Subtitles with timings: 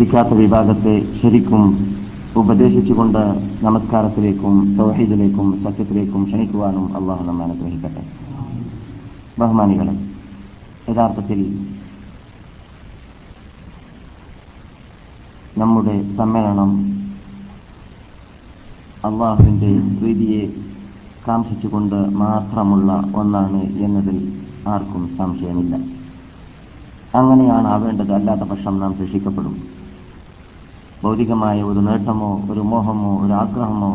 [0.00, 1.94] ശ്രദ്ധിക്കാത്ത വിഭാഗത്തെ ശരിക്കും
[2.36, 3.18] ഉപദേശിച്ചുകൊണ്ട്
[3.64, 8.06] നമസ്കാരത്തിലേക്കും സൗഹീദിലേക്കും സത്യത്തിലേക്കും ക്ഷണിക്കുവാനും അള്ളാഹു നമ്മെ അനുഗ്രഹിക്കട്ടെ.
[9.38, 9.92] ബഹുമാനികളെ
[10.90, 11.40] യഥാർത്ഥത്തിൽ
[15.58, 16.70] നമ്മുടെ സമ്മേളനം
[19.04, 20.52] അള്ളാഹുവിന്റെ പ്രീതിയെ
[21.28, 25.76] കാംക്ഷിച്ചുകൊണ്ട് മാത്രമുള്ള ഒന്നാണ് എന്നതിൽ ആർക്കും സംശയമില്ല.
[27.14, 28.12] അങ്ങനെയാണ് ആവേണ്ടത്.
[28.12, 29.69] അല്ലാത്ത പക്ഷം നാം ശിക്ഷിക്കപ്പെടും.
[31.02, 33.92] ഭൗതികമായ ഒരു നേട്ടമോ ഒരു മോഹമോ ഒരു ആഗ്രഹമോ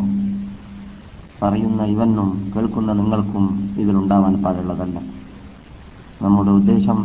[1.42, 3.46] പറയുന്ന ഇവനും കേൾക്കുന്ന നിങ്ങൾക്കും
[3.78, 4.98] ഇതിലുണ്ടാവാൻ പാടുള്ളതല്ല.
[6.22, 7.00] നമ്മുടെ ഉദ്ദേശം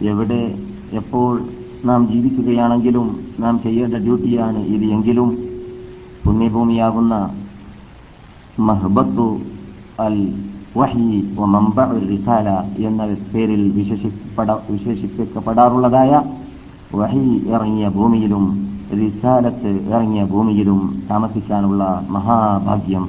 [0.00, 0.40] എവിടെ
[0.92, 1.30] എപ്പോൾ
[1.84, 3.06] നാം ജീവിക്കുകയാണെങ്കിലും
[3.38, 5.30] നാം ചെയ്യേണ്ട ഡ്യൂട്ടിയാണ് ഇത് എങ്കിലും
[6.24, 7.14] പുണ്യഭൂമിയാകുന്ന
[8.58, 9.26] മഹബത്തു
[9.98, 10.16] അൽ
[10.74, 11.08] വഹി
[11.46, 11.78] മമ്പ
[12.10, 12.48] റിസാല
[12.86, 13.02] എന്ന
[13.32, 16.12] പേരിൽ വിശേഷിപ്പട വിശേഷിപ്പിക്കപ്പെടാറുള്ളതായ
[16.90, 18.44] വഹി ഇറങ്ങിയ ഭൂമിയിലും
[19.00, 20.80] റിസാലത്ത് ഇറങ്ങിയ ഭൂമിയിലും
[21.10, 23.04] താമസിക്കാനുള്ള മഹാഭാഗ്യം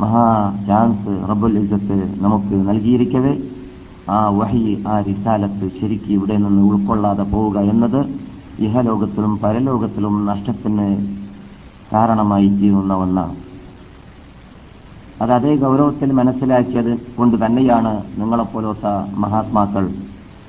[0.00, 0.24] മഹാ
[0.66, 3.34] ചാൻസ് റബ്ബുൽ ഇസത്ത് നമുക്ക് നൽകിയിരിക്കവേ.
[4.08, 8.00] ആ വഹി ആ റിസാലത്ത് ശരിക്ക് ഇവിടെ നിന്ന് ഉൾക്കൊള്ളാതെ പോവുക എന്നത്
[8.58, 10.88] ഇഹലോകത്തിലും പരലോകത്തിലും നഷ്ടത്തിന്
[11.92, 13.36] കാരണമായി തീരുന്ന ഒന്നാണ്.
[15.22, 19.86] അത് അതേ ഗൗരവത്തിൽ മനസ്സിലാക്കിയത് കൊണ്ട് തന്നെയാണ് നിങ്ങളെപ്പോലത്തെ മഹാത്മാക്കൾ.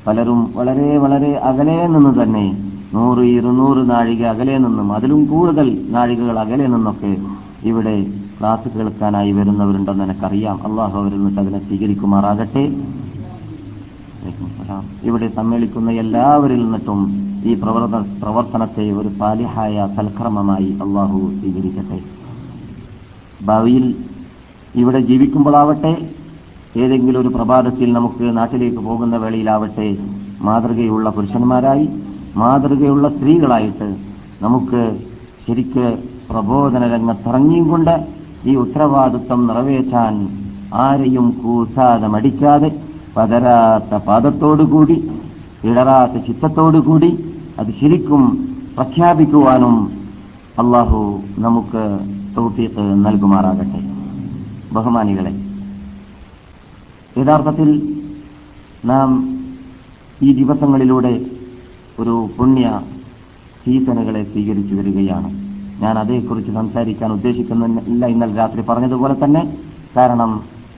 [0.08, 2.46] പലരും വളരെ വളരെ അകലെ നിന്ന് തന്നെ
[2.94, 7.18] നൂറ് ഇരുന്നൂറ് നാഴിക അകലെ നിന്നും അതിലും കൂടുതൽ നാഴികകൾ അകലെ നിന്നൊക്കെ
[7.64, 7.94] ഇവിടെ
[8.40, 10.58] ക്ലാസ് കേൾക്കാനായി വരുന്നവരുണ്ടെന്ന് എനിക്കറിയാം.
[10.68, 12.64] അള്ളാഹു അവരിൽ നിന്നിട്ട് അതിനെ സ്വീകരിക്കുമാറാകട്ടെ.
[15.04, 17.00] ഇവിടെ സമ്മേളിക്കുന്ന എല്ലാവരിൽ നിന്നിട്ടും
[17.46, 22.00] ഈ പ്രവർത്തന പ്രവർത്തനത്തെ ഒരു പാലിഹായ സൽക്രമമായി അള്ളാഹു സ്വീകരിക്കട്ടെ.
[23.46, 23.96] ഭാവിയിൽ
[24.76, 25.94] ഇവിടെ ജീവിക്കുമ്പോഴാവട്ടെ
[26.78, 29.98] ഏതെങ്കിലും ഒരു പ്രഭാതത്തിൽ നമുക്ക് നാട്ടിലേക്ക് പോകുന്ന വേളയിലാവട്ടെ
[30.42, 31.90] മാതൃകയുള്ള പുരുഷന്മാരായി
[32.36, 33.88] മാതൃകയുള്ള സ്ത്രീകളായിട്ട്
[34.42, 34.82] നമുക്ക്
[35.46, 35.86] ശരിക്ക്
[36.30, 37.96] പ്രബോധന രംഗത്തിറങ്ങിയും കൊണ്ട്
[38.46, 40.16] ഈ ഉത്തരവാദിത്വം നിറവേറ്റാൻ
[40.74, 42.70] ആരെയും കൂസാതെ മടിക്കാതെ
[43.16, 44.98] പതരാത്ത പാദത്തോടുകൂടി
[45.64, 47.10] ഇടറാത്ത ചിത്തത്തോടുകൂടി
[47.60, 48.24] അത് ശരിക്കും
[48.76, 49.76] പ്രഖ്യാപിക്കുവാനും
[50.58, 51.00] അള്ളാഹു
[51.38, 51.82] നമുക്ക്
[52.36, 53.82] തൗഫീഖ് നൽകുമാറാകട്ടെ.
[54.74, 55.34] ബഹുമാനികളെ
[57.20, 57.70] യഥാർത്ഥത്തിൽ
[58.86, 59.10] നാം
[60.22, 61.14] ഈ ദിവസങ്ങളിലൂടെ
[62.02, 62.82] ഒരു പുണ്യ
[63.66, 65.30] സീസണുകളെ സ്വീകരിച്ചു വരികയാണ്.
[65.82, 69.58] ഞാൻ അതേക്കുറിച്ച് സംസാരിക്കാൻ ഉദ്ദേശിക്കുന്നില്ല ഇന്നലെ രാത്രി പറഞ്ഞതുപോലെ തന്നെ.
[69.98, 70.32] കാരണം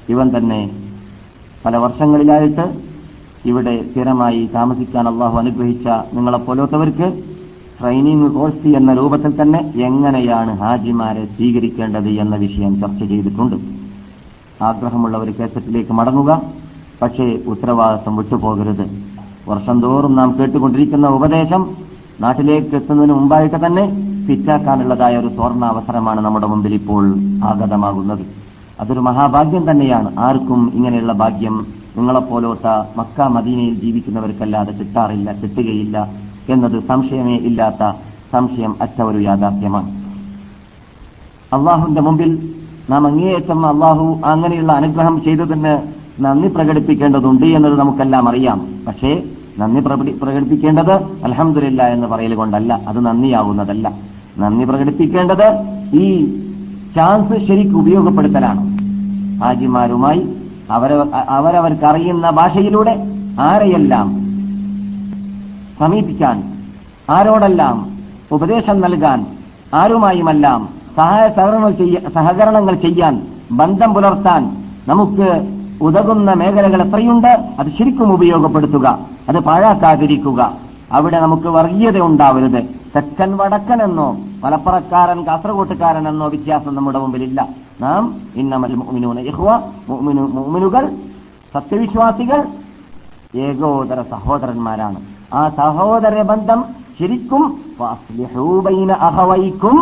[0.09, 0.71] ഇവൻ തന്നെ
[1.65, 2.65] പല വർഷങ്ങളിലായിട്ട്
[3.45, 7.07] ഇവിടെ സ്ഥിരമായി താമസിക്കാൻ അള്ളാഹു അനുഗ്രഹിച്ച നിങ്ങളെപ്പോലത്തവർക്ക്
[7.79, 13.55] ട്രെയിനിങ് കോഴ്സ് എന്ന രൂപത്തിൽ തന്നെ എങ്ങനെയാണ് ഹാജിമാരെ സ്വീകരിക്കേണ്ടത് എന്ന വിഷയം ചർച്ച ചെയ്തിട്ടുണ്ട്.
[14.61, 16.41] ആഗ്രഹമുള്ളവർ കേസറ്റിലേക്ക് മടങ്ങുക.
[17.01, 19.12] പക്ഷേ ഉത്തരവാദിത്വം വിട്ടുപോകരുത്.
[19.47, 21.69] വർഷം തോറും നാം കേട്ടുകൊണ്ടിരിക്കുന്ന ഉപദേശം
[22.21, 23.83] നാട്ടിലേക്ക് എത്തുന്നതിന് മുമ്പായിട്ട് തന്നെ
[24.27, 28.25] ഫിറ്റാക്കാനുള്ളതായ ഒരു സ്വർണ അവസരമാണ് നമ്മുടെ മുമ്പിൽ ഇപ്പോൾ ആഗതമാകുന്നത്.
[28.79, 30.19] അതൊരു മഹാഭാഗ്യം തന്നെയാണ്.
[30.19, 31.65] ആർക്കും ഇങ്ങനെയുള്ള ഭാഗ്യം
[31.97, 32.65] നിങ്ങളെപ്പോലോട്ട
[32.97, 36.09] മക്ക മദീനയിൽ ജീവിക്കുന്നവർക്കല്ലാതെ കിട്ടാറില്ല കിട്ടുകയില്ല
[36.49, 37.91] എന്നത് സംശയമേ ഇല്ലാത്ത
[38.31, 39.89] സംശയം അറ്റ ഒരു യാഥാർത്ഥ്യമാണ്.
[41.53, 42.53] അള്ളാഹുവിന്റെ മുമ്പിൽ
[42.89, 45.73] നാം അങ്ങേയറ്റം അള്ളാഹു അങ്ങനെയുള്ള അനുഗ്രഹം ചെയ്തതിന്
[46.19, 48.67] നന്ദി പ്രകടിപ്പിക്കേണ്ടതുണ്ട് എന്നത് നമുക്കെല്ലാം അറിയാം.
[48.87, 49.23] പക്ഷേ
[49.59, 53.91] നന്ദി പ്രകടിപ്പിക്കേണ്ടത് അലഹമില്ല എന്ന് പറയൽ കൊണ്ടല്ല അത് നന്ദിയാവുന്നതല്ല.
[54.39, 55.47] നന്ദി പ്രകടിപ്പിക്കേണ്ടത്
[55.93, 56.05] ഈ
[56.95, 58.61] ചാൻസ് ശരിക്കും ഉപയോഗപ്പെടുത്തലാണ്.
[59.43, 60.21] ഹാജിമാരുമായി
[60.71, 62.93] അവരവർക്ക് അവരവർക്കറിയുന്ന ഭാഷയിലൂടെ
[63.39, 64.07] ആരെയെല്ലാം
[65.79, 66.43] സമീപിക്കാൻ
[67.09, 67.87] ആരോടെല്ലാം
[68.31, 69.25] ഉപദേശം നൽകാൻ
[69.73, 71.29] ആരുമായുമെല്ലാം സഹായ
[72.13, 73.21] സഹകരണങ്ങൾ ചെയ്യാൻ
[73.51, 74.43] ബന്ധം പുലർത്താൻ
[74.87, 75.29] നമുക്ക്
[75.83, 78.87] ഉതകുന്ന മേഖലകൾ എത്രയുണ്ട് അത് ശരിക്കും ഉപയോഗപ്പെടുത്തുക.
[79.29, 80.41] അത് പാഴാക്കാതിരിക്കുക.
[80.91, 82.59] അവിടെ നമുക്ക് വർഗീയത ഉണ്ടാവരുത്.
[82.95, 84.07] തെക്കൻ വടക്കൻ എന്നോ
[84.43, 87.47] മലപ്പുറക്കാരൻ കാസർകോട്ടുകാരൻ എന്നോ വ്യത്യാസം നമ്മുടെ മുമ്പിലില്ല.
[87.81, 88.03] നാം
[88.35, 89.19] ഇന്നമൽ മുഅ്മിനൂന
[89.89, 90.83] മുഅ്മിനുകൾ
[91.53, 92.43] സത്യവിശ്വാസികൾ
[93.35, 94.99] ഏകോദര സഹോദരന്മാരാണ്.
[95.33, 96.59] ആ സഹോദര ബന്ധം
[96.99, 97.43] ശരിക്കും
[99.01, 99.77] അഹവൈക്കും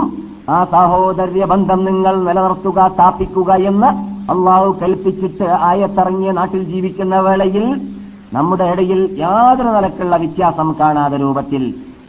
[0.49, 7.65] ആ സഹോദര്യ ബന്ധം നിങ്ങൾ നിലനിർത്തുക സ്ഥാപിക്കുക എന്ന് അള്ളാഹു കൽപ്പിച്ചിട്ട് ആയത്തിറങ്ങിയ നാട്ടിൽ ജീവിക്കുന്ന വേളയിൽ
[8.33, 11.63] നമ്മുടെ ഇടയിൽ യാതൊരു നിലക്കുള്ള വ്യത്യാസം കാണാത്ത രൂപത്തിൽ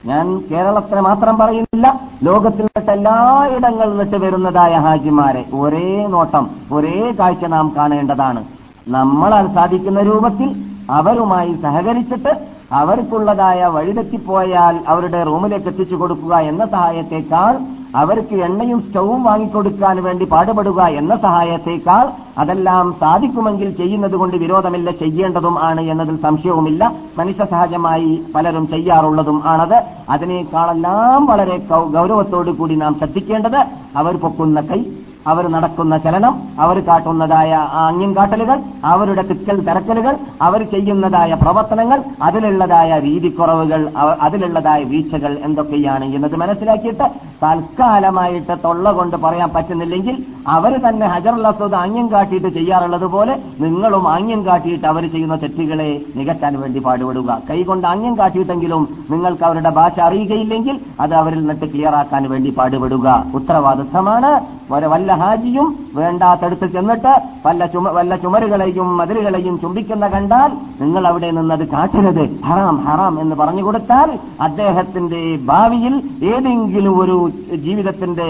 [0.06, 7.72] ഞാൻ കേരളത്തിന് മാത്രം പറയുന്നില്ല ലോകത്തിൽ നിന്നിട്ട് എല്ലായിടങ്ങളിൽ നിന്നിട്ട് വരുന്നതായ ഹാജിമാരെ ഒരേ നോട്ടം ഒരേ കാഴ്ച നാം
[7.76, 8.40] കാണേണ്ടതാണ്.
[8.88, 10.48] നമ്മളാൽ സാധിക്കുന്ന രൂപത്തിൽ
[10.90, 12.32] അവരുമായി സഹകരിച്ചിട്ട്
[12.72, 17.54] അവർക്കുള്ളതായ വഴിതെറ്റിപ്പോയാൽ അവരുടെ റൂമിലേക്ക് എത്തിച്ചു കൊടുക്കുക എന്ന സഹായത്തെക്കാൾ
[17.94, 22.06] അവർക്ക് എണ്ണയും സ്റ്റൗവും വാങ്ങിക്കൊടുക്കാൻ വേണ്ടി പാടുപെടുക എന്ന സഹായത്തേക്കാൾ
[22.38, 26.92] അതെല്ലാം സാധിക്കുമെങ്കിൽ ചെയ്യുന്നത് കൊണ്ട് വിരോധമില്ല ചെയ്യേണ്ടതും ആണ് എന്നതിൽ സംശയവുമില്ല.
[27.18, 29.78] മനുഷ്യ സഹജമായി പലരും ചെയ്യാറുള്ളതും ആണത്.
[30.08, 33.60] അതിനേക്കാളെല്ലാം വളരെ ഗൗരവത്തോടു കൂടി നാം ശ്രദ്ധിക്കേണ്ടത്
[33.96, 34.80] അവർ പൊക്കുന്ന കൈ
[35.26, 43.90] അവർ നടക്കുന്ന ചലനം അവർ കാട്ടുന്നതായ അന്യം കാട്ടലുകൾ അവരുടെ തിക്കൽ തിരക്കലുകൾ അവർ ചെയ്യുന്നതായ പ്രവർത്തനങ്ങൾ അതിലുള്ളതായ രീതിക്കുറവുകൾ
[44.20, 47.06] അതിലുള്ളതായ വീഴ്ചകൾ എന്തൊക്കെയാണ് എന്നത് മനസ്സിലാക്കിയിട്ട്
[47.44, 54.86] തൽക്കാലമായിട്ട് തൊള്ള കൊണ്ട് പറയാൻ പറ്റുന്നില്ലെങ്കിൽ അവർ തന്നെ ഹജറുൽ ആംഗ്യം കാട്ടിയിട്ട് ചെയ്യാറുള്ളത് പോലെ നിങ്ങളും ആംഗ്യം കാട്ടിയിട്ട്
[54.86, 57.40] അവർ ചെയ്യുന്ന തെറ്റുകളെ നികത്താൻ വേണ്ടി പാടുപെടുക.
[57.50, 63.24] കൈകൊണ്ട് ആംഗ്യം കാട്ടിയിട്ടെങ്കിലും നിങ്ങൾക്ക് അവരുടെ ഭാഷ അറിയുകയില്ലെങ്കിൽ അത് അവരിൽ നിന്നിട്ട് ക്ലിയറാക്കാൻ വേണ്ടി പാടുപെടുക.
[63.34, 64.62] ഉത്തരവാദിത്തമാണ്.
[64.70, 67.12] വല്ല ഹാജിയും വേണ്ടാത്തടുത്ത് ചെന്നിട്ട്
[67.44, 70.50] വല്ല ചുമ വല്ല ചുമരുകളെയും മതിലുകളെയും ചുംബിക്കുന്ന കണ്ടാൽ
[70.80, 74.08] നിങ്ങൾ അവിടെ നിന്നത് കാട്ടരുത് ഹറാം ഹറാം എന്ന് പറഞ്ഞു കൊടുത്താൽ
[74.46, 75.94] അദ്ദേഹത്തിന്റെ ഭാവിയിൽ
[76.32, 77.16] ഏതെങ്കിലും ഒരു
[77.64, 78.26] ജീവിതത്തിന്റെ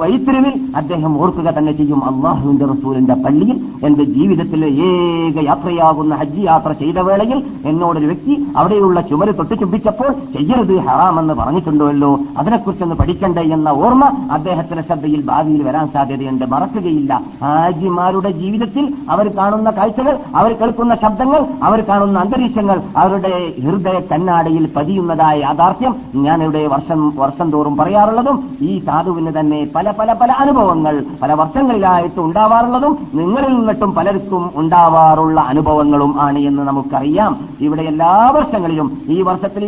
[0.00, 2.00] വൈത്തിരിവിൽ അദ്ദേഹം ഓർക്കുക തന്നെ ചെയ്യും.
[2.08, 3.56] അള്ളാഹുവിന്റെ റസൂലിന്റെ പള്ളിയിൽ
[3.86, 10.74] എന്റെ ജീവിതത്തിലെ ഏക യാത്രയാകുന്ന ഹജ്ജ് യാത്ര ചെയ്ത വേളയിൽ എന്നോടൊരു വ്യക്തി അവിടെയുള്ള ചുമര് തൊട്ട് ചുംബിച്ചപ്പോൾ ചെയ്യരുത്
[10.86, 12.10] ഹറാം എന്ന് പറഞ്ഞിട്ടുണ്ടല്ലോ.
[12.38, 14.04] അതിനെക്കുറിച്ചൊന്ന് പഠിക്കണ്ടേ എന്ന ഓർമ്മ
[14.36, 16.44] അദ്ദേഹത്തിന്റെ ശ്രദ്ധയിൽ ഭാവിയിൽ വരാൻ സാധ്യതയുണ്ട്.
[16.46, 17.20] മറക്കുകയില്ല.
[17.42, 25.38] ഹാജിമാരുടെ ജീവിതത്തിൽ അവർ കാണുന്ന കാഴ്ചകൾ അവർ കേൾക്കുന്ന ശബ്ദങ്ങൾ അവർ കാണുന്ന അന്തരീക്ഷങ്ങൾ അവരുടെ ഹൃദയ കണ്ണാടയിൽ പതിയുന്നതായ
[25.38, 32.20] യാഥാർത്ഥ്യം ഞാനിവിടെ വർഷം വർഷം തോറും പറയാറുള്ളതും ഈ സാധുവിന് തന്നെ പല പല പല അനുഭവങ്ങൾ പല വർഷങ്ങളിലായിട്ട്
[32.20, 37.36] ഉണ്ടാവാറുള്ളതും നിങ്ങളിൽ നിന്നിട്ടും പലർക്കും ഉണ്ടാവാറുള്ള അനുഭവങ്ങളും ആണ് എന്ന് നമുക്കറിയാം.
[37.60, 39.64] ഇവിടെ എല്ലാ വർഷങ്ങളിലും ഈ വർഷത്തിൽ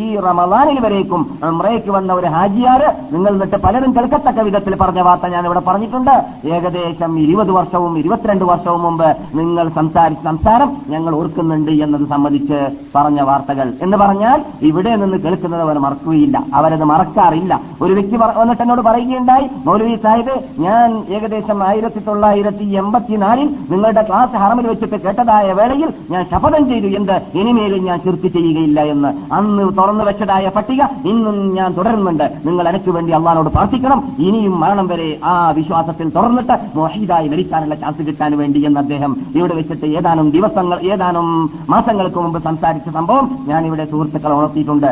[0.00, 2.82] ഈ റമദാനിൽ വരേക്കും ഉംറയ്ക്ക് വന്ന ഒരു ഹാജിയാർ
[3.12, 6.14] നിങ്ങൾ നിന്നിട്ട് പലരും കേൾക്കത്തക്ക വിധത്തിൽ പറഞ്ഞ വാർത്ത ഞാൻ ഇവിടെ പറഞ്ഞിട്ടുണ്ട്.
[6.54, 12.58] ഏകദേശം ഇരുപത് വർഷവും ഇരുപത്തിരണ്ട് വർഷവും മുമ്പ് നിങ്ങൾ സംസാരിച്ച സംസാരം ഞങ്ങൾ ഓർക്കുന്നുണ്ട് എന്നത് സംബന്ധിച്ച്
[12.94, 13.72] പറഞ്ഞ വാർത്തകൾ.
[13.82, 16.36] എന്ന് പറഞ്ഞാൽ ഇവിടെ നിന്ന് കേൾക്കുന്നത് അവർ മറക്കുകയില്ല.
[16.54, 17.60] അവരത് മറക്കാറില്ല.
[17.82, 24.66] ഒരു വ്യക്തി വന്നിട്ട് എന്നോട് പറയുകയുണ്ടായി മൗലവി സാഹിബ് ഞാൻ ഏകദേശം ആയിരത്തി തൊള്ളായിരത്തി എൺപത്തിനാലിൽ നിങ്ങളുടെ ക്ലാസ് ഹറമിൽ
[24.68, 27.16] വെച്ചിട്ട് കേട്ടതായ വേളയിൽ ഞാൻ ശപഥം ചെയ്തു എന്ത്?
[27.34, 29.34] ഇനിമേലും ഞാൻ ചുരുക്കി ചെയ്യുകയില്ല എന്ന്.
[29.34, 32.26] അന്ന് തുറന്നു വെച്ചതായ പട്ടിക ഇന്നും ഞാൻ തുടരുന്നുണ്ട്.
[32.46, 34.02] നിങ്ങൾ എനിക്ക് വേണ്ടി അള്ളഹാനോട് പ്രാർത്ഥിക്കണം.
[34.18, 39.86] ഇനിയും മരണം വരെ ആ വിശ്വാസത്തിൽ തുറന്നിട്ട് മോഹീദായി മരിക്കാനുള്ള ചാൻസ് കിട്ടാൻ വേണ്ടി എന്ന് അദ്ദേഹം ഇവിടെ വെച്ചിട്ട്
[39.98, 41.28] ഏതാനും ദിവസങ്ങൾ ഏതാനും
[41.70, 44.90] മാസങ്ങൾക്ക് മുമ്പ് സംസാരിച്ച സംഭവം ഞാൻ ഇവിടെ സുഹൃത്തുക്കളെ ഉണർത്തിയിട്ടുണ്ട്.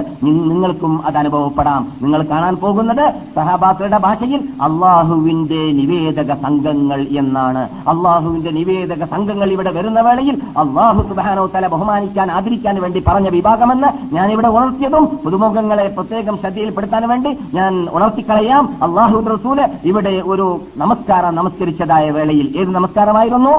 [0.50, 1.82] നിങ്ങൾക്കും അത് അനുഭവപ്പെടാം.
[2.02, 3.04] നിങ്ങൾ കാണാൻ പോകുന്നത്
[3.36, 7.62] സഹാബാക്കളുടെ ഭാഷയിൽ അള്ളാഹുവിന്റെ നിവേദക സംഘങ്ങൾ എന്നാണ്.
[7.92, 14.28] അള്ളാഹുവിന്റെ നിവേദക സംഘങ്ങൾ ഇവിടെ വരുന്ന വേളയിൽ അള്ളാഹു സുബാനോ തല ബഹുമാനിക്കാൻ ആദരിക്കാൻ വേണ്ടി പറഞ്ഞ വിഭാഗമെന്ന് ഞാൻ
[14.32, 18.64] ഇവിടെ ഉണർത്തിയതും പുതുമുഖങ്ങളെ പ്രത്യേകം ശ്രദ്ധയിൽപ്പെടുത്താൻ വേണ്ടി ഞാൻ ഉണർത്തിക്കളയാം.
[18.82, 19.58] അള്ളാഹു റസൂൽ
[19.92, 20.46] ഇവിടെ ഒരു
[20.76, 23.54] നമസ്കാരം നമസ്കരിച്ചതായ വേളയിൽ ഏത് നമസ്കാരമായിരുന്നു?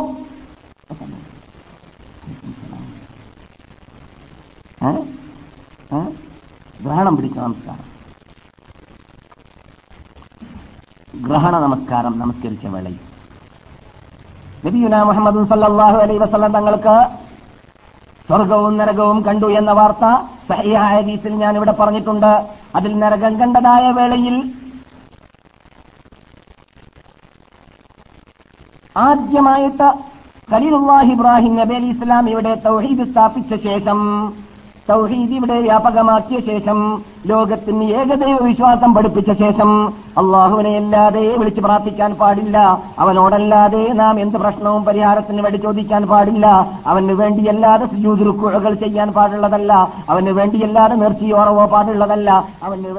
[6.85, 7.85] ഗ്രഹണം പിടിച്ച നമസ്കാരം.
[11.27, 13.00] ഗ്രഹണ നമസ്കാരം നമസ്കരിച്ച വേളയിൽ.
[14.65, 16.95] നബിയുന മുഹമ്മദ് സല്ലാഹു അലൈ വസ്ലം തങ്ങൾക്ക്
[18.27, 20.06] സ്വർഗവും നരകവും കണ്ടു എന്ന വാർത്ത
[20.50, 22.31] സഹിയായ ഹദീസിൽ ഞാൻ ഇവിടെ പറഞ്ഞിട്ടുണ്ട്.
[22.75, 24.36] അതിൽ നരകം കണ്ടതായ വേളയിൽ
[28.95, 29.87] ആദ്യമായിട്ട്
[30.51, 33.99] ഖലീലുല്ലാഹി ഇബ്രാഹിം നബി അലി ഇസ്ലാം ഇവിടെ തൗഹീദ് സ്ഥാപിച്ച ശേഷം
[34.89, 36.79] തൗഹീദ് ഇവിടെ വ്യാപകമാക്കിയ ശേഷം
[37.29, 39.69] ലോകത്തിന് ഏകദൈവ വിശ്വാസം പഠിപ്പിച്ച ശേഷം
[40.21, 42.57] അള്ളാഹുവിനെ അല്ലാതെ വിളിച്ചു പ്രാർത്ഥിക്കാൻ പാടില്ല.
[42.99, 46.45] അവനോടല്ലാതെ നാം എന്ത് പ്രശ്നവും പരിഹാരത്തിന് വേണ്ടി ചോദിക്കാൻ പാടില്ല.
[46.85, 49.73] അവന് വേണ്ടിയല്ലാതെ സുജൂതുരുക്കുഴകൾ ചെയ്യാൻ പാടുള്ളതല്ല.
[50.09, 52.29] അവന് വേണ്ടിയല്ലാതെ നേർച്ചയോറവോ പാടുള്ളതല്ല.
[52.63, 52.95] അവന്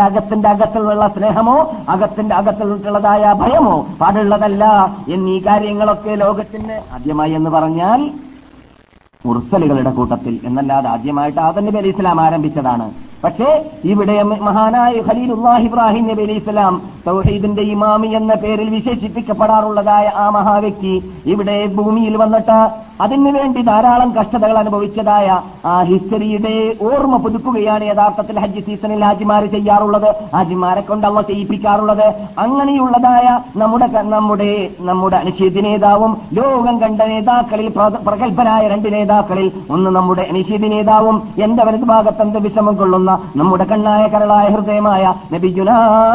[0.00, 1.56] അകത്തിന്റെ അകത്തുള്ള സ്നേഹമോ
[1.88, 3.86] അകത്തിന്റെ അകത്തുള്ളതായ ഭയമോ?
[4.00, 4.64] പാടുള്ളതല്ല
[5.08, 8.10] എന്നീ കാര്യങ്ങളൊക്കെ ലോകത്തിന് ആദ്യമായി എന്ന് പറഞ്ഞാൽ
[9.24, 12.86] മുർസലുകളുടെ കൂട്ടത്തിൽ എന്നല്ലാതെ ആദ്യമായിട്ട് ആദം നബി അലി ഇസ്ലാം ആരംഭിച്ചതാണ്.
[13.24, 13.48] പക്ഷേ
[13.84, 20.94] ഇവിടെ മഹാനായ ഖലീലുല്ലാഹി ഇബ്രാഹിം നബി അലി ഇസ്ലാം തൗഹീദിന്റെ ഇമാമി എന്ന പേരിൽ വിശേഷിപ്പിക്കപ്പെടാറുള്ളതായ ആ മഹാവ്യക്തി
[21.24, 22.58] ഇവിടെ ഭൂമിയിൽ വന്നിട്ട്
[23.04, 25.28] അതിനു വേണ്ടി ധാരാളം കഷ്ടതകൾ അനുഭവിച്ചതായ
[25.72, 26.54] ആ ഹിസ്റ്ററിയുടെ
[26.88, 30.08] ഓർമ്മ പുതുക്കുകയാണ് യഥാർത്ഥത്തിൽ ഹജ്ജ് സീസണിൽ ഹാജിമാര് ചെയ്യാറുള്ളത്.
[30.34, 32.06] ഹാജിമാരെ കൊണ്ട് അവ ചെയ്യിപ്പിക്കാറുള്ളത്.
[32.38, 33.26] അങ്ങനെയുള്ളതായ
[33.62, 34.50] നമ്മുടെ നമ്മുടെ
[34.88, 37.68] നമ്മുടെ അനിശ്ചിത നേതാവും ലോകം കണ്ട നേതാക്കളിൽ
[38.06, 44.48] പ്രഗത്ഭരായ രണ്ട് നേതാക്കളിൽ ഒന്ന് നമ്മുടെ അനിശ്ചിത നേതാവും എന്റെ വലത് ഭാഗത്തെന്ത് വിഷമം കൊള്ളുന്ന നമ്മുടെ കണ്ണായ കരളായ
[44.48, 45.70] ഹൃദയമായ നബിജുന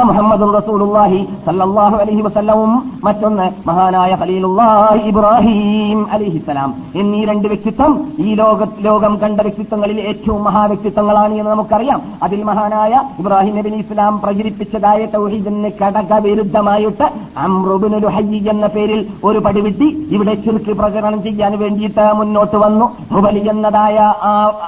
[0.09, 6.76] മുഹമ്മദ് റസൂലുള്ളാഹി സല്ലല്ലാഹു അലൈഹി വസല്ലവും മറ്റൊന്ന് മഹാനായ ഖലീലുള്ളാഹി ഇബ്രാഹിം അലൈഹിസ്സലാം.
[6.95, 12.01] എന്നീ രണ്ട് വ്യക്തിത്വം ഈ ലോക ലോകം കണ്ട വ്യക്തിത്വങ്ങളിൽ ഏറ്റവും മഹാവ്യക്തിത്വങ്ങളാണ് എന്ന് നമുക്കറിയാം.
[12.23, 17.07] അതിൽ മഹാനായ ഇബ്രാഹിം നബി ഇസ്ലാം പ്രചരിപ്പിച്ചതായ തൗഹീദിന് കടകവിരുദ്ധമായിട്ട്
[17.37, 22.85] അമ്രുബിനൊരു ഹയ്യി എന്ന പേരിൽ ഒരു പടിവിട്ടി ഇവിടെ ചുരുക്കി പ്രചരണം ചെയ്യാൻ വേണ്ടിയിട്ട് മുന്നോട്ട് വന്നു.
[23.13, 23.97] ഹുബലി എന്നതായ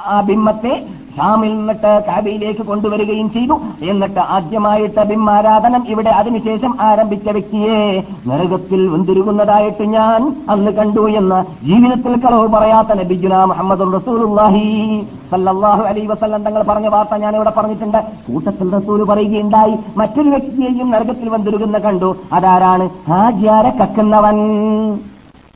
[0.06, 0.74] ആ ബിംബത്തെ
[1.16, 3.60] ഷാമിൽ നിന്നിട്ട് കാബയിലേക്ക് കൊണ്ടുവരികയും ചെയ്തു.
[3.82, 12.48] എന്നിട്ട് ആദ്യമായിട്ട് ബിംബാരാധനം ഇവിടെ അതിനുശേഷം ആരംഭിച്ച വ്യക്തിയെ നരകത്തിൽ വന്തിരുകുന്നതായിട്ട് ഞാൻ അന്ന് കണ്ടു എന്ന് ജീവിതത്തിൽ കളവ്
[12.48, 17.98] പറയാത്ത നബിജുന മുഹമ്മദ് റസൂലുള്ളാഹി സല്ലാഹു അലൈഹി വസല്ലം തങ്ങൾ പറഞ്ഞ വാർത്ത ഞാൻ ഇവിടെ പറഞ്ഞിട്ടുണ്ട്.
[18.32, 19.76] കൂട്ടത്തിൽ റസൂൽ പറയുകയുണ്ടായി.
[19.96, 22.16] മറ്റൊരു വ്യക്തിയെയും നരകത്തിൽ വന്നിരുകുന്ന കണ്ടു.
[22.32, 22.90] അതാരാണ്?
[23.12, 24.38] ആജ്യാര കക്കുന്നവൻ.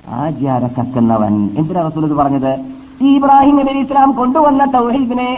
[0.09, 1.51] ആചാര കക്കുന്നവൻ.
[1.59, 2.74] എന്തിനാ റസൂൽ പറഞ്ഞത്?
[3.01, 5.31] ഈ ഇബ്രാഹിം നബി ഇസ്ലാം കൊണ്ടുവന്ന തൗഹീദിനെ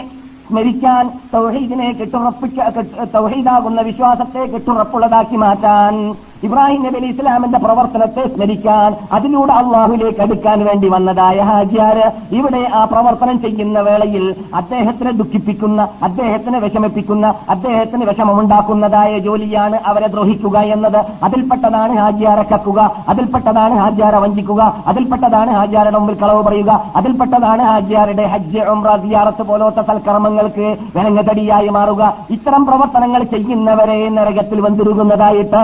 [0.47, 5.93] സ്മരിക്കാൻ തൗഹീദിനെ കെട്ടുറപ്പിക്ക കെട്ട്- തൗഹീദാകുന്ന വിശ്വാസത്തെ കെട്ടുറപ്പുള്ളതാക്കി മാറ്റാൻ
[6.43, 13.41] ഇബ്രാഹിം നബി അലി ഇസ്ലാമിന്റെ പ്രവർത്തനത്തെ സ്മരിക്കാൻ അതിലൂടെ അള്ളാഹുലേക്ക് അടുക്കാൻ വേണ്ടി വന്നതായ ഹാജിയാര് ഇവിടെ ആ പ്രവർത്തനം
[13.41, 20.99] ചെയ്യുന്ന വേളയിൽ അദ്ദേഹത്തിനെ ദുഃഖിപ്പിക്കുന്ന അദ്ദേഹത്തിനെ വിഷമിപ്പിക്കുന്ന അദ്ദേഹത്തിന് വിഷമമുണ്ടാക്കുന്നതായ ജോലിയാണ് അവരെ ദ്രോഹിക്കുക എന്നത്.
[21.23, 22.79] അതിൽപ്പെട്ടതാണ് ഹാജിയാരെ കക്കുക
[23.09, 30.67] അതിൽപ്പെട്ടതാണ് ഹാജിയാരെ വഞ്ചിക്കുക അതിൽപ്പെട്ടതാണ് ഹാജിയാരുടെ മുമ്പിൽ കളവ് പറയുക അതിൽപ്പെട്ടതാണ് ഹാജിയാരുടെ ഹജ്ജ് ഉംറ സിയാറത്ത് പോലത്തെ സൽക്കർമ്മങ്ങൾക്ക്
[30.95, 32.13] വിലങ്ങതടിയായി മാറുക.
[32.29, 35.61] ഇത്തരം പ്രവർത്തനങ്ങൾ ചെയ്യുന്നവരെ നരകത്തിൽ വന്നിരുകുന്നതായിട്ട്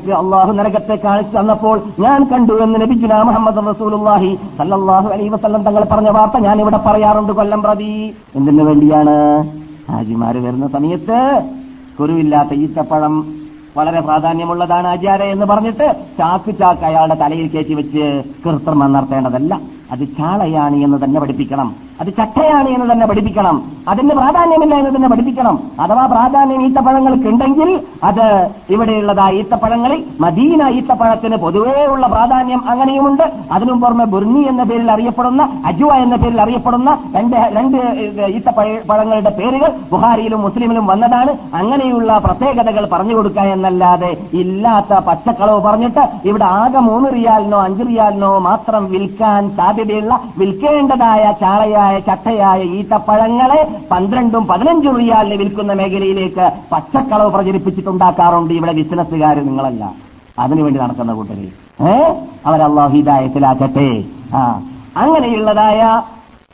[0.00, 5.82] എനിക്ക് അള്ളാഹു നരകത്തെ കാണിച്ചു തന്നപ്പോൾ ഞാൻ കണ്ടു എന്ന് നബിജുന മുഹമ്മദ് റസൂലുള്ളാഹി സല്ലാഹു അലൈ വസ്ലം തങ്ങൾ
[5.90, 8.14] പറഞ്ഞ വാർത്ത ഞാൻ ഇവിടെ പറയാറുണ്ട് കൊല്ലം പ്രതി.
[8.36, 9.16] എന്തിനു വേണ്ടിയാണ്?
[9.90, 11.18] ഹാജിമാര് വരുന്ന സമയത്ത്
[12.00, 13.14] കുരുവില്ലാത്ത ഈത്തപ്പഴം
[13.76, 15.86] വളരെ പ്രാധാന്യമുള്ളതാണ് ആചാര എന്ന് പറഞ്ഞിട്ട്
[16.18, 18.06] ചാക്ക് ചാക്ക് അയാളുടെ തലയിൽ കയറ്റി വെച്ച്
[18.46, 19.60] കൃത്രിമം നടത്തേണ്ടതല്ല.
[19.92, 21.89] അത് ചാളയാണ് എന്ന് തന്നെ പഠിപ്പിക്കണം.
[22.00, 23.56] അത് ചട്ടയാണ് എന്ന് തന്നെ പഠിപ്പിക്കണം.
[23.88, 25.56] അതിന് പ്രാധാന്യമില്ല എന്ന് തന്നെ പഠിപ്പിക്കണം.
[25.80, 33.24] അഥവാ പ്രാധാന്യം ഈത്തപ്പഴങ്ങൾക്ക് ഉണ്ടെങ്കിൽ അത് ഇവിടെയുള്ളതായ ഈത്തപ്പഴങ്ങളിൽ മദീന ഈത്തപ്പഴത്തിന് പൊതുവേ ഉള്ള പ്രാധാന്യം അങ്ങനെയുമുണ്ട്.
[33.52, 37.76] അതിനു പുറമെ ബുർണി എന്ന പേരിൽ അറിയപ്പെടുന്ന അജുവ എന്ന പേരിൽ അറിയപ്പെടുന്ന രണ്ട് രണ്ട്
[38.36, 41.34] ഈത്തപ്പഴങ്ങളുടെ പേരുകൾ ബുഹാരിയിലും മുസ്ലിമിലും വന്നതാണ്.
[41.54, 48.90] അങ്ങനെയുള്ള പ്രത്യേകതകൾ പറഞ്ഞു കൊടുക്കുക എന്നല്ലാതെ ഇല്ലാത്ത പച്ചക്കളവ് പറഞ്ഞിട്ട് ഇവിടെ ആകെ മൂന്ന് റിയാലിനോ അഞ്ച് റിയാലിനോ മാത്രം
[48.90, 59.36] വിൽക്കാൻ സാധ്യതയുള്ള വിൽക്കേണ്ടതായ ചാളയായ ചട്ടയായ ഈത്തപ്പഴങ്ങളെ പന്ത്രണ്ടും പതിനഞ്ചും റിയാലിന് വിൽക്കുന്ന മേഖലയിലേക്ക് പച്ചക്കളവ് പ്രചരിപ്പിച്ചിട്ടുണ്ടാക്കാറുണ്ട് ഇവിടെ ബിസിനസ്സുകാർ
[59.36, 59.92] നിങ്ങളല്ല.
[60.38, 61.48] അതിനുവേണ്ടി നടക്കുന്ന കൂട്ടരെ.
[61.88, 62.14] ഏ?
[62.46, 64.04] അവരല്ലാഹിദായത്തിലാക്കട്ടെ
[64.34, 64.62] ആ.
[64.96, 66.02] അങ്ങനെയുള്ളതായ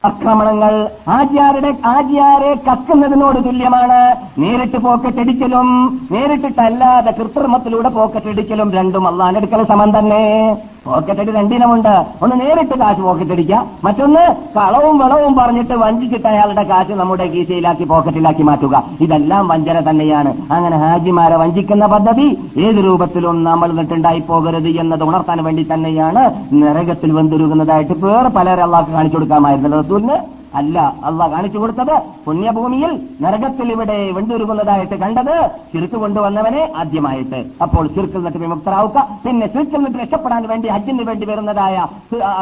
[0.04, 4.16] ആക്രമണങ്ങൾ ആചാരുടെ ആചാരെ കക്കുന്നതിനോട് തുല്യമാണ്.
[4.38, 10.56] നേരിട്ട് പോക്കറ്റടിക്കലും നേരിട്ടിട്ടല്ലാതെ കൃത്രിമത്തിലൂടെ പോക്കറ്റടിക്കലും രണ്ടും അള്ളാനെടുക്കൽ സമം തന്നെ.
[10.86, 12.06] പോക്കറ്റടി രണ്ടിനമുണ്ട്.
[12.22, 13.66] ഒന്ന് നേരിട്ട് കാശ് പോക്കറ്റടിക്കുക.
[13.84, 18.84] മറ്റൊന്ന് കളവും വളവും പറഞ്ഞിട്ട് വഞ്ചിച്ചിട്ട് അയാളുടെ കാശ് നമ്മുടെ കീശയിലാക്കി പോക്കറ്റിലാക്കി മാറ്റുക.
[19.00, 20.52] ഇതെല്ലാം വഞ്ചന തന്നെയാണ്.
[20.52, 26.54] അങ്ങനെ ഹാജിമാരെ വഞ്ചിക്കുന്ന പദ്ധതി ഏത് രൂപത്തിലും നമ്മൾ നിട്ടുണ്ടായി പോകരുത് എന്നത് ഉണർത്താൻ വേണ്ടി തന്നെയാണ്.
[26.54, 29.80] നരകത്തിൽ വെന്തുരുകുന്നതായിട്ട് വേറെ പലരെ അള്ളാഹ് കാണിച്ചു കൊടുക്കാമായിരുന്നല്ലോ.
[29.80, 31.94] റസൂലിന് അല്ല അല്ല കാണിച്ചു കൊടുത്തത്
[32.26, 35.34] പുണ്യഭൂമിയിൽ നരകത്തിൽ ഇവിടെ വെണ്ടുരുകുന്നതായിട്ട് കണ്ടത്
[35.72, 37.38] ചിർക്ക് കൊണ്ടുവന്നവനെ ആദ്യമായിട്ട്.
[37.62, 41.76] അപ്പോൾ ചിർക്കിൽ നിന്നിട്ട് വിമുക്തരാവുക പിന്നെ ചിർക്കിൽ നിന്നിട്ട് രക്ഷപ്പെടാൻ വേണ്ടി ഹജ്ജിന് വേണ്ടി വരുന്നതായ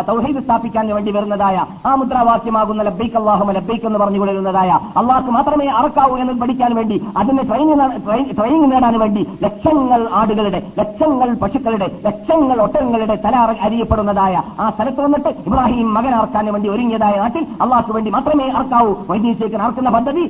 [0.08, 1.56] തൗഹീദ് സ്ഥാപിക്കാൻ വേണ്ടി വരുന്നതായ
[1.86, 7.42] ആ മുദ്രാവാക്യമാകുന്ന ലബ്ബൈക്ക് അള്ളാഹു ലബ്ബൈക്ക് എന്ന് പറഞ്ഞു വരുന്നതായ അള്ളാഹ്ക്ക് മാത്രമേ അറക്കാവൂ എന്ന് പഠിക്കാൻ വേണ്ടി അതിന്
[7.42, 7.88] ട്രെയിനിങ്
[8.38, 13.34] ട്രെയിനിങ് നേടാൻ വേണ്ടി ലക്ഷങ്ങൾ ആടുകളുടെ ലക്ഷങ്ങൾ പശുക്കളുടെ ലക്ഷങ്ങൾ ഒട്ടകങ്ങളുടെ തല
[13.66, 19.62] അറിയപ്പെടുന്നതായ ആ സ്ഥലത്ത് വന്നിട്ട് ഇബ്രാഹിം മകൻ അറക്കാൻ വേണ്ടി ഒരുങ്ങിയതായ നാട്ടിൽ അള്ളാഹ്ക്ക് വേണ്ടി മാത്രമേ അറക്കാവൂ വൈദ്യശേഖരൻ
[19.64, 20.22] അറക്കുന്ന പദ്ധതി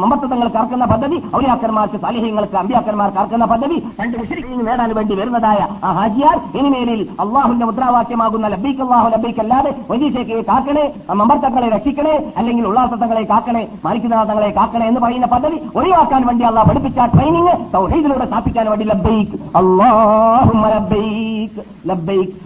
[0.00, 6.36] മമത്വങ്ങൾക്ക് അറക്കുന്ന പദ്ധതി ഔലിയാക്കന്മാർക്ക് സാലിഹ്യങ്ങൾക്ക് അമ്പിയാക്കന്മാർക്ക് അറക്കുന്ന പദ്ധതി രണ്ട് വിഷയങ്ങൾ നേടാൻ വേണ്ടി വരുന്നതായ ആ ഹാജിയാർ
[6.58, 10.84] ഇനിമേലിൽ അള്ളാഹുന്റെ മുദ്രാവാക്യമാകുന്ന ലബീക്ക് അള്ളാഹു ലബീക്ക് അല്ലാതെ വൈദ്യശേഖയെ കാക്കണേ
[11.20, 17.54] മമർത്തങ്ങളെ രക്ഷിക്കണേ അല്ലെങ്കിൽ ഉള്ളാസത്തങ്ങളെ കാക്കണേ മാലിക്കുന്നതങ്ങളെ കാക്കണേ എന്ന് പറയുന്ന പദ്ധതി ഒഴിവാക്കാൻ വേണ്ടി അള്ളാഹ് പഠിപ്പിച്ച ട്രെയിനിങ്
[17.74, 20.66] തൗഹീദിലൂടെ സ്ഥാപിക്കാൻ വേണ്ടി ലബൈക്ക് അള്ളാഹുമ്മ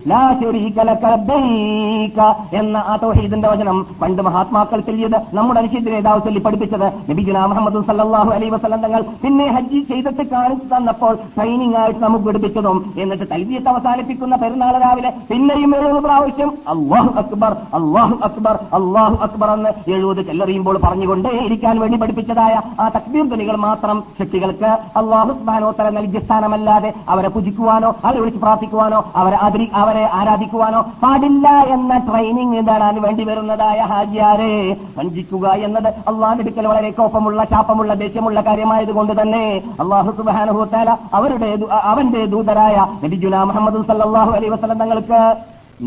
[0.06, 2.20] ലാ ലക
[2.52, 6.86] എന്ന ആ തൗഹീദിന്റെ വചനം പണ്ട് മഹാത്മാക്കൾ ചൊല്ലിയത് നമ്മുടെ അനുശ്ചിത നേതാവ് ചൊല്ലി പഠിപ്പിച്ചത്.
[7.10, 12.78] നബിജുന മുഹമ്മദ് സല്ലാഹു അലൈ വസല്ലം തങ്ങൾ പിന്നെ ഹജ്ജ് ചെയ്തിട്ട് കാണിച്ചു തന്നപ്പോൾ ട്രെയിനിങ് ആയിട്ട് നമുക്ക് പഠിപ്പിച്ചതും
[13.02, 19.72] എന്നിട്ട് തൽവിയത്ത് അവസാനിപ്പിക്കുന്ന പെരുന്നാൾ രാവിലെ പിന്നെയും എഴുപത് പ്രാവശ്യം അള്ളാഹു അക്ബർ അള്ളാഹു അക്ബർ അള്ളാഹു അക്ബർ എന്ന്
[19.94, 26.92] എഴുപത് ചെല്ലറിയുമ്പോൾ പറഞ്ഞുകൊണ്ടേ ഇരിക്കാൻ വേണ്ടി പഠിപ്പിച്ചതായ ആ തക്ബീർ ധ്വനികൾ മാത്രം ശക്തികൾക്ക് അള്ളാഹു സ്മാനോത്തര നൽകിയ സ്ഥാനമല്ലാതെ
[27.14, 29.38] അവരെ പുജിക്കുവാനോ അവരെ വിളിച്ച് പ്രാർത്ഥിക്കുവാനോ അവരെ
[29.82, 33.78] അവരെ ആരാധിക്കുവാനോ പാടില്ല എന്ന ട്രെയിനിങ് നേടാൻ വേണ്ടി വരുന്നതായ
[34.14, 34.54] ഹാജിയാരെ
[34.96, 39.44] വഞ്ചിക്കുക എന്നത് അള്ളാഹിന്റെ അടുക്കൽ വളരെ കോപ്പമുള്ള ശാപമുള്ള ദേഷ്യമുള്ള കാര്യമായതുകൊണ്ട് തന്നെ
[39.82, 41.48] അള്ളാഹു സുബാനുഹൂത്താല അവരുടെ
[41.92, 45.20] അവന്റെ ദൂതരായ നബിജുന മുഹമ്മദ് സല്ലാഹു അലൈ വസ്ലം തങ്ങൾക്ക്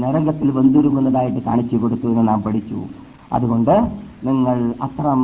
[0.01, 2.79] നരകത്തിൽ വെന്തുരുങ്ങുന്നതായിട്ട് കാണിച്ചു കൊടുത്തു എന്ന് നാം പഠിച്ചു.
[3.35, 3.75] അതുകൊണ്ട്
[4.27, 4.57] നിങ്ങൾ
[4.87, 5.21] അത്രം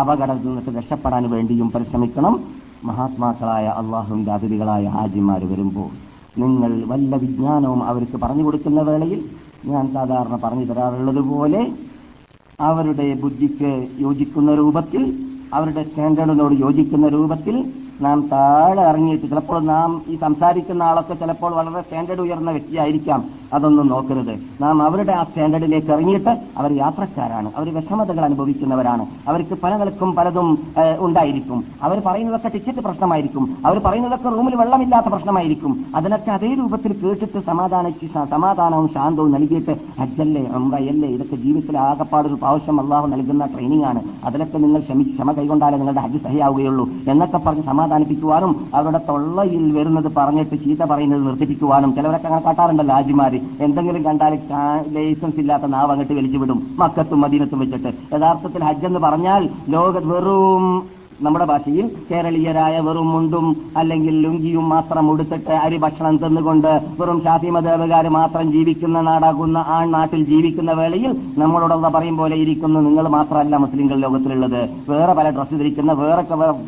[0.00, 2.34] അപകടത്തിൽ നിന്നിട്ട് രക്ഷപ്പെടാൻ വേണ്ടിയും പരിശ്രമിക്കണം.
[2.88, 5.90] മഹാത്മാക്കളായ അള്ളാഹുവിന്റെ അതിഥികളായ ഹാജിമാർ വരുമ്പോൾ
[6.42, 9.22] നിങ്ങൾ വല്ല വിജ്ഞാനവും അവർക്ക് പറഞ്ഞു കൊടുക്കുന്ന വേളയിൽ
[9.72, 11.60] ഞാൻ സാധാരണ പറഞ്ഞു തരാറുള്ളത് പോലെ
[12.62, 15.02] അവരുടെ ബുദ്ധിക്ക് യോജിക്കുന്ന രൂപത്തിൽ
[15.52, 17.56] അവരുടെ സ്റ്റാൻഡേർഡിനോട് യോജിക്കുന്ന രൂപത്തിൽ
[18.02, 23.24] നാം താഴെ ഇറങ്ങിയിട്ട് ചിലപ്പോൾ നാം ഈ സംസാരിക്കുന്ന ആളൊക്കെ ചിലപ്പോൾ വളരെ സ്റ്റാൻഡേർഡ് ഉയർന്ന വ്യക്തിയായിരിക്കാം.
[23.52, 24.38] അതൊന്നും നോക്കരുത്.
[24.60, 27.52] നാം അവരുടെ ആ സ്റ്റാൻഡേർഡിലേക്ക് ഇറങ്ങിയിട്ട് അവർ യാത്രക്കാരാണ്.
[27.56, 29.06] അവർ വിഷമതകൾ അനുഭവിക്കുന്നവരാണ്.
[29.28, 30.58] അവർക്ക് പല നിലക്കും പലതും
[30.98, 31.64] ഉണ്ടായിരിക്കും.
[31.82, 33.56] അവർ പറയുന്നതൊക്കെ ടിക്കറ്റ് പ്രശ്നമായിരിക്കും.
[33.66, 35.84] അവർ പറയുന്നതൊക്കെ റൂമിൽ വെള്ളമില്ലാത്ത പ്രശ്നമായിരിക്കും.
[35.94, 42.80] അതിനൊക്കെ അതേ രൂപത്തിൽ കേട്ടിട്ട് സമാധാനിച്ച് ശ- സമാധാനവും ശാന്തവും നൽകിയിട്ട് അജ്ജല്ലേ അമ്പയല്ലേ ഇതൊക്കെ ജീവിതത്തിലെ ആകപ്പാടൊരു പ്രാവശ്യം
[42.80, 44.00] അള്ളാഹു നൽകുന്ന ട്രെയിനിങ് ആണ്.
[44.24, 50.84] അതിലൊക്കെ നിങ്ങൾ ക്ഷമ കൈകൊണ്ടാലേ നിങ്ങളുടെ ഹജ്ജ് സഹിയാവുകയുള്ളൂ എന്നൊക്കെ പറഞ്ഞ് സമാധാനിപ്പിക്കുവാനും അവരുടെ തൊള്ളയിൽ വരുന്നത് പറഞ്ഞിട്ട് ചീത്ത
[50.84, 54.34] പറയുന്നത് നിർത്തിപ്പിക്കുവാനും ചിലവരൊക്കെ അങ്ങനെ കാട്ടാറുണ്ടല്ലോ ആജിമാർ എന്തെങ്കിലും കണ്ടാൽ
[54.88, 56.60] ലൈസൻസ് ഇല്ലാത്ത നാവ് അങ്ങോട്ട് വലിച്ചു വിടും.
[56.78, 57.90] മക്കത്തും മദീനത്തും വെച്ചിട്ട്.
[58.14, 60.66] യഥാർത്ഥത്തിൽ ഹജ്ജ് എന്ന് പറഞ്ഞാൽ ലോക വെറും
[61.22, 68.08] നമ്മുടെ ഭാഷയിൽ കേരളീയരായ വെറും മുണ്ടും അല്ലെങ്കിൽ ലുങ്കിയും മാത്രം ഉടുത്തിട്ട് അരി ഭക്ഷണം തിന്നുകൊണ്ട് വെറും ഷാഫി മതേബുകാർ
[68.08, 72.80] മാത്രം ജീവിക്കുന്ന നാടാകുന്ന ആ നാട്ടിൽ ജീവിക്കുന്ന വേളയിൽ നമ്മളോട് പറയും പോലെ ഇരിക്കുന്നു.
[72.80, 74.60] നിങ്ങൾ മാത്രമല്ല മുസ്ലിങ്ങൾ ലോകത്തിലുള്ളത്.
[74.88, 76.22] വേറെ പല ഡ്രസ്സ് ധരിക്കുന്ന വേറെ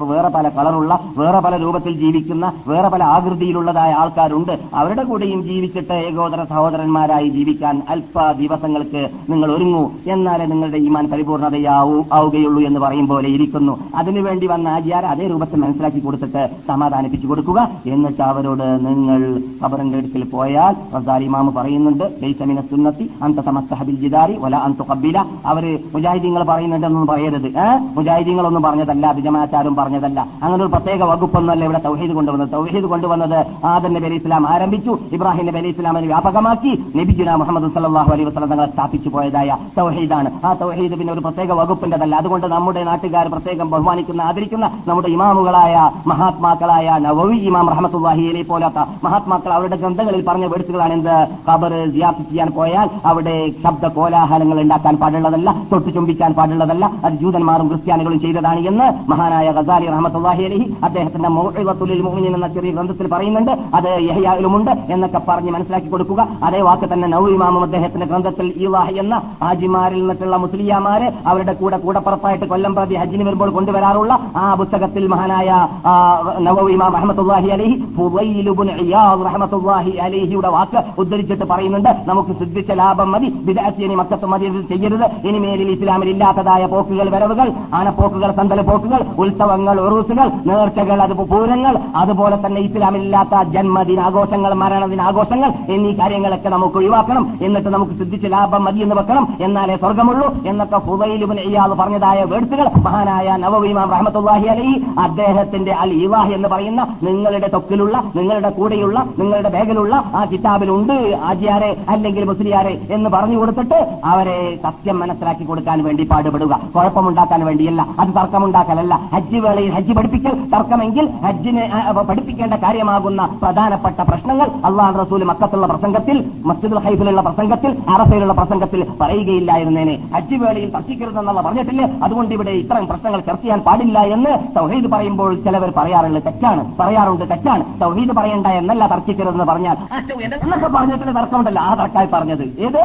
[0.04, 4.54] വേറെ പല കളറുള്ള വേറെ പല രൂപത്തിൽ ജീവിക്കുന്ന വേറെ പല ആകൃതിയിലുള്ളതായ ആൾക്കാരുണ്ട്.
[4.74, 9.90] അവരുടെ കൂടെയും ജീവിച്ചിട്ട് ഏകോദര സഹോദരന്മാരായി ജീവിക്കാൻ അല്പ ദിവസങ്ങൾക്ക് നിങ്ങൾ ഒരുങ്ങൂ.
[10.06, 13.78] എന്നാലേ നിങ്ങളുടെ ഈമാൻ പരിപൂർണതയാവൂ ആവുകയുള്ളൂ എന്ന് പറയും പോലെ ഇരിക്കുന്നു.
[13.94, 17.60] അതിനുവേണ്ടി വന്ന ആചാര അതേ രൂപത്തിൽ മനസ്സിലാക്കി കൊടുത്തിട്ട് സമാധാനിപ്പിച്ചു കൊടുക്കുക.
[17.94, 19.20] എന്നിട്ട് അവരോട് നിങ്ങൾ
[19.62, 25.18] ഖബറിന്റെ അടുക്കൽ പോയാൽ റസാലി ഇമാമ് പറയുന്നുണ്ട് ലൈസമിന സുന്നത്തി അന്ത സമസ്തഹബിൽ ജിദാരി വല അന്ത കബില
[25.52, 27.48] അവർ മുജാഹിദീങ്ങൾ പറയുന്നുണ്ടെന്നൊന്നും പറയരുത്.
[27.96, 30.20] മുജാഹിദീങ്ങളൊന്നും പറഞ്ഞതല്ല അഭിജമാചാരും പറഞ്ഞതല്ല.
[30.42, 32.50] അങ്ങനെ ഒരു പ്രത്യേക വകുപ്പൊന്നുമല്ല ഇവിടെ തൗഹീദ് കൊണ്ടുവന്നത്.
[32.56, 33.38] തൗഹീദ് കൊണ്ടുവന്നത്
[33.72, 36.72] ആദന്റെ നബി അലി ഇസ്ലാം ആരംഭിച്ചു ഇബ്രാഹിം നബി അലി ഇസ്ലാമിനെ വ്യാപകമാക്കി.
[36.98, 40.30] നബിജുന മുഹമ്മദ് സല്ലാഹു അലൈഹി വസ്ലം തങ്ങളെ സ്ഥാപിച്ചു പോയതായ തൗഹീദാണ്.
[40.46, 45.74] ആ തൗഹീദ് പിന്നെ ഒരു പ്രത്യേക വകുപ്പിന്റെതല്ല അതുകൊണ്ട് നമ്മുടെ നാട്ടുകാർ പ്രത്യേകം ബഹുമാനിക്കുന്ന ആദരിക്കുന്ന നമ്മുടെ ഇമാമുകളായ
[46.10, 51.12] മഹാത്മാക്കളായ നവവി ഇമാം റഹമത്തുല്ലാഹി അലി പോലാത്ത മഹാത്മാക്കൾ അവരുടെ ഗ്രന്ഥങ്ങളിൽ പറഞ്ഞ വേഴ്സുകളാണ് എന്ത്?
[51.48, 58.18] ഖബർ സിയാർത്ത് ചെയ്യാൻ പോയാൽ അവിടെ ശബ്ദ കോലാഹലങ്ങൾ ഉണ്ടാക്കാൻ പാടുള്ളതല്ല തൊട്ടു ചുംബിക്കാൻ പാടുള്ളതല്ല അത് ജൂതന്മാരും ക്രിസ്ത്യാനികളും
[58.24, 63.52] ചെയ്തതാണ് എന്ന് മഹാനായ ഗസാലി റഹമത്തുല്ലാഹി അലഹി അദ്ദേഹത്തിന്റെ മൗഇദത്തുൽ മുഅ്മിനീൻ എന്ന ചെറിയ ഗ്രന്ഥത്തിൽ പറയുന്നുണ്ട്.
[63.78, 66.20] അത് യഹയാലുമുണ്ട് എന്നൊക്കെ പറഞ്ഞ് മനസ്സിലാക്കി കൊടുക്കുക.
[66.48, 69.14] അതേ വാക്ക് തന്നെ നവ ഇമാമും അദ്ദേഹത്തിന്റെ ഗ്രന്ഥത്തിൽ ഇവാഹ് എന്ന
[69.44, 75.48] ഹാജിമാരിൽ നിന്നിട്ടുള്ള മുസ്ലിയാമാര് അവരുടെ കൂടെ കൂടപ്പുറപ്പായിട്ട് കൊല്ലം പ്രതി ഹജ്ജിന് വരുമ്പോൾ കൊണ്ടുവരാറുള്ള ആ പുസ്തകത്തിൽ മഹാനായ
[75.84, 75.92] ആ,
[76.38, 78.48] നവവി ഇമാം റഹ്മത്തുള്ളാഹി അലൈഹി ഫുദൈൽ
[78.84, 81.90] ഇയാദ് വാക്ക് ഉദ്ധരിച്ചിട്ട് പറയുന്നുണ്ട്.
[82.06, 85.26] നമുക്ക് സിദ്ധിച്ച ലാഭം മതി വിദാസിയനി മക്കത്ത് മതി ചെയ്യരുത്.
[85.28, 92.60] ഇനിമേലിൽ ഇസ്ലാമിൽ ഇല്ലാത്തതായ പോക്കുകൾ വരവുകൾ ആനപ്പോക്കുകൾ സന്തല പോക്കുകൾ ഉത്സവങ്ങൾ ഉറൂസുകൾ നേർച്ചകൾ അത് പൂരങ്ങൾ അതുപോലെ തന്നെ
[92.60, 97.38] ഇസ്ലാമിൽ ഇസ്ലാമിലില്ലാത്ത ജന്മദിനാഘോഷങ്ങൾ മരണദിനാഘോഷങ്ങൾ എന്നീ കാര്യങ്ങളൊക്കെ നമുക്ക് ഒഴിവാക്കണം.
[97.42, 99.36] എന്നിട്ട് നമുക്ക് സിദ്ധിച്ച ലാഭം മതി എന്ന് വെക്കണം.
[99.40, 106.48] എന്നാലേ സ്വർഗമുള്ളൂ എന്നൊക്കെ ഫുദൈലുബിൻ ഇയാദ് പറഞ്ഞതായ വേർത്തുകൾ മഹാനായ നവവീമാം റഹ്മത്തുള്ളാഹി അലൈഹി അദ്ദേഹത്തിന്റെ അൽ ഇവാഹ് എന്ന്
[106.48, 110.96] പറയുന്ന നിങ്ങളുടെ തൊക്കിലുള്ള നിങ്ങളുടെ കൂടെയുള്ള നിങ്ങളുടെ ബാഗിലുള്ള ആ കിതാബിലുണ്ട്.
[111.28, 116.58] ആജിയാരെ അല്ലെങ്കിൽ മുസ്ലിയാരെ എന്ന് പറഞ്ഞു കൊടുത്തിട്ട് അവരെ സത്യം മനസ്സിലാക്കി കൊടുക്കാൻ വേണ്ടി പാടുപെടുക.
[116.74, 117.86] കുഴപ്പമുണ്ടാക്കാൻ വേണ്ടിയല്ല.
[117.98, 118.94] അത് തർക്കമുണ്ടാക്കലല്ല.
[119.14, 121.64] ഹജ്ജ് വേളയിൽ ഹജ്ജ് പഠിപ്പിക്കൽ തർക്കമെങ്കിൽ ഹജ്ജിന്
[122.08, 129.96] പഠിപ്പിക്കേണ്ട കാര്യമാകുന്ന പ്രധാനപ്പെട്ട പ്രശ്നങ്ങൾ അള്ളാഹ് റസൂൽ മക്കത്തുള്ള പ്രസംഗത്തിൽ മസ്ജിദുൽ ഹൈഫിലുള്ള പ്രസംഗത്തിൽ അറഫയിലുള്ള പ്രസംഗത്തിൽ പറയുകയില്ലായിരുന്നേനെ.
[130.14, 131.88] ഹജ്ജ് വേളയിൽ തർക്കിക്കരുതെന്നുള്ള പറഞ്ഞിട്ടില്ലേ?
[132.02, 133.93] അതുകൊണ്ട് ഇവിടെ ഇത്തരം പ്രശ്നങ്ങൾ ചർച്ച ചെയ്യാൻ പാടില്ല.
[133.98, 136.76] എന്ന് തൗഹീദ് പറയുമ്പോൾ ചിലവർ പറയാറുള്ളത് തെറ്റാണ്.
[136.78, 137.80] പറയാറുണ്ട് തെറ്റാണ്.
[137.80, 139.76] തൗഹീദ് പറയണ്ട എന്നല്ല തർക്കിക്കരുതെന്ന് പറഞ്ഞാൽ
[140.22, 141.62] എന്നൊക്കെ പറഞ്ഞിട്ടുള്ള തർക്കമുണ്ടല്ലോ.
[141.62, 142.42] ആ തർക്കായി പറഞ്ഞത്.
[142.42, 142.82] ഏത്?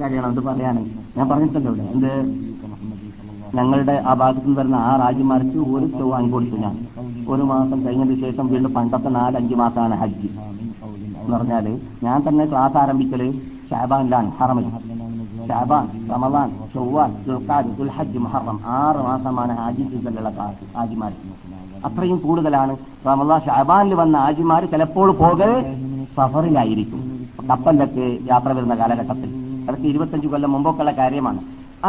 [0.00, 1.88] കാര്യമാണ് അത് പറയാണ് ഞാൻ പറഞ്ഞിട്ടല്ലോ ഇവിടെ.
[1.88, 2.44] എന്ത്?
[3.56, 6.86] ഞങ്ങളുടെ ആ ഭാഗത്തു നിന്ന് വരുന്ന ആ രാജ്യമാർക്ക് ഒരു ചൊവ്വ വാങ്ങിക്കൊടുത്തു ഞാൻ.
[7.28, 10.28] ഒരു മാസം കഴിഞ്ഞതിന് ശേഷം വീണ്ടും പണ്ടത്തെ നാലഞ്ച് മാസമാണ് ഹജ്ജ്.
[11.20, 13.32] എന്ന് പറഞ്ഞാൽ ഞാൻ തന്നെ ക്ലാസ് ആരംഭിക്കൽ
[13.70, 14.64] ഷാബാനിലാണ് ഹറമിൽ
[15.48, 20.30] ഷാബാൻ റമദാൻ ചൊവ്വാൻ ദുൽഖാദ് ദുൽഹജ്ജ് മുഹറം ആറ് മാസമാണ് ഹാജി സീസണിലുള്ള
[20.76, 21.12] ഹാജിമാർ
[21.86, 22.74] അത്രയും കൂടുതലാണ്.
[23.06, 25.50] റമദാൻ ഷാബാനിൽ വന്ന ഹാജിമാർ ചിലപ്പോൾ പോകൽ
[26.16, 27.00] സഫറിലായിരിക്കും.
[27.50, 29.30] കപ്പലിലൊക്കെ യാത്ര വരുന്ന കാലഘട്ടത്തിൽ.
[29.68, 31.40] അതൊക്കെ ഇരുപത്തഞ്ച് കൊല്ലം മുമ്പൊക്കെയുള്ള കാര്യമാണ്.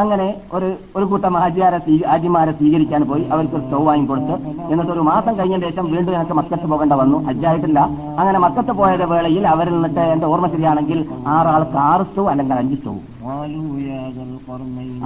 [0.01, 1.79] അങ്ങനെ ഒരു ഒരു കൂട്ടം ഹാജിയാരെ
[2.11, 3.23] ഹാജിമാരെ സ്വീകരിക്കാൻ പോയി.
[3.33, 4.35] അവർക്ക് സ്റ്റൗ വാങ്ങിക്കൊടുത്ത്
[4.71, 7.17] എന്നിട്ട് ഒരു മാസം കഴിഞ്ഞ ശേഷം വീണ്ടും എനിക്ക് മക്കത്ത് പോകേണ്ട വന്നു.
[7.27, 7.79] ഹജ്ജായിട്ടില്ല.
[8.19, 12.95] അങ്ങനെ മക്കത്ത് പോയത് വേളയിൽ അവരിൽ നിന്നിട്ട് എന്റെ ഓർമ്മ ശരിയാണെങ്കിൽ ആറാൾക്ക് ആറ് സ്റ്റൗ അല്ലെങ്കിൽ അഞ്ച് സ്റ്റൗ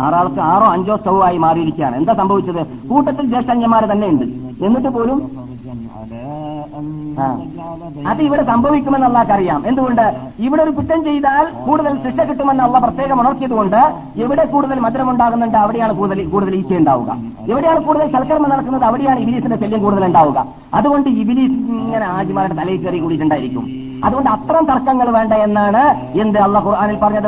[0.06, 1.96] ആറാൾക്ക് ആറോ അഞ്ചോ സ്റ്റൗവായി മാറിയിരിക്കുകയാണ്.
[2.02, 2.62] എന്താ സംഭവിച്ചത്?
[2.90, 4.26] കൂട്ടത്തിൽ ജ്യേഷ്ഠന്യന്മാർ തന്നെയുണ്ട്
[4.66, 5.20] എന്നിട്ട് പോലും
[8.10, 10.06] അത് ഇവിടെ സംഭവിക്കുമെന്ന് അള്ളാഹ്ക്കറിയാം എന്തുകൊണ്ട്?
[10.46, 13.80] ഇവിടെ ഒരു കുറ്റം ചെയ്താൽ കൂടുതൽ ശിക്ഷ കിട്ടുമെന്ന് അള്ള പ്രത്യേകം ഉണർത്തിയതുകൊണ്ട്
[14.24, 17.12] എവിടെ കൂടുതൽ മധുരമുണ്ടാകുന്നുണ്ട് അവിടെയാണ് കൂടുതൽ കൂടുതൽ ഈച്ച ഉണ്ടാവുക.
[17.52, 18.86] എവിടെയാണ് കൂടുതൽ സൽക്കർമ്മം നടക്കുന്നത്?
[18.90, 20.46] അവിടെയാണ് ഇബിലീസിന്റെ ശല്യം കൂടുതൽ ഉണ്ടാവുക.
[20.80, 23.66] അതുകൊണ്ട് ഇബിലീസ് ഇങ്ങനെ ആജിമാരുടെ തലയിൽ കയറി കൂടിയിട്ടുണ്ടായിരിക്കും.
[24.06, 27.28] അതുകൊണ്ട് അത്രയും തർക്കങ്ങൾ വേണ്ട എന്നാണ് എന്ത് അള്ളഖുർആാനിൽ പറഞ്ഞത്?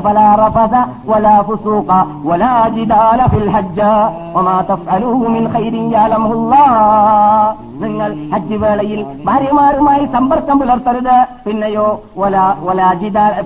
[7.81, 11.25] നിങ്ങൾ ഹജ്ജ് വേളയിൽ ഭാര്യമാരുമായി സമ്പർക്കം പുലർത്തരുത്.
[11.45, 12.01] പിന്നെയോ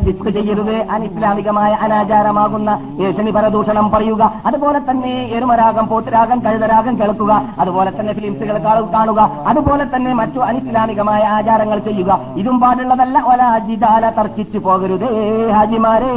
[0.05, 0.75] ഫിസ്ക് ചെയ്യരുത്.
[0.91, 4.31] അനിസ്ലാമികമായ അനാചാരമാകുന്ന ഏഷണി പരദൂഷണം പറയുക.
[4.45, 7.41] അതുപോലെ തന്നെ എരുമരാഗം പോത്തരാഗം കഴുതരാഗം കേൾക്കുക.
[7.59, 8.57] അതുപോലെ തന്നെ ഫിലിംസുകൾ
[8.93, 9.31] കാണുക.
[9.47, 12.19] അതുപോലെ തന്നെ മറ്റു അനിസ്ലാമികമായ ആചാരങ്ങൾ ചെയ്യുക.
[12.35, 13.14] ഇതും പാടുള്ളതല്ല.
[13.19, 16.11] ഒലാജിദാല തർക്കിച്ചു പോകരുതേ ഹാജിമാരെ.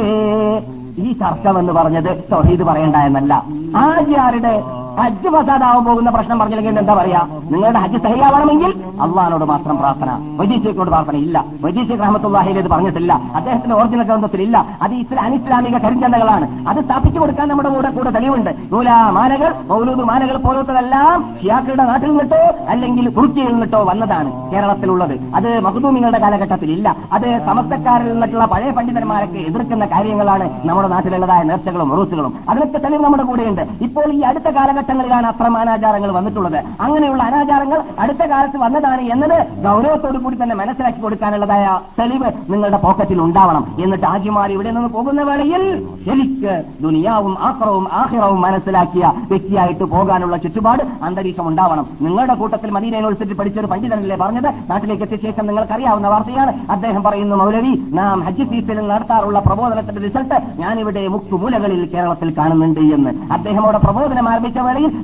[0.97, 3.43] ഈ തർക്കമെന്ന് പറഞ്ഞത് തൊഹീദ് പറയണ്ട എന്നല്ല.
[3.75, 4.63] ഹാജിയാരുടെ
[4.99, 7.21] ഹജ്ജ് ഫസാദാവാൻ പോകുന്ന പ്രശ്നം പറഞ്ഞില്ലെങ്കിൽ എന്താ പറയാ?
[7.51, 10.09] നിങ്ങളുടെ ഹജ്ജ് സഹിയാവണമെങ്കിൽ അള്ളഹാനോട് മാത്രം പ്രാർത്ഥന
[10.39, 11.45] വൈദ്യശേഖരോട് പ്രാർത്ഥന ഇല്ല.
[11.61, 13.13] വൈദ്യശേഖ് റഹമത്തുല്ലാഹിൽ ഇത് പറഞ്ഞിട്ടില്ല.
[13.35, 16.69] അദ്ദേഹത്തിന്റെ ഒറിജിനൽ ഗ്രന്ഥത്തിലില്ല അത് ഇസ്ലാം അനിസ്ലാമിക കരിഞ്ചന്തകളാണ്.
[16.69, 18.51] അത് സ്ഥാപിച്ചു കൊടുക്കാൻ നമ്മുടെ കൂടെ കൂടെ തെളിവുണ്ട്.
[18.71, 25.15] നൂലാ മാലകൾ മൗലൂദ് മാലകൾ പോലത്തതെല്ലാം ഷിയാക്കളുടെ നാട്ടിൽ നിന്നിട്ടോ അല്ലെങ്കിൽ തുർക്കിയിൽ നിന്നിട്ടോ വന്നതാണ് കേരളത്തിലുള്ളത്.
[25.35, 26.95] അത് മഹദൂമിങ്ങളുടെ കാലഘട്ടത്തിൽ ഇല്ല.
[27.13, 32.33] അത് സമസ്തക്കാരിൽ നിന്നിട്ടുള്ള പഴയ പണ്ഡിതന്മാരൊക്കെ എതിർക്കുന്ന കാര്യങ്ങളാണ് നമ്മുടെ നാട്ടിലുള്ളതായ നേർച്ചകളും ഉറൂസുകളും.
[32.49, 33.61] അതിനൊക്കെ തെളിവ് നമ്മുടെ കൂടെയുണ്ട്.
[33.81, 34.49] ഇപ്പോൾ ഈ അടുത്ത
[34.89, 36.59] കാലഘട്ടങ്ങളിലാണ് അത്തരം അനാചാരങ്ങൾ വന്നിട്ടുള്ളത്.
[36.81, 41.65] അങ്ങനെയുള്ള അനാചാരങ്ങൾ അടുത്ത കാലത്ത് വന്നതാണ് എന്നത് ഗൗരവത്തോടു കൂടി തന്നെ മനസ്സിലാക്കി കൊടുക്കാനുള്ളതായ
[41.99, 43.63] തെളിവ് നിങ്ങളുടെ പോക്കറ്റിൽ ഉണ്ടാവണം.
[43.83, 45.63] എന്നിട്ട് ആജിമാർ ഇവിടെ നിന്ന് പോകുന്ന വേളയിൽ
[46.05, 51.85] ശരിക്ക് ദുനിയാവും ആക്രവും ആഹിറവും മനസ്സിലാക്കിയ വ്യക്തിയായിട്ട് പോകാനുള്ള ചുറ്റുപാട് അന്തരീക്ഷം ഉണ്ടാവണം.
[52.01, 54.49] നിങ്ങളുടെ കൂട്ടത്തിൽ മദീന യൂണിവേഴ്സിറ്റി പഠിച്ചൊരു പണ്ഡിതനല്ലേ പറഞ്ഞത്?
[54.69, 56.53] നാട്ടിലേക്ക് എത്തിയ ശേഷം നിങ്ങൾക്കറിയാവുന്ന വാർത്തയാണ്.
[56.71, 63.11] അദ്ദേഹം പറയുന്നു മൗലവി നാം ഹജ്ജ് സീസണിൽ നടത്താറുള്ള പ്രബോധനത്തിന്റെ റിസൾട്ട് ഞാനിവിടെ മുക്കുമൂലകളിൽ കേരളത്തിൽ കാണുന്നുണ്ട് എന്ന്.
[63.33, 64.57] അദ്ദേഹം അവിടെ പ്രബോധനം ആരംഭിച്ച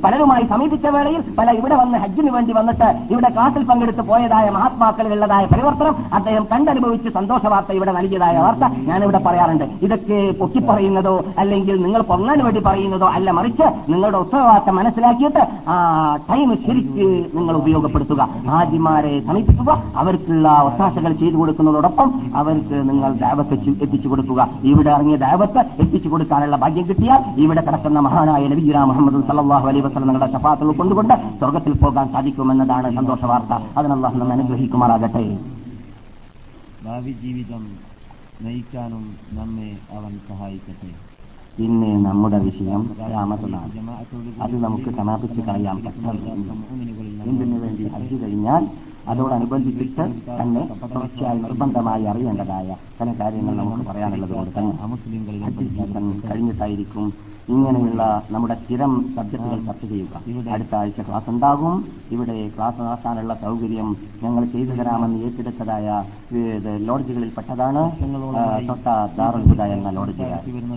[0.04, 5.96] പലരുമായി സമീപിച്ച വേളയിൽ പല ഇവിടെ വന്ന് ഹജ്ജിന് വേണ്ടി വന്നിട്ട് ഇവിടെ ക്ലാസിൽ പങ്കെടുത്ത് പോയതായ മഹാത്മാക്കളിലുള്ളതായ പരിവർത്തനം
[6.18, 9.66] അദ്ദേഹം കണ്ടനുഭവിച്ച് സന്തോഷ വാർത്ത ഇവിടെ നൽകിയതായ വാർത്ത ഞാനിവിടെ പറയാറുണ്ട്.
[9.86, 15.76] ഇതൊക്കെ പൊക്കിപ്പറയുന്നതോ അല്ലെങ്കിൽ നിങ്ങൾ പൊങ്ങാൻ വേണ്ടി പറയുന്നതോ അല്ല മറിച്ച് നിങ്ങളുടെ ഉത്തരവാദിത്തം മനസ്സിലാക്കിയിട്ട് ആ
[16.30, 17.08] ടൈം ശരിക്ക്
[17.38, 18.22] നിങ്ങൾ ഉപയോഗപ്പെടുത്തുക.
[18.60, 19.72] ആദ്യമാരെ സമീപിക്കുക
[20.04, 22.08] അവർക്കുള്ള ഒത്താശകൾ ചെയ്തു കൊടുക്കുന്നതോടൊപ്പം
[22.42, 24.48] അവർക്ക് നിങ്ങൾ ദാവത്ത് എത്തിച്ചു കൊടുക്കുക.
[24.64, 29.22] ഇവിടെ ഇറങ്ങിയ ദാവത്ത് എത്തിച്ചു കൊടുക്കാനുള്ള ഭാഗ്യം കിട്ടിയാൽ ഇവിടെ കിടക്കുന്ന മഹാനായ നബിജുര മുഹമ്മദ്
[29.56, 33.54] സല്ലാഹു അലൈ വസ്ലം നിങ്ങളുടെ ശഫാത്തുകൾ കൊണ്ടുകൊണ്ട് സ്വർഗത്തിൽ പോകാൻ സാധിക്കുമെന്നതാണ് സന്തോഷ വാർത്ത.
[33.78, 35.22] അതിനല്ലാഹു നമ്മെ അനുഗ്രഹിക്കുമാറാകട്ടെ.
[36.86, 37.64] ഭാവി ജീവിതം
[38.46, 39.04] നയിക്കാനും
[39.38, 40.90] നമ്മെ അവൻ സഹായിക്കട്ടെ.
[41.58, 43.72] പിന്നെ നമ്മുടെ വിഷയം രാമസനാണ്
[44.46, 45.78] അത് നമുക്ക് സമാപിച്ച് കളയാം.
[47.30, 48.66] എന്തിനു വേണ്ടി അറിഞ്ഞു കഴിഞ്ഞാൽ
[49.14, 50.06] അതോടനുബന്ധിച്ചിട്ട്
[50.42, 54.76] തന്നെ തുടർച്ചയായി നിർബന്ധമായി അറിയേണ്ടതായ പല കാര്യങ്ങൾ നമുക്ക് പറയാനുള്ളത് കൊണ്ട് തന്നെ
[56.30, 57.08] കഴിഞ്ഞിട്ടായിരിക്കും
[57.54, 58.04] ഇങ്ങനെയുള്ള
[58.34, 60.14] നമ്മുടെ സ്ഥിരം സബ്ജക്റ്റുകൾ ചർച്ച ചെയ്യുക.
[60.54, 61.76] അടുത്ത ആഴ്ച ക്ലാസ് ഉണ്ടാകും.
[62.16, 63.90] ഇവിടെ ക്ലാസ് നടത്താനുള്ള സൗകര്യം
[64.24, 65.88] ഞങ്ങൾ ചെയ്തു തരാമെന്ന് ഏറ്റെടുത്തതായ
[66.88, 67.82] ലോഡ്ജുകളിൽ പെട്ടതാണ്.
[68.70, 70.28] തൊട്ട ദാറുൽഹുദ എന്ന ലോഡ്ജ്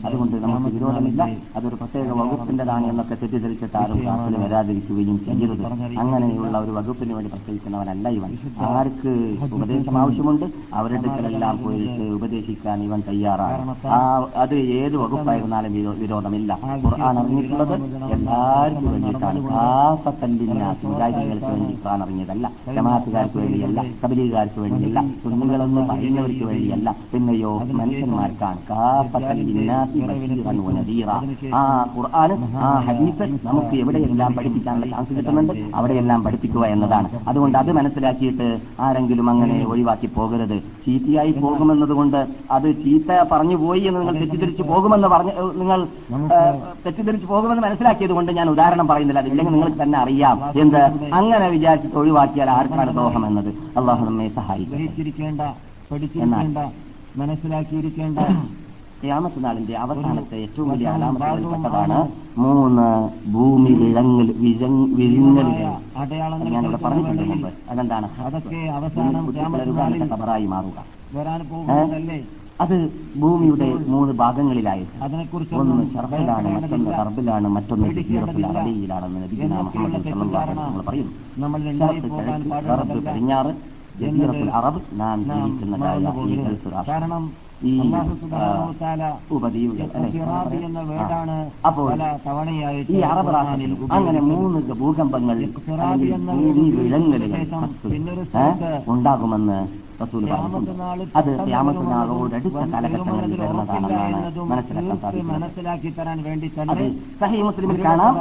[0.08, 1.22] അതുകൊണ്ട് നമുക്ക് വിരോധമില്ല.
[1.56, 5.64] അതൊരു പ്രത്യേക വകുപ്പിന്റെതാണ് എന്നൊക്കെ തെറ്റിദ്ധരിച്ചിട്ട് ആരും ക്ലാസ്സിൽ വരാതിരിക്കുകയും ചെയ്യരുത്.
[6.04, 8.30] അങ്ങനെയുള്ള ഒരു വകുപ്പിന് വേണ്ടി പ്രത്യേകിക്കുന്നവനല്ല ഇവൻ.
[8.70, 9.14] ആർക്ക്
[9.58, 10.46] ഉപദേശം ആവശ്യമുണ്ട്
[10.80, 13.74] അവരുടെ അടുക്കലെല്ലാം പോയിട്ട് ഉപദേശിക്കാൻ ഇവൻ തയ്യാറാണ്.
[14.44, 16.57] അത് ഏത് വകുപ്പായിരുന്നാലും വിരോധമില്ല.
[16.84, 17.74] ഖുർആൻ അറിഞ്ഞിട്ടുള്ളത്.
[18.16, 19.40] എല്ലാവർക്കും വേണ്ടിയിട്ടാണ്.
[19.50, 22.50] കാസത്തല്ലിനാസ് മുജാഹിദികൾക്ക് വേണ്ടി ഖുർആൻ അറിഞ്ഞതല്ല.
[22.76, 28.60] ജമാഅത്തുകാർക്ക് വേണ്ടിയല്ല കബലീകാർക്ക് വേണ്ടിയല്ല സുന്നികളെന്ന് പറയുന്നവർക്ക് വേണ്ടിയല്ല പിന്നെയോ മനുഷ്യന്മാർക്കാണ്.
[28.70, 29.98] കാസത്തല്ലിനാസി
[31.60, 31.62] ആ
[31.96, 32.32] ഖുർആൻ
[32.66, 35.52] ആ ഹദീസ് നമുക്ക് എവിടെയെല്ലാം പഠിപ്പിക്കാനുള്ള ചാൻസ് കിട്ടുന്നുണ്ട്?
[35.74, 37.08] അവിടെയെല്ലാം പഠിപ്പിക്കുക എന്നതാണ്.
[37.28, 38.48] അതുകൊണ്ട് അത് മനസ്സിലാക്കിയിട്ട്
[38.86, 40.56] ആരെങ്കിലും അങ്ങനെ ഒഴിവാക്കി പോകരുത്.
[40.86, 42.20] ചീത്തയായി പോകുമെന്നതുകൊണ്ട്
[42.56, 45.80] അത് ചീത്ത പറഞ്ഞു പോയി എന്ന് നിങ്ങൾ തെറ്റിദ്ധരിച്ചു പോകുമെന്ന് പറഞ്ഞ് നിങ്ങൾ
[46.84, 49.20] തെറ്റിദ്ധരിച്ച് പോകുമെന്ന് മനസ്സിലാക്കിയത് കൊണ്ട് ഞാൻ ഉദാഹരണം പറയുന്നില്ല.
[49.22, 50.36] അതില്ലെങ്കിൽ നിങ്ങൾക്ക് തന്നെ അറിയാം.
[50.60, 50.80] എന്ത്?
[51.14, 53.50] അങ്ങനെ വിചാരിച്ചിട്ട് ഒഴിവാക്കിയാൽ ആർക്കാണ് ദോഷം എന്നത്?
[53.76, 54.78] അള്ളാഹു നമ്മെ സഹായിക്കും
[55.90, 56.58] പഠിച്ചിരിക്കേണ്ട
[57.16, 58.18] മനസ്സിലാക്കിയിരിക്കേണ്ട
[59.02, 61.98] ക്യാമത്ത് നാളിന്റെ അവസാനത്തെ ഏറ്റവും വലിയ അലാമത്തുകളിൽപ്പെട്ടതാണ്
[62.38, 62.86] മൂന്ന്
[63.34, 65.68] ഭൂമി വിഴങ്ങൽ വിഴങ് വിഴുങ്ങലുകൾ
[66.48, 67.48] ഞാനിവിടെ പറഞ്ഞിട്ടുണ്ട് മുമ്പ്?
[67.70, 68.08] അതെന്താണ്?
[68.26, 69.24] അതൊക്കെ അവസാനം
[70.12, 70.78] കബറായി മാറുക.
[72.58, 72.74] അത്
[73.16, 74.94] ഭൂമിയുടെ മൂന്ന് ഭാഗങ്ങളിലായിട്ട്.
[75.04, 77.88] അതിനെക്കുറിച്ച് ഒന്ന് ഷർഫിലാണ് മറ്റൊന്ന് ഹർബിലാണ് മറ്റൊന്ന്
[78.20, 83.52] അറബിയിലാണെന്ന് നബിഗുന മുഹമ്മദ് നമ്മൾ പറയുന്നു നമ്മൾ ഷർഫ് പടിഞ്ഞാറ്
[84.00, 86.02] ജസീറത്തുൽ അറബ് നാം ജീവിക്കുന്നതായ
[86.88, 87.22] കാരണം
[87.64, 87.72] ഈ
[89.30, 89.86] ഉപദ്വീപുകൾ
[91.68, 91.88] അപ്പോൾ
[92.90, 95.38] ഈ അറബ് രാഷ്ട്രത്തിൽ അങ്ങനെ മൂന്ന് ഭൂകമ്പങ്ങൾ
[96.28, 99.58] ഭൂമി സ്ഥലത്ത് ഉണ്ടാകുമെന്ന്
[100.00, 100.82] റസൂൽ പറഞ്ഞിട്ടുണ്ട്.
[101.18, 104.18] അത് ക്യാമത്തിനാളോട് അടുത്ത കാലഘട്ടങ്ങളിൽ വരുന്നതാണെന്നാണ്
[104.50, 106.86] മനസ്സിലാക്കാൻ മനസ്സിലാക്കി തരാൻ വേണ്ടി തന്നെ
[107.20, 108.12] സഹി മുസ്ലിമിൽ കാണാം.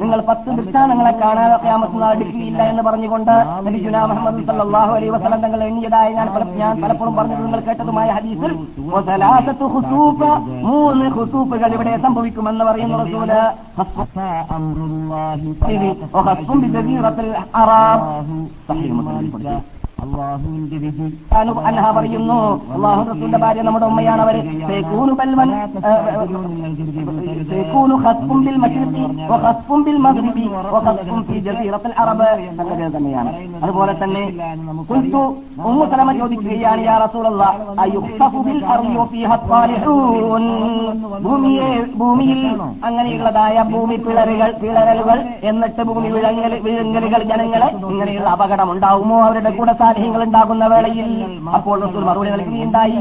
[0.00, 3.32] നിങ്ങൾ പത്ത് ദൃഷ്ടാനങ്ങളെ കാണാതെ ക്യാമത്തിനാൾ എടുക്കില്ല എന്ന് പറഞ്ഞുകൊണ്ട്
[4.10, 6.28] മുഹമ്മദ് സല്ലാഹു അലൈ വസ്ലം തങ്ങൾ എണ്ണിയതായി ഞാൻ
[6.62, 8.52] ഞാൻ പലപ്പോഴും പറഞ്ഞത് നിങ്ങൾ കേട്ടതുമായ ഹദീസിൽ
[10.66, 13.30] മൂന്ന് ഹുസൂപ്പുകൾ ഇവിടെ സംഭവിക്കുമെന്ന് പറയുന്നു റസൂൽ
[17.64, 18.46] الأعراب.
[18.68, 19.60] صحيح مسلم
[20.02, 21.06] അള്ളാഹുവിന്റെ വിധി.
[21.68, 22.38] അൻഹ പറയുന്നു.
[22.74, 24.36] അള്ളാഹു റസൂലിന്റെ ഭാര്യ നമ്മുടെ ഉമ്മയാണ് അവർ.
[32.96, 33.30] തന്നെയാണ്.
[33.62, 34.22] അതുപോലെ തന്നെ
[35.64, 36.96] ഉമ്മു സലമ ചോദിക്കുകയാണ് യാ
[39.00, 39.30] വഫീഹ
[41.22, 42.40] ഭൂമിയെ ഭൂമിയിൽ
[42.84, 49.22] അങ്ങനെയുള്ളതായ ഭൂമി പിളറുകൾ പിളരലുകൾ എന്നിട്ട് ഭൂമി വിഴങ്ങൽ വിഴുങ്ങലുകൾ ജനങ്ങളെ ഇങ്ങനെയുള്ള അപകടം ഉണ്ടാവുമോ?
[49.22, 51.08] അവരുടെ കൂടെ സാലിഹ്യങ്ങൾ ഉണ്ടാകുന്ന വേളയിൽ
[51.56, 52.98] അപ്പോൾ റസൂൽ മറുപടി നൽകുകയുണ്ടായി.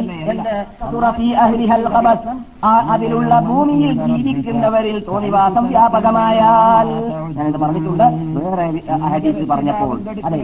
[2.94, 6.88] അതിലുള്ള ഭൂമിയിൽ ജീവിക്കുന്നവരിൽ തോന്നിവാസം വ്യാപകമായാൽ
[7.36, 8.06] ഞാനിത് പറഞ്ഞിട്ടുണ്ട്.
[8.38, 8.66] വേറെ
[9.14, 9.96] ഹദീസിൽ പറഞ്ഞപ്പോൾ
[10.28, 10.40] അതെ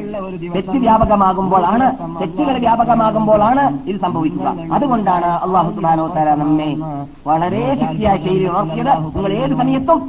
[0.56, 1.88] തെറ്റ് വ്യാപകമാകുമ്പോഴാണ്
[2.20, 4.48] തെറ്റുകൾ വ്യാപകമാകുമ്പോഴാണ് ഇത് സംഭവിക്കുക.
[4.78, 6.70] അതുകൊണ്ടാണ് അള്ളാഹു സുബാനോ തല നമ്മെ
[7.30, 8.94] വളരെ ശക്തിയായി ശൈലി ഉണർത്തിയത്.
[9.16, 10.00] നിങ്ങൾ ഏത് സമയത്തും.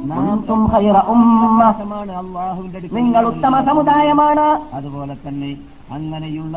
[2.99, 4.47] നിങ്ങൾ ഉത്തമ സമുദായമാണ്.
[4.79, 5.51] അതുപോലെ തന്നെ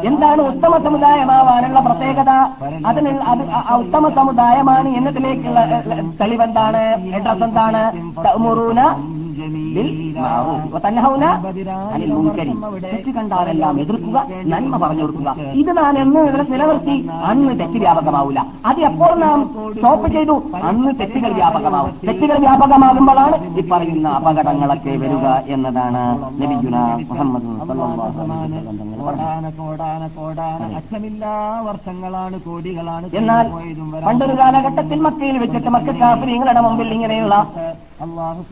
[0.09, 2.31] എന്താണ് ഉത്തമ സമുദായമാവാനുള്ള പ്രത്യേകത?
[2.87, 3.43] അതിന് അത്
[3.83, 5.61] ഉത്തമ സമുദായമാണ് എന്നതിലേക്കുള്ള
[6.21, 6.83] തെളിവെന്താണ്?
[7.19, 7.83] എഡ്രസ് എന്താണ്?
[11.95, 12.53] അനിൽ മുൻകരി.
[12.85, 14.19] തെറ്റ് കണ്ടാലെല്ലാം എതിർക്കുക
[14.53, 16.97] നന്മ പറഞ്ഞു കൊടുക്കുക ഇത് നാം എന്ന് ഇവിടെ നിലനിർത്തി
[17.31, 19.39] അന്ന് തെറ്റ് വ്യാപകമാവില്ല അത് എപ്പോൾ നാം
[19.71, 20.37] സ്റ്റോപ്പ് ചെയ്തു?
[20.71, 21.93] അന്ന് തെറ്റുകൾ വ്യാപകമാവും.
[22.07, 26.03] തെറ്റുകൾ വ്യാപകമാകുമ്പോഴാണ് ഈ പറയുന്ന അപകടങ്ങളൊക്കെ വരിക എന്നതാണ്
[27.11, 27.47] മുഹമ്മദ്
[31.67, 33.47] വർഷങ്ങളാണ് കോടികളാണ് എന്നാൽ
[34.07, 37.35] പണ്ടൊരു കാലഘട്ടത്തിൽ മക്കയിൽ വെച്ചിട്ട് മക്ക കാഫിരിങ്ങളുടെ മുമ്പിൽ ഇങ്ങനെയുള്ള
[38.05, 38.43] അള്ളാഹു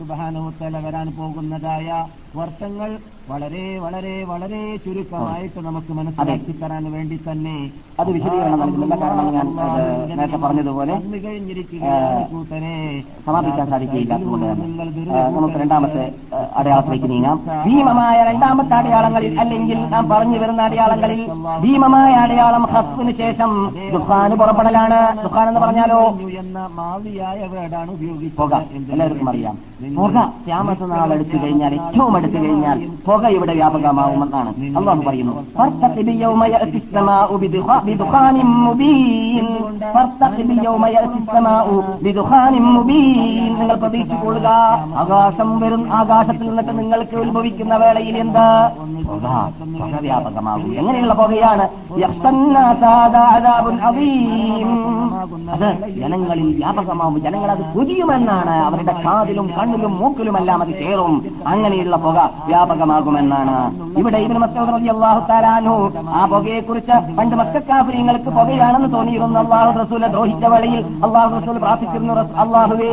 [0.69, 1.87] സുബാനുത്തല വരാൻ പോകുന്നതായ
[2.35, 2.97] വർഷങ്ങൾ
[3.29, 9.55] വളരെ വളരെ വളരെ ചുരുക്കമായിട്ട് നമുക്ക് മനസ്സിലാക്കി തരാൻ വേണ്ടി തന്നെ അത് വിശദീകരണം നൽകുന്നില്ല കാരണം ഞാൻ
[10.17, 10.93] നേരത്തെ പറഞ്ഞതുപോലെ
[12.31, 13.03] കൂട്ടരെ.
[13.25, 14.17] സമാപിക്കാൻ സാധിക്കുകയില്ല.
[15.29, 16.11] നമുക്ക് രണ്ടാമത്തെ
[16.55, 17.41] അടയാളത്തിലേക്ക് നീങ്ങാം.
[17.65, 21.29] ഭീമമായ രണ്ടാമത്തെ അടയാളങ്ങളിൽ അല്ലെങ്കിൽ നാം പറഞ്ഞു വരുന്ന അടയാളങ്ങളിൽ
[21.61, 25.23] ഭീമമായ അടയാളം ഹസ്ബിന് ശേഷം ദുഃഖാന് പുറപ്പെടലാണ്.
[25.23, 26.17] ദുഃഖാൻ എന്ന് പറഞ്ഞാലോ?
[26.39, 29.57] എന്ന മാവിയായ വേടാണ് ഉപയോഗിക്കുക എല്ലാവർക്കും അറിയാം.
[29.95, 30.33] പുക.
[30.45, 32.77] ക്യാമത്ത് നാളെടുത്തു കഴിഞ്ഞാൽ ഏറ്റവും എടുത്തു കഴിഞ്ഞാൽ
[33.07, 35.33] പുക ഇവിടെ വ്യാപകമാവുമെന്നാണ് അള്ളാഹു പറയുന്നു.
[43.51, 44.49] നിങ്ങൾ പ്രതീക്ഷിക്കൊള്ളുക
[44.97, 48.45] ആകാശം വരും ആകാശത്തിൽ നിന്നിട്ട് നിങ്ങൾക്ക് ഉത്ഭവിക്കുന്ന വേളയിൽ എന്ത്?
[49.07, 49.25] പുക.
[50.01, 51.65] വ്യാപകമാകും എങ്ങനെയുള്ള പുകയാണ്?
[55.53, 55.67] അത്
[55.99, 61.15] ജനങ്ങളിൽ വ്യാപകമാവും ജനങ്ങൾ അത് പുതിയുമെന്നാണ് അവരുടെ കാതിലും കണ്ണിലും മൂക്കിലുമെല്ലാം അത് കയറും
[61.47, 62.19] അങ്ങനെയുള്ള പുക.
[62.47, 63.55] വ്യാപകമാകുമെന്നാണ്.
[63.99, 65.75] ഇവിടെ ഇവന് റളിയല്ലാഹു തആല അൻഹു
[66.11, 69.39] ആ പുകയെക്കുറിച്ച് പണ്ട് മക്കക്കാഫിര്യങ്ങൾക്ക് പുകയാണെന്ന് തോന്നിയിരുന്നു.
[69.39, 72.13] അള്ളാഹു റസൂലെ ദ്രോഹിച്ച വേളയിൽ അള്ളാഹു റസൂൽ പ്രാർത്ഥിച്ചിരുന്നു.
[72.43, 72.91] അള്ളാഹുവേ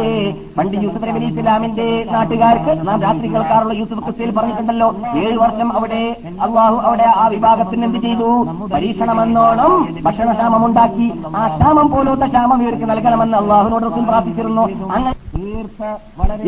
[0.59, 4.89] പണ്ട് യൂസുഫ് നബി ഇസ്ലാമിന്റെ നാട്ടുകാർക്ക് നാം രാത്രി കേൾക്കാറുള്ള യൂസുഫ് ക്രിസ്തയിൽ പറഞ്ഞിട്ടുണ്ടല്ലോ
[5.23, 6.03] ഏഴു വർഷം അവിടെ
[6.43, 8.31] അള്ളാഹു അവിടെ ആ വിഭാഗത്തിന് എന്ത് ചെയ്തു?
[8.75, 9.73] പരീക്ഷണമെന്നോണം
[10.05, 14.65] ഭക്ഷണക്ഷാമം ഉണ്ടാക്കി ആ ക്ഷാമം പോലത്തെ ക്ഷാമം ഇവർക്ക് നൽകണമെന്ന് അള്ളാഹുനോട് റസൂൽ പ്രാർത്ഥിച്ചിരുന്നു.
[14.91, 15.15] അങ്ങനെ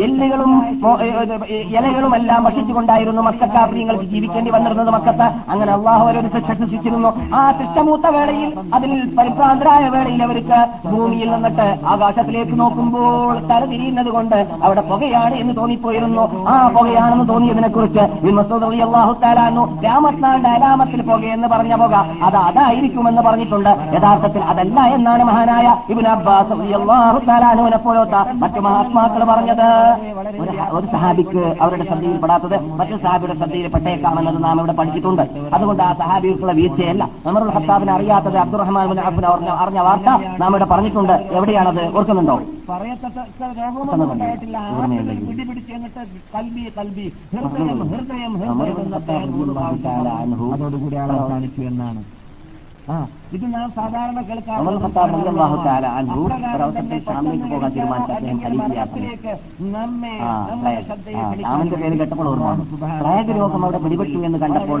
[0.05, 0.51] എല്ലുകളും
[1.71, 2.65] ഇലകളുമെല്ലാം ഏ, ഏ,
[3.21, 5.27] മക്കത്താർ നിങ്ങൾക്ക് ജീവിക്കേണ്ടി വന്നിരുന്നത് മക്കത്ത്.
[5.49, 11.67] അങ്ങനെ അള്ളാഹു അവരോട് ശിക്ഷ ശിക്ഷിച്ചിരുന്നു ആ ശിക്ഷ മൂത്ത വേളയിൽ അതിൽ പരിഭ്രാന്തരായ വേളയിൽ അവർക്ക് ഭൂമിയിൽ നിന്നിട്ട്
[11.87, 16.23] ആകാശത്തിലേക്ക് നോക്കുമ്പോൾ തല തിരിയുന്നത് കൊണ്ട് അവിടെ പുകയാണ് എന്ന് തോന്നിപ്പോയിരുന്നു.
[16.47, 18.03] ആ പുകയാണെന്ന് തോന്നിയതിനെ കുറിച്ച്
[18.83, 23.69] അള്ളാഹു താലാന്നു രാമത്നാളുടെ അലാമത്തിൽ പുകയെന്ന് പറഞ്ഞ പുക അത് അതായിരിക്കുമെന്ന് പറഞ്ഞിട്ടുണ്ട്.
[23.95, 29.67] യഥാർത്ഥത്തിൽ അതല്ല എന്നാണ് മഹാനായ ഇബിൻ അബ്ബാസ് അള്ളാഹു താലാനുവിനെ പോലത്ത മറ്റു മഹാത്മാക്കൾ പറഞ്ഞത്.
[30.71, 31.83] ഒരു സഹാബിക്ക് അവരുടെ
[32.49, 35.23] ശ്രദ്ധയിൽപ്പെടാത്തത് മറ്റു സഹാബിയുടെ ശ്രദ്ധയിൽപ്പെട്ടേക്കാമെന്നത് നാം ഇവിടെ പഠിച്ചിട്ടുണ്ട്.
[35.53, 37.03] അതുകൊണ്ട് ആ സഹാബികൾക്കുള്ള വീഴ്ചയല്ല.
[37.25, 40.09] നമ്മൾ ഹത്താബിനെ അറിയാത്തത് അബ്ദുറഹ്മാൻ ബിൻ അറിഞ്ഞ അറിഞ്ഞ വാർത്ത
[40.39, 41.13] നാം ഇവിടെ പറഞ്ഞിട്ടുണ്ട്.
[41.13, 41.83] എവിടെയാണത്?
[41.97, 42.37] ഓർക്കുന്നുണ്ടോ?
[50.53, 52.03] അതോടുകൂടി അവസാനിച്ചു എന്നാണ്.
[52.91, 54.69] ആ ഇത് ഞാൻ സാധാരണ കേൾക്കാറുണ്ട്
[57.45, 57.71] പോകാൻ
[61.73, 62.49] പേര് കേട്ടപ്പോൾ ഓർമ്മ
[63.37, 64.79] രോഗം അവിടെ പിടിപെട്ടു എന്ന് കണ്ടപ്പോൾ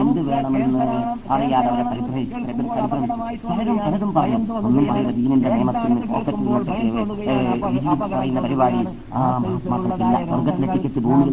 [0.00, 0.82] എന്ത് വേണമെന്ന്
[1.30, 1.84] അറിയാതെ അവരെ
[3.46, 4.42] പലരും പലതും പറയും.
[4.58, 5.96] ഒന്നും പറയുന്ന ദീനിന്റെ നിയമത്തിന്
[8.12, 8.80] പറയുന്ന പരിപാടി
[9.14, 11.30] ആ മഹാത്മാക്കൾക്കില്ല സ്വർഗത്തിലെ ടിക്കറ്റ് ഭൂമിയിൽ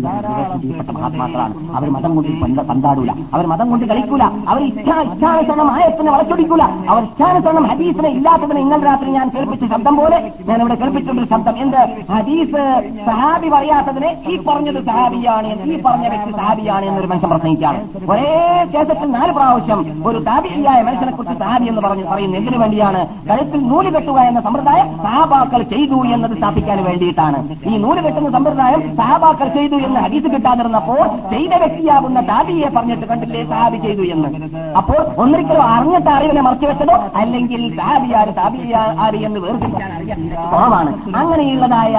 [0.62, 1.54] ചെയ്യപ്പെട്ട മഹാത്മാക്കളാണ്.
[1.76, 3.12] അവർ മതം കൊണ്ട് പന്ത- പന്താടൂല.
[3.34, 4.24] അവർ മതം കൊണ്ട് കളിക്കൂല.
[4.48, 6.64] അവർ ഇച്ഛ ഇച്ഛ ഇഷ്ടാനുസരണം ആയത്തിനെ വളച്ചൊടിക്കൂല.
[6.90, 10.18] അവർ ഇഷ്ടാനുസരണം ഹദീസിനെ ഇല്ലാത്തതിന് ഇന്നലെ രാത്രി ഞാൻ കേൾപ്പിച്ച ശബ്ദം പോലെ
[10.48, 11.80] ഞാൻ ഇവിടെ കേൾപ്പിച്ചിട്ടൊരു ശബ്ദം എന്ത്?
[12.12, 12.62] ഹദീസ്
[13.06, 17.80] സഹാബി പറയാത്തതിനെ ഈ പറഞ്ഞത് സഹാബിയാണ് എന്ന് ഈ പറഞ്ഞ വ്യക്തി സഹാബിയാണ് എന്നൊരു മനുഷ്യൻ പ്രസംഗിക്കുകയാണ്.
[18.12, 18.36] ഒരേ
[18.74, 23.02] കേസത്തിൽ നാല് പ്രാവശ്യം ഒരു താബിയായ മനുഷ്യനെ കുറിച്ച് സഹാബി എന്ന് പറഞ്ഞു പറയുന്നത് എന്തിനു വേണ്ടിയാണ്?
[23.30, 27.40] കഴുത്തിൽ നൂൽ കെട്ടുക എന്ന സമ്പ്രദായം സഹാബാക്കൾ ചെയ്തു എന്നത് സ്ഥാപിക്കാൻ വേണ്ടിയിട്ടാണ്.
[27.70, 33.78] ഈ നൂൽ കെട്ടുന്ന സമ്പ്രദായം സഹാബാക്കൾ ചെയ്തു എന്ന് ഹദീസ് കിട്ടാതിരുന്നപ്പോൾ ചെയ്ത വ്യക്തിയാകുന്ന ദാബിയെ പറഞ്ഞിട്ട് കണ്ടില്ലേ സഹാബി
[33.78, 34.30] ചെയ്തു എന്ന്?
[34.78, 40.22] അപ്പോൾ ഒന്നിരിക്കലും അറിഞ്ഞിട്ട് അറിവിനെ മറച്ചു വെച്ചതോ അല്ലെങ്കിൽ താബിയാര് താബിയാര് എന്ന് വേർതിരിക്കാൻ അറിയാൻ
[40.54, 41.96] കുറവാണ് അങ്ങനെയുള്ളതായ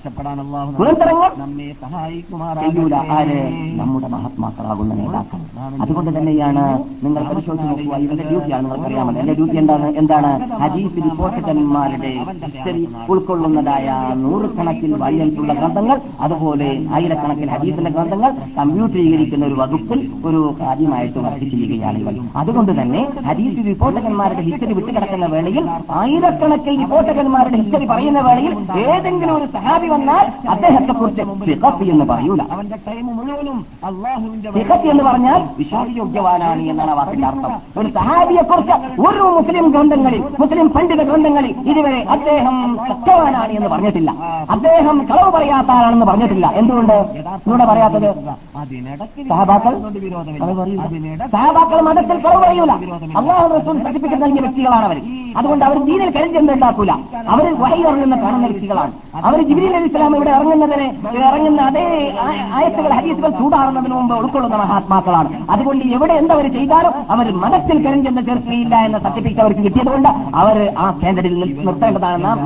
[0.00, 0.70] രക്ഷപ്പെടാൻ അള്ളാഹു
[1.40, 1.64] നമ്മെ
[3.16, 3.38] ആര്
[3.80, 5.40] നമ്മുടെ മഹാത്മാക്കളാകുന്ന നേതാക്കൾ?
[5.82, 6.62] അതുകൊണ്ട് തന്നെയാണ്
[7.04, 7.96] നിങ്ങൾ പരിശോധിച്ച് നോക്കുക.
[8.04, 9.20] ഇവന്റെ ഡ്യൂട്ടിയാണ് നിങ്ങൾക്കറിയാമല്ലോ.
[9.20, 9.88] എന്റെ ഡ്യൂട്ടി എന്താണ്?
[10.02, 10.30] എന്താണ്?
[10.62, 12.12] ഹദീസ് റിപ്പോർട്ടന്മാരുടെ
[12.44, 13.88] ഹിസ്റ്ററി ഉൾക്കൊള്ളുന്നതായ
[14.22, 22.16] നൂറുകണക്കിൽ വയ്യത്തുള്ള ഗ്രന്ഥങ്ങൾ അതുപോലെ ആയിരക്കണക്കിൽ ഹജീഫിന്റെ ഗ്രന്ഥങ്ങൾ കമ്പ്യൂട്ടറീകരിക്കുന്ന ഒരു വകുപ്പിൽ ഒരു കാര്യമായിട്ട് വർക്ക് ചെയ്യുകയാണ് ഇവർ.
[22.36, 25.64] അതുകൊണ്ട് തന്നെ ഹദീസ് റിപ്പോർട്ടകന്മാരുടെ ഹിസ്റ്ററി വിട്ടുകിടക്കുന്ന വേളയിൽ
[26.00, 28.56] ആയിരക്കണക്കിൽ റിപ്പോർട്ടകന്മാരുടെ ഹിസ്റ്ററി പറയുന്ന വേളയിൽ
[28.88, 31.22] ഏതെങ്കിലും ഒരു സഹാബി വന്നാൽ അദ്ദേഹത്തെ കുറിച്ച്
[31.94, 32.42] എന്ന് പറയൂല.
[32.52, 37.52] അവന്റെ ടൈം മുഴുവനും അള്ളാഹുവിന്റെ സിഹത്ത് എന്ന് പറഞ്ഞാൽ വിശ്വാസയോഗ്യവാനാണ് എന്നാണ് വാക്കിന്റെ അർത്ഥം.
[37.80, 38.76] ഒരു സഹാബിയെക്കുറിച്ച്
[39.08, 42.56] ഒരു മുസ്ലിം ഗ്രന്ഥങ്ങളിൽ മുസ്ലിം പണ്ഡിത ഗ്രന്ഥങ്ങളിൽ ഇതുവരെ അദ്ദേഹം
[42.88, 44.10] സത്യവാനാണ് എന്ന് പറഞ്ഞിട്ടില്ല.
[44.50, 46.46] അദ്ദേഹം കളവ് പറയാത്ത ആളാണെന്ന് പറഞ്ഞിട്ടില്ല.
[46.54, 46.96] എന്തുകൊണ്ട്?
[47.46, 48.08] ഇവിടെ പറയാത്തത്?
[49.28, 49.74] സഹബാക്കൾ?
[51.34, 52.72] സഹാബാക്കൾ മതത്തിൽ കളവ് പറയൂല.
[53.20, 55.00] അള്ളാഹു റസൂൽ സർട്ടിഫിക്കറ്റ് നൽകിയ വ്യക്തികളാണ് അവർ
[55.36, 56.92] അതുകൊണ്ട് അവർ ദീനിൽ കഴിഞ്ഞെന്ന് ഉണ്ടാക്കൂല.
[57.28, 58.92] അവർ വഹി ഇറങ്ങുന്ന കാണുന്ന വ്യക്തികളാണ്.
[59.24, 59.40] അവർ
[59.80, 60.86] അലി ഇസ്ലാം ഇവിടെ ഇറങ്ങുന്നതിന്
[61.20, 61.84] ഇറങ്ങുന്ന അതേ
[62.54, 65.28] ആയത്തുകൾ ഹരീസുകൾ ചൂടാറുന്നതിന് മുമ്പ് ഉൾക്കൊള്ളുന്ന മഹാത്മാക്കളാണ്.
[65.50, 71.34] അതുകൊണ്ട് എവിടെ എന്തവർ ചെയ്താലും അവർ മനസ്സിൽ കരിഞ്ചെന്ന് ചേർക്കുകയില്ല എന്ന സർട്ടിഫിക്കറ്റ് അവർക്ക് കിട്ടിയതുകൊണ്ട് അവർ ആ കേന്ദ്രത്തിൽ
[71.40, 72.38] നിർ- നിർത്തേണ്ടതാണ് നാം.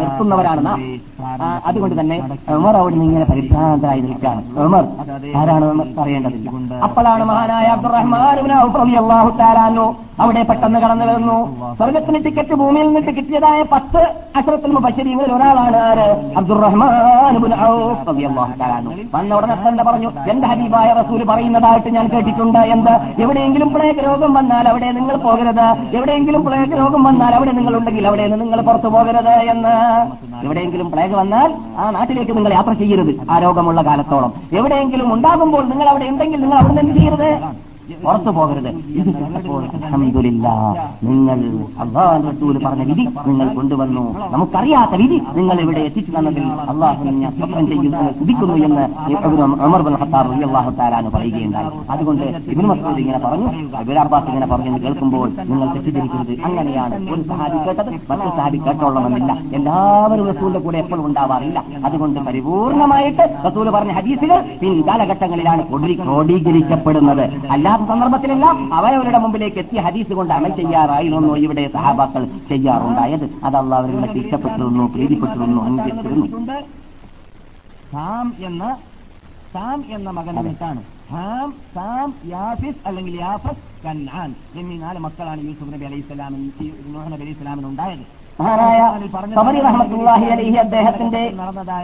[1.68, 2.16] അതുകൊണ്ട് തന്നെ
[2.56, 4.42] ഉമർ അവിടെ നിന്ന് ഇങ്ങനെ പരിഭ്രാന്തരായി നിൽക്കുകയാണ്.
[4.64, 4.84] ഉമർ
[5.40, 5.98] ആരാണ് പറയേണ്ടത്?
[5.98, 8.22] പറയേണ്ടതില്ല അപ്പോഴാണ് മഹാനായ അബ്ദുറഹ്മാൻ
[10.22, 11.36] അവിടെ പെട്ടെന്ന് കടന്നു വരുന്നു.
[11.78, 14.00] സ്വർഗത്തിന് ടിക്കറ്റ് ഭൂമിയിൽ നിന്ന് കിട്ടിയതായ പത്ത്
[14.38, 16.06] അക്ഷരത്തിൽ മുബശ്ശരീങ്ങളിൽ ഒരാളാണ് ആര്?
[16.40, 16.92] അബ്ദുറഹ്മാൻ
[19.14, 20.10] വന്ന ഉടനെ തന്നെ പറഞ്ഞു?
[20.32, 22.92] എന്റെ ഹബീബായ റസൂൽ പറയുന്നതായിട്ട് ഞാൻ കേട്ടിട്ടുണ്ട് എന്ത്?
[23.22, 25.66] എവിടെയെങ്കിലും പ്ലേഗ് രോഗം വന്നാൽ അവിടെ നിങ്ങൾ പോകരുത്.
[25.96, 29.74] എവിടെയെങ്കിലും പ്ലേഗ് രോഗം വന്നാൽ അവിടെ നിങ്ങൾ ഉണ്ടെങ്കിൽ അവിടെ നിന്ന് നിങ്ങൾ പുറത്തു പോകരുത് എന്ന്.
[30.44, 33.30] എവിടെയെങ്കിലും പ്ലേഗ് വന്നാൽ ആ നാട്ടിലേക്ക് നിങ്ങൾ യാത്ര ചെയ്യരുത്.
[33.30, 34.32] ആ രോഗമുള്ള കാലത്തോളം.
[34.52, 37.38] എവിടെയെങ്കിലും ഉണ്ടാകുമ്പോൾ നിങ്ങൾ അവിടെ ഉണ്ടെങ്കിൽ നിങ്ങൾ അവിടെ നിന്ന് ചെയ്യരുത്?
[38.04, 38.68] പുറത്തു പോകരുത്.
[38.68, 40.48] ഇത് കേട്ടപ്പോൾ അഹമ്മദില്ല
[41.04, 41.40] നിങ്ങൾ
[41.82, 44.04] അള്ളാഹു റസൂൽ പറഞ്ഞ വിധി നിങ്ങൾ കൊണ്ടുവന്നു.
[44.30, 48.86] നമുക്കറിയാത്ത വിധി നിങ്ങൾ ഇവിടെ എത്തിച്ചു തന്നതിൽ അള്ളാഹു ഞാൻ സ്വപ്നം ചെയ്യുന്നു കുതിക്കുന്നു എന്ന്
[50.98, 51.70] എന്ന് പറയുകയുണ്ടായി.
[51.90, 56.34] അതുകൊണ്ട് ഇബ്നു മസ്ഊദ് ഇങ്ങനെ പറഞ്ഞു അബിരാബാസ് ഇങ്ങനെ പറഞ്ഞു കേൾക്കുമ്പോൾ നിങ്ങൾ തെറ്റിദ്ധരിക്കരുത്.
[56.44, 59.32] അങ്ങനെയാണ് ഒരു സഹാബി കേട്ടത് മറ്റൊരു സഹാബി കേട്ടോളണമെന്നില്ല.
[59.54, 61.64] എല്ലാവരും റസൂലിന്റെ കൂടെ എപ്പോഴും ഉണ്ടാവാറില്ല.
[61.84, 67.24] അതുകൊണ്ട് പരിപൂർണമായിട്ട് റസൂൽ പറഞ്ഞ ഹദീസുകൾ പിൻകാലഘട്ടങ്ങളിലാണ് കാലഘട്ടങ്ങളിലാണ് ക്രോഡീകരിക്കപ്പെടുന്നത്.
[67.74, 73.26] അല്ലാത്ത സന്ദർഭത്തിലെല്ലാം അവരവരുടെ മുമ്പിലേക്ക് എത്തിയ ഹദീസ് കൊണ്ട് അമൽ ചെയ്യാറായിരുന്നു ഇവിടെ സഹാബാക്കൾ ചെയ്യാറുണ്ടായത്?
[73.46, 76.26] അത് അള്ളാഹുവിനെ ഇഷ്ടപ്പെട്ടിരുന്നു പ്രീതിപ്പെട്ടിരുന്നു അംഗീകരിച്ചിരുന്നു
[77.92, 78.64] സാം എന്ന
[79.54, 80.82] സാം എന്ന മകനാണ്
[81.12, 86.46] ഹാം സാം യാഫിസ് അല്ലെങ്കിൽ യാഫസ് കന്നാൻ എന്നീ നാല് മക്കളാണ് യൂസുഫ് നബി അലൈഹി സ്വലാമിന്
[87.14, 88.04] നബി അലൈഹി സ്വലാമിന് ഉണ്ടായത്.
[88.38, 88.80] മഹാനായ
[89.34, 91.22] സബരി റഹ്മത്തുള്ളാഹി അലൈഹി അദ്ദേഹത്തിന്റെ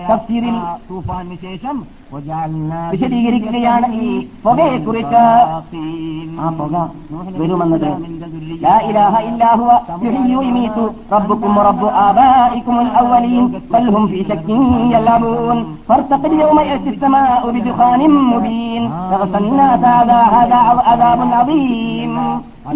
[0.08, 1.76] തഫ്സീറിൽ ആ തൂഫാനിന് ശേഷം
[2.92, 4.08] വിശദീകരിക്കുകയാണ് ഈ
[4.44, 5.20] പുകയെക്കുറിച്ച്
[6.38, 6.74] ആ പുക
[7.38, 7.86] വരുമെന്നത്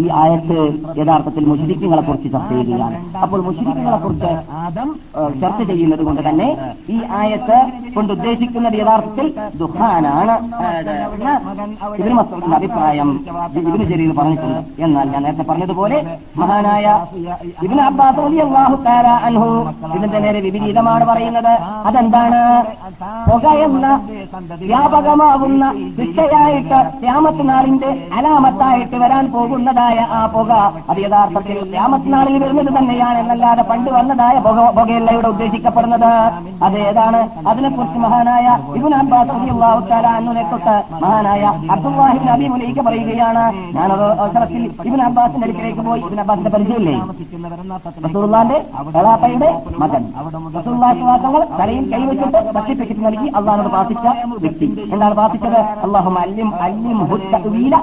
[0.03, 0.59] ഈ ആയത്ത്
[0.99, 2.97] യഥാർത്ഥത്തിൽ മുഷരിക്കുകളെ കുറിച്ച് ചർച്ച ചെയ്യുകയാണ്.
[3.25, 4.31] അപ്പോൾ മുഷരിക്കുകളെ കുറിച്ച്
[5.42, 6.49] ചർച്ച ചെയ്യുന്നത് കൊണ്ട് തന്നെ
[6.94, 7.59] ഈ ആയത്ത്
[7.97, 9.27] കൊണ്ട് ഉദ്ദേശിക്കുന്നത് യഥാർത്ഥത്തിൽ
[9.61, 10.35] ദുഹാനാണ്.
[11.99, 13.11] ഇതിന് മസ്തൂരിന്റെ അഭിപ്രായം
[13.59, 14.61] ഇതിന് ജരീർ പറഞ്ഞിട്ടുണ്ട്.
[14.85, 15.99] എന്നാൽ ഞാൻ നേരത്തെ പറഞ്ഞതുപോലെ
[16.42, 16.87] മഹാനായ
[17.66, 19.51] ഇബിന് അബ്ബാസ് അള്ളാഹു താര അൻഹു
[19.97, 21.53] ഇതിന്റെ നേരെ വിപരീതമാണ് പറയുന്നത്.
[21.90, 22.42] അതെന്താണ്?
[23.29, 23.87] പുക എന്ന
[24.64, 25.64] വ്യാപകമാകുന്ന
[25.99, 30.53] ശിക്ഷയായിട്ട് ശ്യാമത്ത് നാളിന്റെ അലാമത്തായിട്ട് വരാൻ പോകുന്നത് പോകുന്നതായ ആ പുക.
[30.90, 36.11] അത് യഥാർത്ഥത്തിൽ ക്യാമത്ത് നാളിൽ വരുന്നത് തന്നെയാണ് എന്നല്ലാതെ പണ്ട് വന്നതായ പുക പുകയല്ല ഇവിടെ ഉദ്ദേശിക്കപ്പെടുന്നത്.
[36.66, 37.20] അത് ഏതാണ്?
[37.51, 38.47] അതിനെക്കുറിച്ച് മഹാനായ
[38.79, 41.42] ഇബുൻ അബ്ബാസ് തആല അന്നുനെ തൊട്ട് മഹാനായ
[41.75, 43.44] അബ്ദുല്ലാഹിബിൻ നബി മുലൈക്ക് പറയുകയാണ്.
[43.77, 46.03] ഞാൻ അവസരത്തിൽ ഇബിൻ അബ്ബാസിന്റെ അടുക്കിലേക്ക് പോയി.
[46.09, 46.94] ഇബിൻ അബ്ബാസിന്റെ പരിചയമില്ലേ?
[47.03, 48.59] താമസിക്കുന്നവരെന്ന റസൂലുള്ളാന്റെ
[49.83, 50.03] മകൻ.
[50.59, 54.07] റസൂലുള്ളാഹി വാസങ്ങൾ തലയിൽ കൈവച്ചിട്ട് സർട്ടിഫിക്കറ്റ് നൽകി അള്ളാഹിനോട് പ്രാർത്ഥിച്ച
[54.44, 54.66] വ്യക്തി.
[54.92, 55.61] എന്താണ് പ്രാർത്ഥിച്ചത്?
[55.87, 56.99] അള്ളാഹു അല്ലിം അല്ലിം
[57.35, 57.75] തഅ്വീല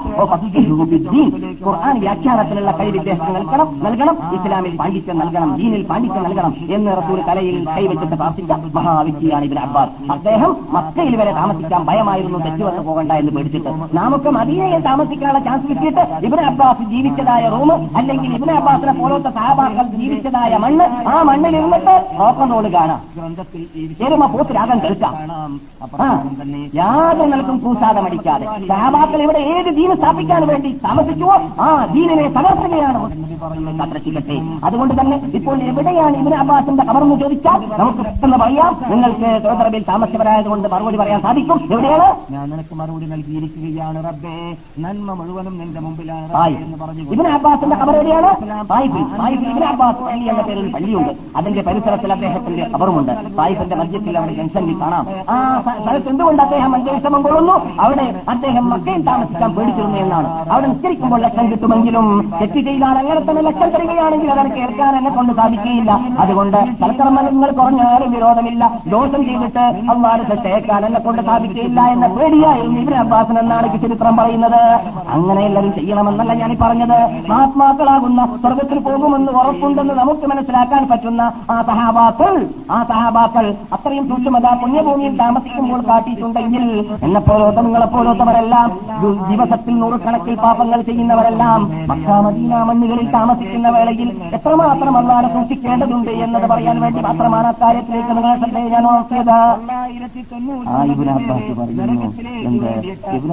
[1.82, 7.20] വ വ്യാഖ്യാനത്തിലുള്ള കൈ ഖുർആൻ വ്യാഖ്യാനത്തിലുള്ള നൽകണം നൽകണം ഇസ്ലാമിൽ പാണ്ഡിത്യം നൽകണം ദീനിൽ പാണ്ഡിത്യം നൽകണം എന്ന് റസൂൽ
[7.28, 9.92] കലയിൽ കൈവച്ചിട്ട് പ്രാർത്ഥിച്ച മഹാവ്യക്തിയാണ് ഇബിൻ അബ്ബാസ്.
[10.14, 13.70] അദ്ദേഹം മക്കയിൽ വരെ താമസിക്കാൻ ഭയമായിരുന്നു തെറ്റുവന്ന് പോകണ്ട എന്ന് പേടിച്ചിട്ട്.
[14.00, 20.52] നമുക്ക് മദീനയിൽ താമസിക്കാനുള്ള ചാൻസ് കിട്ടിയിട്ട് ഇബിൻ അബ്ബാസ് ജീവിച്ചതായ റൂം അല്ലെങ്കിൽ ഇബിൻ അബ്ബാസിനെ പോലത്തെ സഹാബാക്കൾ ജീവിച്ചതായ
[20.66, 23.00] മണ്ണ് ആ മണ്ണിൽ ഇരുന്നിട്ട് റോക്കൻ റോഡ് കാണാം.
[24.06, 24.22] എരുമ
[24.86, 25.14] കേൾക്കാം
[26.80, 28.46] യാതൊരു നിലക്കും കൂസാതെ മടിക്കാതെ.
[28.70, 33.22] സഹാബാക്കൾ ഇവിടെ ഏത് ദീന് സ്ഥാപിക്കാൻ വേണ്ടി താമസിക്കുവോ ആ ദീനിനെ തകർത്തുകയാണ്
[34.04, 38.76] ചെയ്യട്ടെ അതുകൊണ്ട് തന്നെ ഇപ്പോൾ എവിടെയാണ് ഇബിന് അബ്ബാസിന്റെ കബറെന്ന് ചോദിച്ചാൽ നമുക്ക് പെട്ടെന്ന് പറയാം.
[38.88, 41.68] നിങ്ങൾക്ക് സൗദറബിൽ താമസിച്ചവരായതുകൊണ്ട് മറുപടി പറയാൻ സാധിക്കും.
[41.72, 42.32] എവിടെയാണ്?
[42.32, 44.56] ഞാൻ നിനക്ക് മറുപടി നൽകിയിരിക്കുകയാണ് റബ്ബേ.
[44.78, 48.34] നന്മ മുഴുവനും നിന്റെ മുമ്പിലാണ് എന്ന് പറഞ്ഞു ഇബിൻ അബ്ബാസിന്റെ കബർ എവിടെയാണ്?
[48.70, 49.64] തായിഫിൽ.
[49.64, 51.12] അബ്ബാസ് പള്ളി എന്ന പേരിൽ പള്ളിയുണ്ട്.
[51.36, 55.06] അതിന്റെ പരിസരത്തിൽ അദ്ദേഹത്തിന്റെ കബറുമുണ്ട് സായിഫിന്റെ മധ്യത്തിൽ അവിടെ ജംഗ്ഷനിൽ കാണാം.
[55.30, 57.82] ആ സ്ഥ- സ്ഥലത്ത് എന്തുകൊണ്ട് അദ്ദേഹം അന്ത്യവിശ്രമം കൊള്ളുന്നു?
[57.82, 60.50] അവിടെ അദ്ദേഹം മക്കയിൽ താമസിക്കാൻ പേടിച്ചിരുന്നു എന്നാണ്.
[60.50, 62.06] അവിടെ നിസ്കരിക്കുമ്പോൾ ലക്ഷം കിട്ടുമെങ്കിലും
[62.38, 65.92] തെറ്റ് ചെയ്താൽ അങ്ങനെ തന്നെ ലക്ഷം തരികയാണെങ്കിൽ അതിനെ കേൾക്കാൻ എന്നെ കൊണ്ട് സാധിക്കുകയില്ല.
[66.22, 68.62] അതുകൊണ്ട് സൽക്കർമ്മങ്ങൾ കുറഞ്ഞാലും വിരോധമില്ല.
[68.92, 74.58] ദോഷം ചെയ്തിട്ട് അള്ളാഹ് തെറ്റേക്കാൻ എന്നെ കൊണ്ട് സാധിക്കുകയില്ല എന്ന പേടിയായിരുന്നു ഇവരെ അബ്ബാസൻ എന്നാണ് ചരിത്രം പറയുന്നത്.
[75.16, 76.98] അങ്ങനെ എല്ലാവരും ചെയ്യണമെന്നല്ല ഞാൻ പറഞ്ഞത്.
[77.30, 81.22] മഹാത്മാക്കളാകുന്ന സ്വർഗത്തിൽ പോകുമെന്ന് ഉറപ്പുണ്ടെന്ന് നമുക്ക് മനസ്സിലാക്കാൻ പറ്റുന്ന
[81.54, 82.34] ആ സഹാബാക്കൾ
[82.76, 83.46] ആ സഹാബാക്കൾ
[83.76, 86.66] അത്രയും സൂക്ഷ്മത പുണ്യഭൂമിയിൽ താമസിക്കുമ്പോൾ കാട്ടിയിട്ടുണ്ടെങ്കിൽ
[87.06, 88.68] എന്നെപ്പോലോത്ത നിങ്ങളെപ്പോലോത്തവരെല്ലാം
[89.30, 91.50] ദിവസത്തിൽ നൂറുകണക്കിൽ പാപങ്ങൾ ചെയ്യുന്നവരെല്ലാം
[91.88, 98.86] മക്കാമദീന മണ്ണുകളിൽ താമസിക്കുന്ന വേളയിൽ എത്രമാത്രം അല്ലാതെ സൂക്ഷിക്കേണ്ടതുണ്ട് എന്നത് പറയാൻ വേണ്ടി മാത്രമാണ് അക്കാര്യത്തിലേക്ക് നിങ്ങളെ ശ്രദ്ധയെ ഞാൻ
[100.68, 102.08] ആ ഇബിൻ അബ്ബാസ് പറയുന്നു
[102.44, 102.68] എന്ത്
[103.16, 103.32] ഇബിൻ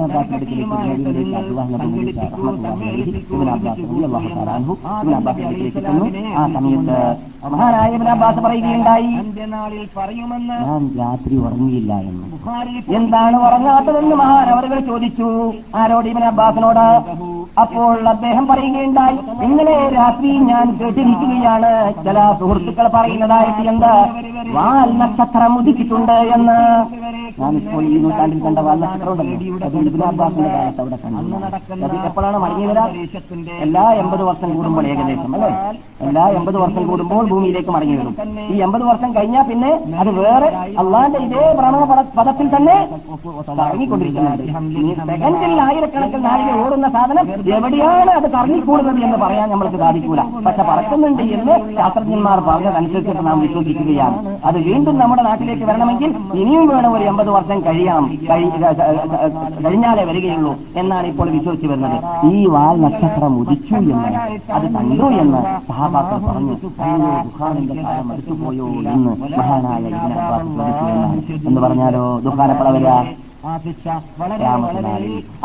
[5.12, 5.42] അബ്ബാസ്
[5.90, 6.98] ഇബിൻ ആ സമയത്ത്
[7.50, 9.12] മഹാനായ ഇബിൻ അബ്ബാസ് പറയുകയുണ്ടായി
[10.62, 12.26] ഞാൻ രാത്രി ഉറങ്ങിയില്ല എന്ന്
[12.96, 15.28] എന്താണ് ഉറങ്ങാത്തതെന്ന് മഹാൻ അവരുകൾ ചോദിച്ചു
[15.76, 16.84] ആരോട് ഇബിൻ അബ്ബാസിനോട്
[17.56, 21.70] അപ്പോൾ അദ്ദേഹം പറയുകയുണ്ടായി നിങ്ങളെ രാത്രി ഞാൻ കേട്ടിരിക്കുകയാണ്
[22.04, 23.90] ചില സുഹൃത്തുക്കൾ പറയുന്നതായിട്ട് എന്ത്
[24.50, 26.58] വാൽ നക്ഷത്രം ഉദിച്ചിട്ടുണ്ട് എന്ന്
[27.40, 29.12] ഞാൻ ഇപ്പോൾ ഈ നൂറ്റാണ്ടിൽ കണ്ട വാൽ നക്ഷത്രം
[30.10, 32.84] അബ്ബാസിന്റെ കാലത്ത് അവിടെ കണ്ടു എപ്പോഴാണ് മടങ്ങി വരാ
[33.60, 35.50] എല്ലാ എൺപത് വർഷം കൂടുമ്പോൾ ഏകദേശം അല്ലേ
[36.02, 38.14] എല്ലാ എൺപത് വർഷം കൂടുമ്പോൾ ഭൂമിയിലേക്ക് മടങ്ങി വരും
[38.48, 41.82] ഈ എൺപത് വർഷം കഴിഞ്ഞാൽ പിന്നെ അത് വേറെ അള്ളാന്റെ ഇതേ ഭ്രമണ
[42.16, 42.76] പദത്തിൽ തന്നെ
[43.60, 44.44] ഇറങ്ങിക്കൊണ്ടിരിക്കുന്നുണ്ട്
[45.10, 50.20] സെക്കൻഡിൽ ആയിരക്കണക്കിന് നാഴിക ഓടുന്ന സാധനം എവിടെയാണ് അത് കറങ്ങിക്കൂടുന്നത് എന്ന് പറയാൻ നമ്മൾക്ക് സാധിക്കൂല.
[50.46, 54.38] പക്ഷെ പറക്കുന്നുണ്ട് എന്ന് ശാസ്ത്രജ്ഞന്മാർ പറഞ്ഞതനുസരിച്ചിട്ട് നാം വിശ്വസിക്കുകയാണ്.
[54.44, 61.06] അത് വീണ്ടും നമ്മുടെ നാട്ടിലേക്ക് വരണമെങ്കിൽ ഇനിയും വേണം ഒരു എൺപത് വർഷം കഴിയണം കഴി- കഴിഞ്ഞാലേ വരികയുള്ളൂ എന്നാണ്
[61.06, 62.26] ഇപ്പോൾ വിശ്വസിച്ചു വരുന്നത്.
[62.26, 66.52] ഈ വാൽ നക്ഷത്രം ഉദിച്ചു എന്ന് അത് കണ്ടു എന്ന് സഹാബാക്കൾ പറഞ്ഞു.
[68.12, 69.82] അടുത്തുപോയോ എന്ന് മഹാനായ
[71.46, 73.29] എന്ന് പറഞ്ഞാലോ ദുഃഖാനപ്പള വരിക.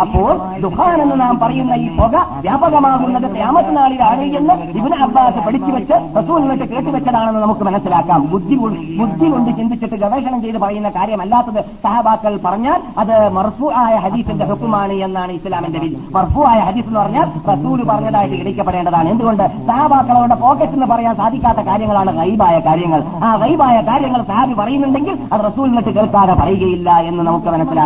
[0.03, 0.31] അപ്പോൾ
[0.63, 2.15] ദുഹാൻ എന്ന് നാം പറയുന്ന ഈ പുക
[2.45, 5.95] വ്യാപകമാകുന്നത് ഖിയാമത്ത് നാളിലാണ് എന്ന് ഇബിന് അബ്ബാസ് പഠിച്ചു വെച്ച്
[6.39, 8.21] എന്നിട്ട് കേട്ടുവെച്ചതാണെന്ന് നമുക്ക് മനസ്സിലാക്കാം.
[8.31, 8.55] ബുദ്ധി
[8.99, 15.31] ബുദ്ധി കൊണ്ട് ചിന്തിച്ചിട്ട് ഗവേഷണം ചെയ്ത് പറയുന്ന കാര്യമല്ലാത്തത് സഹബാക്കൾ പറഞ്ഞാൽ അത് മർഫു ആയ ഹദീസിന്റെ ഹുക്കുമാണ് എന്നാണ്
[15.37, 15.97] ഇസ്ലാമിന്റെ വിധി.
[16.17, 19.45] മർഫു ആയ ഹദീസ് എന്ന് പറഞ്ഞാൽ റസൂൽ പറഞ്ഞതായിട്ട് ഇടിക്കപ്പെടേണ്ടതാണ് എന്തുകൊണ്ട്?
[19.69, 23.01] സഹബാക്കളുടെ പോക്കറ്റ് എന്ന് പറയാൻ സാധിക്കാത്ത കാര്യങ്ങളാണ് ഗൈബായ കാര്യങ്ങൾ.
[23.23, 27.83] ആ ഗൈബായ കാര്യങ്ങൾ സഹാബി പറയുന്നുണ്ടെങ്കിൽ അത് റസൂൽ എന്നിട്ട് കേൾക്കാതെ പറയുകയില്ല എന്ന് നമുക്ക് മനസ്സിലാക്കാം.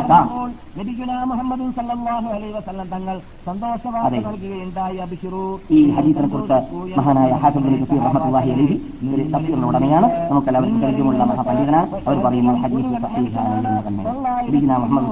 [0.78, 2.00] നബിഗുന മുഹമ്മദ് വസല്ലം
[2.91, 4.20] തങ്ങൾ സന്തോഷവാർത്ത അതെ.
[4.26, 5.41] നൽകുകയുണ്ടായി അബിഷിറു
[5.72, 6.58] ഈ ഹദീസിനെ കുറിച്ച്
[6.97, 8.76] മഹാനായ റഹ്മത്തുള്ളാഹി അലൈഹി
[9.10, 13.38] ഒരു തഫ്സീറിന്റെ ഉടമയാണ് നമുക്കെല്ലാവർക്കും പരിചയമുള്ള മഹാപണ്ഡിതനാണ് അവർ പറയുന്നു ഹദീസ്
[14.74, 15.08] മുഹമ്മദ്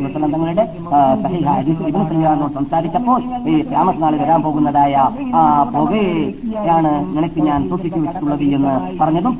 [0.00, 4.94] വസല്ലം തങ്ങളുടെ ആ, സഹീഹ ഹദീസ് ഇബ്നു സയ്യാറിനോട് സംസാരിച്ചപ്പോൾ ഈ ഖിയാമത്ത് നാളിൽ വരാൻ പോകുന്നതായ
[5.34, 5.42] ആ
[5.74, 9.34] പുകയാണ് നിനക്ക് ഞാൻ സൂക്ഷിച്ചു വെച്ചിട്ടുള്ളത് എന്ന് പറഞ്ഞതും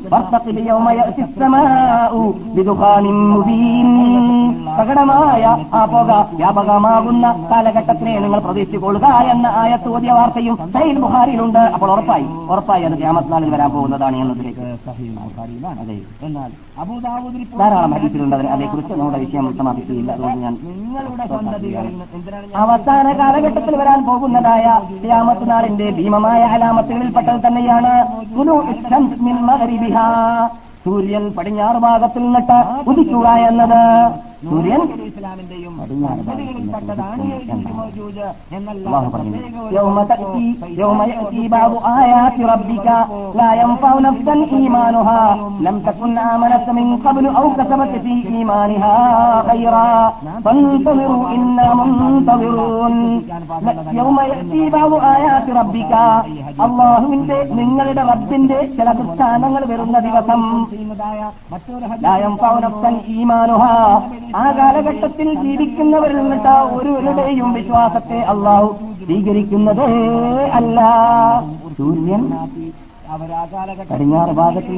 [4.81, 5.43] അപകടമായ
[5.75, 12.85] ആ പുക വ്യാപകമാകുന്ന കാലഘട്ടത്തിനെ നിങ്ങൾ പ്രതീക്ഷിക്കൊള്ളുക എന്ന ആയത്ത് ഓതിയ വാർത്തയും സൈൽ ബുഹാരിയിലുണ്ട് അപ്പോൾ ഉറപ്പായി ഉറപ്പായി
[12.89, 14.63] അത് ഗ്രാമത്തിനാളിൽ വരാൻ പോകുന്നതാണ് എന്നതിലേക്ക്
[16.29, 16.51] എന്നാൽ
[16.83, 17.45] അബുദാബുദിൽ
[18.55, 20.13] അതേക്കുറിച്ച് നമ്മുടെ വിഷയം സമാപിക്കുകയില്ല.
[20.13, 20.55] അതുകൊണ്ട് ഞാൻ
[22.63, 24.67] അവസാന കാലഘട്ടത്തിൽ വരാൻ പോകുന്നതായ
[25.05, 27.93] ഗ്രാമത്തിനാളിന്റെ ഭീമമായ അലാമത്തുകളിൽപ്പെട്ടത് തന്നെയാണ്.
[30.85, 32.59] സൂര്യൻ പടിഞ്ഞാറ് ഭാഗത്തിൽ നിന്നിട്ട്
[32.91, 33.81] ഉദിക്കുക എന്നത്.
[34.43, 35.75] സൂര്യൻ ഇസ്ലാമിന്റെയും
[56.61, 60.43] അള്ളാഹുവിന്റെ നിങ്ങളുടെ റബ്ബിന്റെ ചില ദൃഷ്ടാന്തങ്ങൾ വരുന്ന ദിവസം
[61.53, 61.87] മറ്റൊരു
[63.11, 63.63] ഈമാനുഹ.
[64.35, 68.69] ആ കാലഘട്ടത്തിൽ ജീവിക്കുന്നവരിൽ നിന്നിട്ട് ഒരുവരുടെയും വിശ്വാസത്തെ അള്ളാഹു
[69.01, 69.89] സ്വീകരിക്കുന്നതേ
[70.53, 70.79] അല്ല.
[71.77, 72.23] കാലഘട്ടത്തിൽ
[73.91, 74.75] പടിഞ്ഞാറ് ഭാഗത്ത്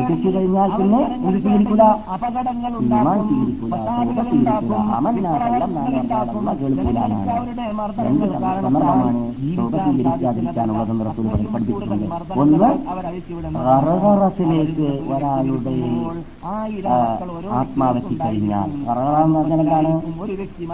[0.00, 1.82] ഉദിച്ചു കഴിഞ്ഞാൽ പിന്നെ ഇത് സ്വീകരിക്കൂല
[2.14, 2.72] അപകടങ്ങൾ
[6.60, 7.16] കേൾക്കൂലാണ്
[8.00, 9.12] രണ്ട് സന്ദർഭമാണ്
[11.48, 12.70] പഠിപ്പിച്ചിട്ടുണ്ട് ഒന്ന്
[13.68, 15.76] റററത്തിലേക്ക് ഒരാളുടെ
[17.54, 19.92] ആത്മാവെത്തി കഴിഞ്ഞാൽ റററ എന്ന് പറഞ്ഞാൽ എന്താണ്?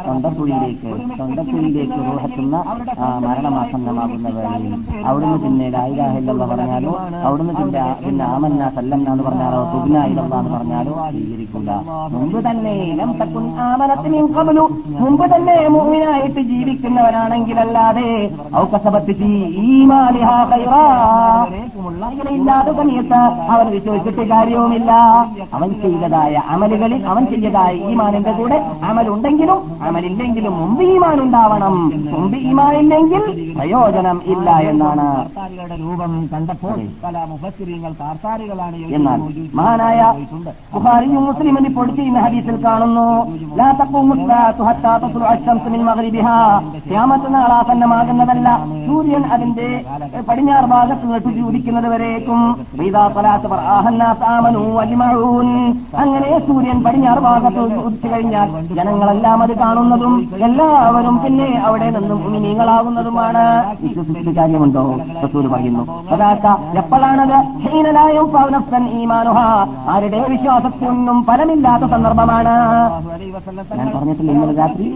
[0.06, 2.56] തൊണ്ടക്കുഴിയിലേക്ക് തൊണ്ടക്കുഴിയിലേക്ക് റൂഹത്തുന്ന
[3.26, 4.72] മരണമാസന്നമാകുന്ന വേളയിൽ
[5.06, 6.92] അവിടുന്ന് പിന്നെ ലായിലാഹില്ലെന്ന് പറഞ്ഞാലോ
[7.26, 11.70] അവിടുന്ന് പിന്നെ പിന്നെ ആമന്ന സല്ലന്ന എന്ന് പറഞ്ഞാലോ തുബിനായില്ല എന്ന് പറഞ്ഞാലോ സ്വീകരിക്കില്ല
[12.14, 12.74] മുമ്പ് തന്നെ
[13.66, 14.64] ആമനത്തിന് കമലു
[15.00, 18.08] മുമ്പ് തന്നെ മൂവിനായിട്ട് ജീവിക്കുന്നവരാണെങ്കിലല്ലാതെ
[22.28, 22.72] അല്ലാതെ
[23.52, 24.90] അവർ വിശ്വസിച്ചിട്ട് കാര്യവുമില്ല.
[25.56, 28.58] അവൻ ചെയ്തതായ അമലുകളിൽ അവൻ ചെയ്തതായ ഈമാനിന്റെ കൂടെ
[28.88, 29.58] അമലുണ്ടെങ്കിലും
[29.88, 31.74] അമലില്ലെങ്കിലും മുമ്പ് ഈമാൻ ഉണ്ടാവണം.
[32.14, 33.22] മുമ്പ് ഈമാനില്ലെങ്കിൽ
[33.56, 35.06] പ്രയോജനം ഇല്ല എന്നാണ്.
[35.82, 36.12] രൂപം രൂപം
[36.56, 39.20] അപ്പോൾ പല മുഫസ്സിരിങ്ങൾ താർത്താരികളാണ് എന്നാൽ
[39.54, 40.12] മഹാനായ
[40.74, 43.06] ബുഹാരിയും മുസ്ലിമിന് ഇപ്പോൾ ചെയ്യുന്ന ഹദീസിൽ കാണുന്നു.
[46.96, 48.48] ാമത്തനാൾ ആസന്നമാകുന്നതല്ല
[48.86, 49.84] സൂര്യൻ അതിന്റെ
[50.28, 52.40] പടിഞ്ഞാറ് ഭാഗത്ത് നട്ടു ചൂടിക്കുന്നത് വരേക്കും.
[55.98, 63.44] അങ്ങനെ സൂര്യൻ പടിഞ്ഞാറ് ഭാഗത്ത് ഉദിച്ചു കഴിഞ്ഞാൽ ജനങ്ങളെല്ലാം അത് കാണുന്നതും എല്ലാവരും പിന്നെ അവിടെ നിന്നും മിനിങ്ങളാകുന്നതുമാണ്
[63.82, 64.84] വിശ്വസിക്കുന്ന കാര്യമുണ്ടോ?
[65.24, 65.82] റസൂൽ പറയുന്നു.
[66.10, 67.36] അതാ അതാക്ക എപ്പോഴാണത്?
[67.62, 69.38] ഹീനലായും പൗനഫ്സൻ ഈമാനുഹ.
[69.92, 72.54] ആരുടെ വിശ്വാസത്തിനൊന്നും ഫലമില്ലാത്ത സന്ദർഭമാണ്.
[73.78, 74.86] ഞാൻ പറഞ്ഞിട്ടില്ല ഇന്നലെ രാത്രി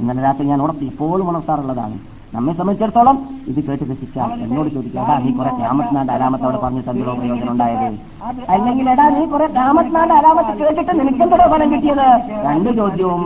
[0.00, 1.96] ഇന്നലെ രാത്രി ഞാൻ ഉണർത്തി ഇപ്പോഴും ഉണർത്താറുള്ളതാണ്.
[2.34, 3.16] നമ്മെ സംബന്ധിച്ചിടത്തോളം
[3.50, 5.50] ഇത് കേട്ട് രസിച്ചാൽ എന്നോട് ചോദിക്കുക എടാ നീ കുറെ
[6.16, 7.86] അലാമത്ത് അവിടെ പറഞ്ഞിട്ട് എന്തോ പ്രയോജനം ഉണ്ടായത്?
[8.54, 12.04] അല്ലെങ്കിൽ എടാ നീ കുറെ ക്യാമത്നാണ്ട് അലാമത്ത് കേട്ടിട്ട് നിനക്കെന്തോ ഫലം കിട്ടിയത്?
[12.46, 13.22] രണ്ട് ചോദ്യവും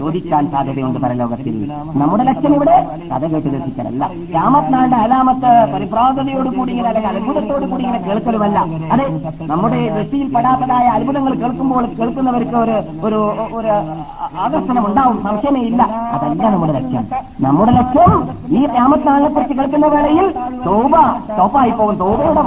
[0.00, 1.56] ചോദിക്കാൻ സാധ്യതയുണ്ട് പരലോകത്തിൽ.
[2.00, 2.76] നമ്മുടെ ലക്ഷ്യം ഇവിടെ
[3.10, 4.02] കഥ കേട്ട് രസിക്കലല്ല.
[4.34, 8.58] ക്യാമത്നാണ്ട് അലാമത്ത് പരിഭ്രാന്തതയോട് കൂടി ഇങ്ങനെ അല്ലെങ്കിൽ അത്ഭുതത്തോട് കൂടി ഇങ്ങനെ കേൾക്കലുമല്ല.
[8.94, 9.06] അതെ
[9.52, 12.76] നമ്മുടെ ദൃഷ്ടിയിൽ പെടാത്തതായ അത്ഭുതങ്ങൾ കേൾക്കുമ്പോൾ കേൾക്കുന്നവർക്ക് ഒരു
[13.08, 13.20] ഒരു
[13.58, 13.72] ഒരു
[14.44, 15.18] ആകർഷണം ഉണ്ടാവും.
[15.26, 15.82] സംശയമേ ഇല്ല.
[16.14, 17.04] അതല്ല നമ്മുടെ ലക്ഷ്യം.
[17.48, 18.12] നമ്മുടെ ലക്ഷ്യം
[18.50, 20.26] ഈ രാമത്താളിനെ കുറിച്ച് കേൾക്കുന്ന വേളയിൽ
[20.64, 20.94] തോപ
[21.30, 22.42] തോപ്പായി പോകും തോപയുടെ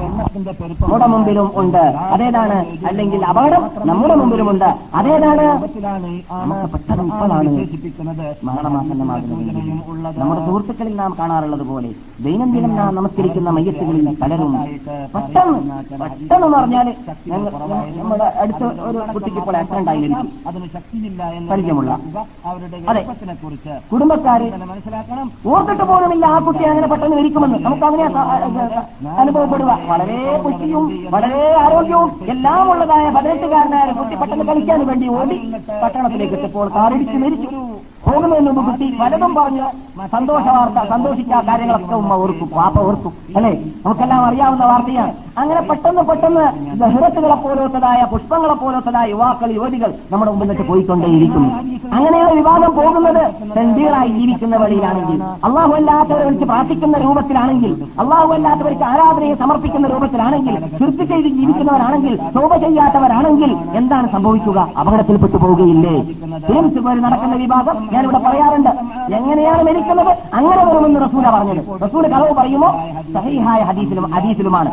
[0.00, 0.52] എണ്ണത്തിന്റെ
[0.82, 1.82] നമ്മുടെ മുമ്പിലും ഉണ്ട്.
[2.14, 2.56] അതേതാണ്?
[2.88, 5.46] അല്ലെങ്കിൽ അപകടം നമ്മുടെ മുമ്പിലുമുണ്ട് അതേതാണ്?
[6.72, 7.50] പെട്ടെന്ന് ഇപ്പോഴാണ്
[10.18, 11.90] നമ്മുടെ സുഹൃത്തുക്കളിൽ നാം കാണാറുള്ളത് പോലെ
[12.24, 14.52] ദൈനംദിനം നാം നമസ്കരിക്കുന്ന മയ്യത്തുകളിൽ പലരും
[15.14, 15.58] പെട്ടെന്ന്
[15.94, 16.86] പെട്ടെന്ന് എന്ന് പറഞ്ഞാൽ
[17.98, 21.90] നമ്മുടെ അടുത്ത ഒരു കുട്ടിക്ക് ഇപ്പോൾ ആക്സിഡന്റ് ആയിരിക്കും അതിന് ശക്തിയില്ല എന്ന് പരിചയമുള്ള
[22.46, 23.02] അവരുടെ അതെ.
[23.90, 25.07] കുടുംബക്കാര് മനസ്സിലാക്കണം
[25.50, 27.58] ഓർത്തിട്ട് പോലുമില്ല ആ കുട്ടി അങ്ങനെ പെട്ടെന്ന് മരിക്കുമെന്ന്.
[27.66, 28.04] നമുക്ക് അങ്ങനെ
[29.22, 29.70] അനുഭവപ്പെടുക.
[29.90, 30.84] വളരെ പുഷ്ടിയും
[31.14, 35.38] വളരെ ആരോഗ്യവും എല്ലാം ഉള്ളതായ പതിനെട്ടുകാരനായ കുട്ടി പെട്ടെന്ന് കളിക്കാൻ വേണ്ടി ഓടി
[35.82, 37.48] പട്ടണത്തിലേക്ക് എത്തിയപ്പോൾ കാറിടിച്ച് മരിച്ചു.
[38.06, 39.64] പോകുന്നതിന് മുമ്പ് കുട്ടി പലതും പറഞ്ഞ്
[40.12, 43.50] സന്തോഷ വാർത്ത സന്തോഷിച്ച കാര്യങ്ങളൊക്കെ ഉമ്മ ഓർക്കും പാപ്പ ഓർക്കും അല്ലെ?
[43.84, 45.12] നമുക്കെല്ലാം അറിയാവുന്ന വാർത്തയാണ്.
[45.38, 46.44] അങ്ങനെ പെട്ടെന്ന് പെട്ടെന്ന്
[46.80, 51.50] ദഹരത്തുകളെ പോലത്തതായ പുഷ്പങ്ങളെ പോലത്തതായ യുവാക്കൾ യുവതികൾ നമ്മുടെ മുമ്പിൽ പോയിക്കൊണ്ടേയിരിക്കുന്നു.
[51.96, 53.22] അങ്ങനെയുള്ള വിവാദം പോകുന്നത്.
[53.54, 54.56] സെന്റികളായി ജീവിക്കുന്ന
[54.98, 62.56] വഴിയിലാണെങ്കിൽ അള്ളാഹു അല്ലാത്തവരെ വിളിച്ച് പ്രാർത്ഥിക്കുന്ന രൂപത്തിലാണെങ്കിൽ അള്ളാഹു അല്ലാത്തവർക്ക് ആരാധനയെ സമർപ്പിക്കുന്ന രൂപത്തിലാണെങ്കിൽ ചുരുത്തി ചെയ്ത് ജീവിക്കുന്നവരാണെങ്കിൽ ശോഭ
[62.56, 64.68] ചെയ്യാത്തവരാണെങ്കിൽ എന്താണ് സംഭവിക്കുക?
[64.80, 65.94] അപകടത്തിൽപ്പെട്ടു പോവുകയില്ലേ?
[66.38, 68.70] ഫിലിംസ് പോലെ നടക്കുന്ന വിഭാഗം ഞാനിവിടെ പറയാറുണ്ട്.
[69.14, 70.16] എങ്ങനെയാണ് മരിക്കുന്നത്?
[70.34, 71.80] അങ്ങനെ വരുമെന്ന് റസൂല പറഞ്ഞത്.
[71.82, 72.68] റസൂല കളവ് പറയുമോ?
[73.14, 74.70] സഹിഹായ ഹദീസിലും ഹദീസിലുമാണ്.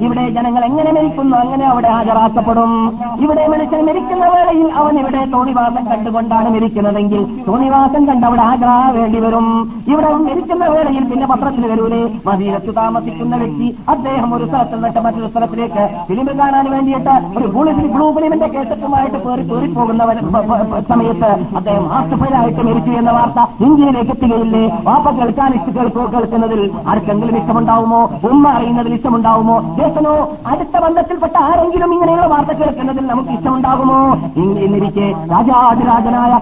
[0.00, 1.36] ഇവിടെ ജനങ്ങൾ എങ്ങനെ മരിക്കുന്നു?
[1.36, 2.72] അങ്ങനെ അവിടെ ഹാജരാക്കപ്പെടും?
[3.20, 8.44] ഇവിടെ മനുഷ്യൻ മരിക്കുന്ന വേളയിൽ അവൻ ഇവിടെ തോണിവാസം കണ്ടുകൊണ്ടാണ് മരിക്കുന്നതെങ്കിൽ തോന്നിവാസം കണ്ട് അവിടെ
[8.92, 9.46] വേണ്ടി വരും.
[9.88, 12.00] ഇവിടെ ഇരിക്കുന്ന വേളയിൽ പിന്നെ പത്രത്തിൽ വരൂലേ?
[12.26, 18.46] മദീനത്ത് താമസിക്കുന്ന വ്യക്തി അദ്ദേഹം ഒരു സ്ഥലത്ത് നിന്നിട്ട് മറ്റൊരു സ്ഥലത്തിലേക്ക് ഫിലിം കാണാൻ വേണ്ടിയിട്ട് ഒരു ബ്ലൂ ഫിലിമിന്റെ
[18.46, 24.64] കേസറ്റുമായിട്ട് പേറി പേറിപ്പോകുന്നവൻ പ- പ- പ- സമയത്ത് അദ്ദേഹം ഹാസ്യഫലായിട്ട് മരിച്ചു എന്ന വാർത്ത ഇന്ത്യയിലേക്ക് എത്തുകയില്ലേ?
[24.82, 28.10] വാപ്പ കേൾക്കാൻ ഇഷ്ട കേൾക്കോ കേൾക്കുന്നതിൽ ആർക്കെങ്കിലും ഇഷ്ടമുണ്ടാവുമോ?
[28.30, 29.76] ഉമ്മ അറിയുന്നതിൽ ഇഷ്ടമുണ്ടാവുമോ?
[29.78, 30.14] ദേശനോ
[30.46, 33.98] അടുത്ത ബന്ധത്തിൽപ്പെട്ട ആരെങ്കിലും ഇങ്ങനെയുള്ള വാർത്ത കേൾക്കുന്നതിൽ നമുക്ക് ഇഷ്ടമുണ്ടാകുമോ?
[34.36, 36.32] ഇ- എന്നിരിക്കെ രാജാതിരാജനായ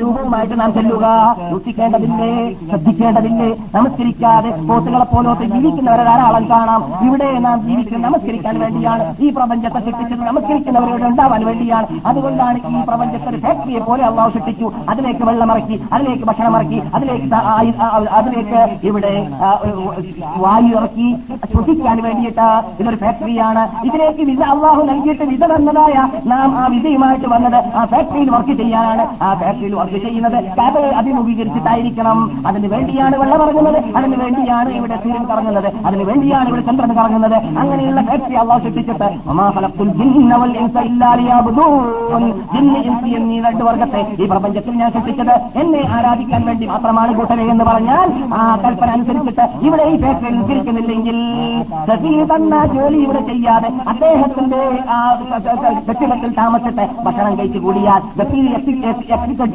[0.00, 1.06] രൂപവുമായിട്ട് നാം ചെല്ലുക.
[1.52, 2.30] ദുഃഖിക്കേണ്ടതില്ലേ
[2.70, 3.48] ശ്രദ്ധിക്കേണ്ടതില്ലേ?
[3.74, 6.82] നമസ്കരിക്കാതെ പോത്തുകളെ പോലത്തെ ജീവിക്കുന്നവരെ ധാരാളം കാണാം.
[7.06, 10.22] ഇവിടെ നാം ജീവിക്കുന്നത് നമസ്കരിക്കാൻ വേണ്ടിയാണ് ഈ പ്രപഞ്ചത്തെ സൃഷ്ടിച്ചത്.
[10.30, 11.86] നമസ്കരിക്കുന്നവരോട് ഉണ്ടാവാൻ വേണ്ടിയാണ്.
[12.06, 14.72] അതുകൊണ്ടാണ് ഈ പ്രപഞ്ചത്തെ ഒരു ഫാക്ടറിയെ പോലെ അള്ളാഹു സൃഷ്ടിച്ചു.
[14.88, 17.28] അതിലേക്ക് വെള്ളമിറക്കി അതിലേക്ക് ഭക്ഷണം ഇറക്കി അതിലേക്ക്
[18.18, 19.14] അതിലേക്ക് ഇവിടെ
[20.44, 21.08] വായു ഇറക്കി
[21.52, 22.48] ശ്വസിക്കാൻ വേണ്ടിയിട്ട്
[22.80, 25.96] ഇതൊരു ഫാക്ടറിയാണ് ഇതിലേക്ക് വിസ അള്ളാഹു നൽകിയിട്ട് വിസ തന്നതായ
[26.32, 29.04] നാം ആ വിസയുമായിട്ട് വന്നത് ആ ഫാക്ടറിയിൽ വർക്ക് ചെയ്യാനാണ്.
[29.22, 35.24] ആ ഫാക്ടറിയിൽ ഭൂമിയിൽ വർക്ക് ചെയ്യുന്നത് കഥയെ അഭിമുഖീകരിച്ചിട്ടായിരിക്കണം അതിന് വേണ്ടിയാണ് വെള്ളം ഇറങ്ങുന്നത് അതിന് വേണ്ടിയാണ് ഇവിടെ സൂര്യൻ
[35.30, 39.08] കറങ്ങുന്നത് അതിന് വേണ്ടിയാണ് ഇവിടെ ചന്ദ്രൻ കറങ്ങുന്നത് അങ്ങനെയുള്ള ഫാക്ടറി അള്ളാഹ് സൃഷ്ടിച്ചിട്ട്
[43.44, 48.90] രണ്ട് വർഗത്തെ ഈ പ്രപഞ്ചത്തിൽ ഞാൻ സൃഷ്ടിച്ചത് എന്നെ ആരാധിക്കാൻ വേണ്ടി മാത്രമാണ് കൂട്ടരെ എന്ന് പറഞ്ഞാൽ ആ കൽപ്പന
[48.90, 49.96] അനുസരിച്ചിട്ട് ഇവിടെ ഈ
[50.48, 51.18] നിൽക്കുന്നില്ലെങ്കിൽ
[51.88, 55.00] സഫീർ തന്ന ജോലി ഇവിടെ ചെയ്യാതെ അദ്ദേഹത്തിന്റെ ആ
[55.88, 58.00] കെട്ടിടത്തിൽ താമസിച്ചിട്ട് ഭക്ഷണം കഴിച്ചു കൂടിയാൽ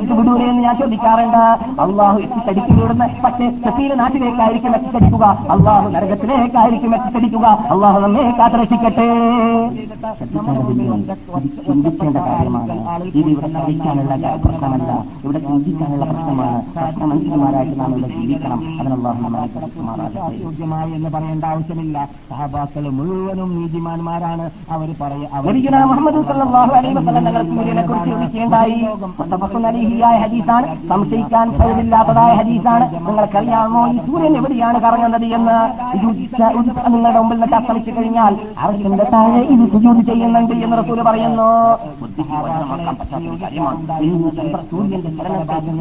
[0.07, 1.43] എത്തിക്കടിച്ചിട്ട് വിടൂലേ എന്ന് ഞാൻ ചോദിക്കാറുണ്ട്.
[1.81, 5.25] അള്ളാഹു എത്തിക്കടിക്കുവിടുന്ന് പക്ഷേ ശശീല നാട്ടിലേക്കായിരിക്കും എത്തിച്ചടിക്കുക.
[5.55, 7.45] അള്ളാഹു നരകത്തിലേക്കായിരിക്കും എത്തിച്ചടിക്കുക.
[7.73, 9.07] അള്ളാഹു നമ്മെ കാത്തരക്ഷിക്കട്ടെ.
[11.67, 12.73] ചിന്തിക്കേണ്ട കാര്യമാണ്.
[13.15, 14.13] ഇത് ഇവിടെ കഴിക്കാനുള്ള
[14.45, 14.91] പ്രശ്നമല്ല.
[15.23, 16.57] ഇവിടെ ചിന്തിക്കാനുള്ള പ്രശ്നമാണ്.
[16.75, 18.59] പ്രശ്നമനുസരിമാരായിട്ട് നാം ഇവിടെ ജീവിക്കണം.
[18.79, 19.41] അതിന് നമ്മളെ
[20.43, 21.97] യോഗ്യമായി എന്ന് പറയേണ്ട ആവശ്യമില്ല.
[22.29, 24.45] സഹബാക്കൾ മുഴുവനും നീതിമാന്മാരാണ്.
[24.71, 24.87] അവർ
[25.47, 26.15] നബിയുനാ മുഹമ്മദ്
[26.77, 28.75] അലൈഹി വസല്ലം തങ്ങൾ സൂര്യനെ കുറിച്ച് വിളിക്കുകയുണ്ടായി
[29.87, 30.67] അലൈഹിയായ ഹദീസാണ്.
[30.89, 32.85] സംശയിക്കാൻ കഴിവില്ലാത്തതായ ഹദീസാണ്.
[33.07, 35.57] നിങ്ങൾക്കറിയാമോ ഈ സൂര്യൻ എവിടെയാണ് കറങ്ങുന്നത് എന്ന്?
[36.93, 38.33] നിങ്ങളുടെ മുമ്പിൽ നിന്ന് അസ്തമിച്ചു കഴിഞ്ഞാൽ
[38.65, 41.47] അർശന്റെ താഴെ ഇത് സുജൂതി ചെയ്യുന്നുണ്ട് എന്ന് റസൂൽ പറയുന്നു.
[44.71, 45.11] സൂര്യന്റെ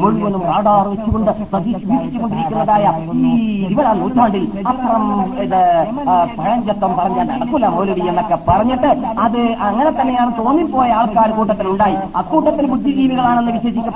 [0.02, 2.84] മുഴുവനും റാഡാർ വെച്ചുകൊണ്ട് വീക്ഷിച്ചുകൊണ്ടിരിക്കുന്നതായ
[3.14, 3.32] ഈ
[3.66, 5.04] ഇരുപതാം നൂറ്റാണ്ടിൽ അപ്പുറം
[5.44, 5.60] ഇത്
[6.38, 8.90] പഴഞ്ചത്തം പറഞ്ഞാൽ നടക്കൂല മൗലവി എന്നൊക്കെ പറഞ്ഞിട്ട്
[9.26, 11.96] അത് അങ്ങനെ തന്നെയാണ് തോന്നിപ്പോയ ആൾക്കാർ കൂട്ടത്തിലുണ്ടായി.
[12.20, 13.94] അക്കൂട്ടത്തിൽ ബുദ്ധിജീവികളാണെന്ന് വിശേഷിക്കപ്പെടുന്ന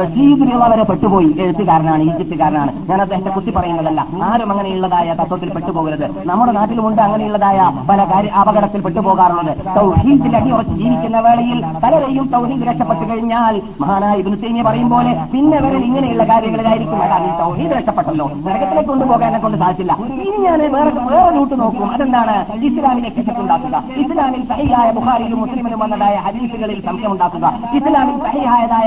[0.00, 1.28] റഷീദ് വരെ പെട്ടുപോയി.
[1.42, 2.72] എഴുത്തുകാരനാണ് ഈജിപ്തുകാരനാണ്.
[2.88, 6.06] ഞാൻ അദ്ദേഹത്തെ കുത്തി പറയുന്നതല്ല ആരും അങ്ങനെയുള്ളതായ തത്വത്തിൽ പെട്ടുപോകരുത്.
[6.26, 7.58] നമ്മുടെ നാട്ടിലുമുണ്ട് അങ്ങനെയുള്ളതായ
[7.90, 14.62] പല കാര്യ അപകടത്തിൽ പെട്ടുപോകാറുള്ളത് തൗഹീദിൽ അടിയുറച്ച് ജീവിക്കുന്ന വേളയിൽ പലരെയും തൗഹീദ് രക്ഷപ്പെട്ടു കഴിഞ്ഞാൽ മഹാനായ ഇബ്നു തൈമിയ
[14.68, 17.02] പറയും പോലെ പിന്നെ വരെ ഇങ്ങനെയുള്ള കാര്യങ്ങളിലായിരിക്കും.
[17.02, 18.30] അതാ ഈ തൗഹീദ് രക്ഷപ്പെട്ടല്ലോ.
[18.46, 19.92] നരകത്തിലേക്ക് കൊണ്ടുപോകാൻ എന്നെ കൊണ്ട് സാധിച്ചില്ല.
[20.26, 21.90] ഇനി ഞാൻ വേറെ വേറെ റൂട്ട് നോക്കും.
[21.94, 22.36] അതെന്താണ്?
[22.68, 27.46] ഇസ്ലാമിലേക്ക് കിട്ടുണ്ടാക്കുക ഇസ്ലാമിൽ സഹിയായ ബുഹാരിയിലും മുസ്ലിമിലും വന്നതായ ഹദീസുകളിൽ സംശയം ഉണ്ടാക്കുക
[27.78, 28.86] ഇസ്ലാമിൽ സഹിയായതായ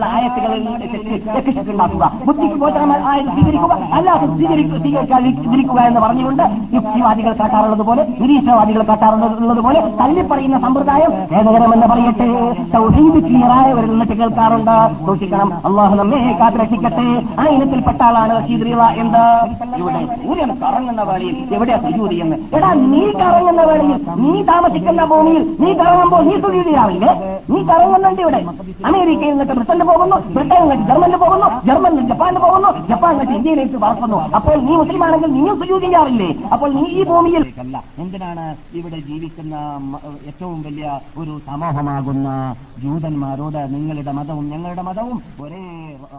[0.00, 6.44] ഖുർആാനിലുള്ള ആയത്തുകളിൽ ഉണ്ടാക്കുക ബുദ്ധിക്ക് ഗോചരമായ സ്വീകരിക്കുക അല്ലാതെ സ്വീകരിക്കുക എന്ന് പറഞ്ഞുകൊണ്ട്
[6.76, 12.28] യുക്തിവാദികൾ കാട്ടാറുള്ളത് പോലെ നിരീക്ഷണവാദികൾ കാട്ടാറുള്ളത് പോലെ തള്ളിപ്പറയുന്ന സമ്പ്രദായം ഏകകരമെന്ന് പറയട്ടെ.
[12.74, 14.74] സൗഹീദ് ക്ലിയറായവരിൽ നിന്നിട്ട് കേൾക്കാറുണ്ട്.
[15.06, 15.50] സൂക്ഷിക്കണം.
[15.68, 17.06] അള്ളാഹു നമ്മെ കാത്തിരക്ഷിക്കട്ടെ.
[17.40, 18.66] ആ ഇനത്തിൽപ്പെട്ട ആളാണ് റഷീദ്
[19.02, 19.22] എന്ത്
[19.80, 22.36] ഇവിടെ സൂര്യൻ കറങ്ങുന്ന വേളയിൽ എവിടെയാ സുജൂതി എന്ന്?
[22.56, 27.12] എടാ നീ കറങ്ങുന്ന വേളയിൽ നീ താമസിക്കുന്ന ഭൂമിയിൽ നീ കറങ്ങുമ്പോൾ നീ സുജൂതിയാവില്ലേ?
[27.52, 28.40] നീ കറങ്ങുന്നുണ്ട് ഇവിടെ.
[28.88, 30.56] അമേരിക്കയിൽ നിന്നിട്ട് ബ്രിട്ടനിൽ പോകുന്നു നിന്നിട്ട്
[30.90, 34.18] ജർമ്മനിൽ പോകുന്നു ജർമ്മനിൽ ജപ്പാനിൽ പോകുന്നു ജപ്പാൻ നിന്നിട്ട് ഇന്ത്യയിലേക്ക് വളർത്തുന്നു.
[34.38, 38.44] അപ്പോൾ നീ മുസ്ലിമാണെങ്കിൽ നീയും സുജൂതി ചെയ്യാറില്ലേ അപ്പോൾ നീ ഈ ഭൂമിയിൽ അല്ല എന്തിനാണ്
[38.78, 39.54] ഇവിടെ ജീവിക്കുന്ന
[40.30, 40.86] ഏറ്റവും വലിയ
[41.20, 42.28] ഒരു സമൂഹമാകുന്ന
[42.84, 45.62] ജൂതന്മാരോട് നിങ്ങളുടെ മതവും ഞങ്ങളുടെ മതവും ഒരേ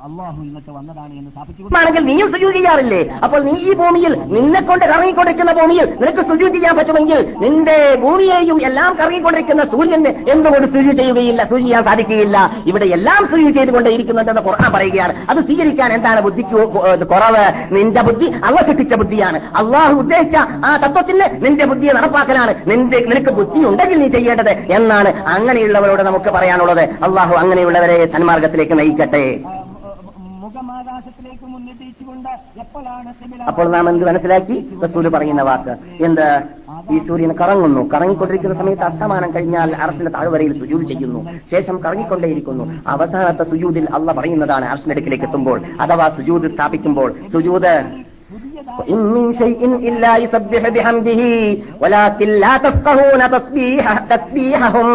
[0.08, 5.54] അള്ളാഹു ഇന്നത്തെ വന്നതാണ് എന്ന് സ്ഥാപിച്ചു നീയും സുജൂതി ചെയ്യാറില്ലേ അപ്പോൾ നീ ഈ ഭൂമിയിൽ നിന്നെ കൊണ്ട് കറങ്ങിക്കൊണ്ടിരിക്കുന്ന
[5.60, 11.84] ഭൂമിയിൽ നിനക്ക് സുജൂതി ചെയ്യാൻ പറ്റുമെങ്കിൽ നിന്റെ ഭൂമിയെയും എല്ലാം കറങ്ങിക്കൊണ്ടിരിക്കുന്ന സൂര്യന് എന്തുകൊണ്ട് സുജു ചെയ്യുകയില്ല സുജു ചെയ്യാൻ
[11.90, 12.38] സാധിക്കുകയില്ല.
[12.70, 15.16] ഇവിടെ എല്ലാം സുജു ചെയ്തുകൊണ്ടേ ഇരിക്കുന്നുണ്ടെന്ന് ഖുർആൻ പറയുകയാണ്.
[15.30, 16.58] അത് സ്വീകരിക്കാൻ എന്താണ് ബുദ്ധിക്ക്
[17.14, 17.46] കുറവ്?
[17.78, 19.40] നിന്റെ ബുദ്ധി അള്ള സൃഷ്ടിച്ച ബുദ്ധിയാണ്.
[19.62, 20.38] അള്ളാഹു ഉദ്ദേശിച്ച
[20.70, 22.54] ആ തത്വത്തിന് നിന്റെ ബുദ്ധിയെ നടപ്പാക്കലാണ്.
[22.72, 26.84] നിന്റെ നിനക്ക് ബുദ്ധി ഉണ്ടെങ്കിൽ നീ ചെയ്യേണ്ടത് എന്നാണ് അങ്ങനെയുള്ളവരോട് നമുക്ക് പറയാനുള്ളത്.
[27.08, 29.26] അള്ളാഹു അങ്ങനെയുള്ളവരെ സന്മാർഗത്തിലേക്ക് നയിക്കട്ടെ.
[30.44, 32.30] മുഖമാകാശത്തിലേക്ക് മുന്നിട്ടിച്ചുകൊണ്ട്
[32.64, 34.58] എപ്പോഴാണ് സിബില അപ്പോൾ നാം എന്ത് മനസ്സിലാക്കി?
[34.84, 35.74] റസൂൽ പറയുന്ന വാക്ക്.
[36.08, 36.28] എന്ത്?
[36.93, 41.21] ഈ സൂര്യൻ കറങ്ങുന്നു കറങ്ങിക്കൊണ്ടിരിക്കുന്ന സമയത്ത് അസ്തമാനം കഴിഞ്ഞാൽ അർഷിന്റെ താഴ്വരയിൽ സുജൂത് ചെയ്യുന്നു
[41.51, 47.73] ശേഷം കറങ്ങിക്കൊണ്ടേയിരിക്കുന്നു അവസാനത്തെ സുജൂതിൽ അള്ള പറയുന്നതാണ് അർഷിന്റെ അടുക്കിലേക്ക് എത്തുമ്പോൾ അഥവാ സുജൂത് സ്ഥാപിക്കുമ്പോൾ സുജൂത്
[48.79, 51.23] وإن من شيء إلا يسبح بحمده
[51.81, 54.89] ولكن لا تفقهون تسبيح تسبيحهم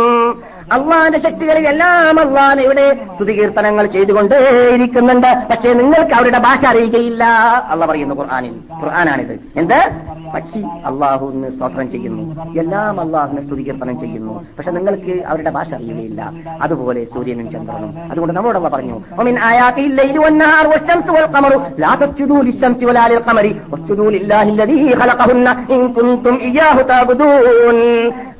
[0.72, 5.42] അള്ളാന്റെ ശക്തികളിലെല്ലാം അള്ളാൻ ഇവിടെ സ്തുതികീർത്തനങ്ങൾ ചെയ്തുകൊണ്ടേയിരിക്കുന്നുണ്ട്.
[5.50, 7.24] പക്ഷേ നിങ്ങൾക്ക് അവരുടെ ഭാഷ അറിയുകയില്ല.
[7.70, 8.52] അള്ള പറയുന്നു ഖുർആാനിൽ.
[8.82, 9.38] ഖുർആാനാണിത്.
[9.56, 9.90] എന്ത്?
[10.34, 12.54] പക്ഷി അള്ളാഹുവിന് സ്തോത്രം ചെയ്യുന്നു.
[12.58, 14.46] എല്ലാം അള്ളാഹുവിനെ സ്തുതികീർത്തനം ചെയ്യുന്നു.
[14.58, 16.32] പക്ഷെ നിങ്ങൾക്ക് അവരുടെ ഭാഷ അറിയുകയില്ല.
[16.62, 18.10] അതുപോലെ സൂര്യനും ചന്ദ്രനും.
[18.10, 19.02] അതുകൊണ്ട് നമ്മളോടല്ല പറഞ്ഞു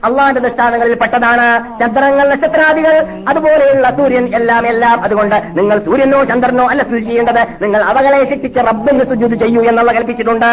[0.05, 1.47] അള്ളാന്റെ ദൃഷ്ടാന്തങ്ങളിൽ പെട്ടതാണ്
[1.81, 2.95] ചന്ദ്രങ്ങൾ നക്ഷത്രാദികൾ
[3.29, 4.97] അതുപോലെയുള്ള സൂര്യൻ എല്ലാം എല്ലാം.
[5.01, 10.51] അതുകൊണ്ട് നിങ്ങൾ സൂര്യനോ ചന്ദ്രനോ അല്ല സുജു ചെയ്യേണ്ടത് നിങ്ങൾ അവകളെ ശിക്ഷിച്ച് റബ്ബിന് സുജിത് ചെയ്യൂ എന്നുള്ള കൽപ്പിച്ചിട്ടുണ്ട്.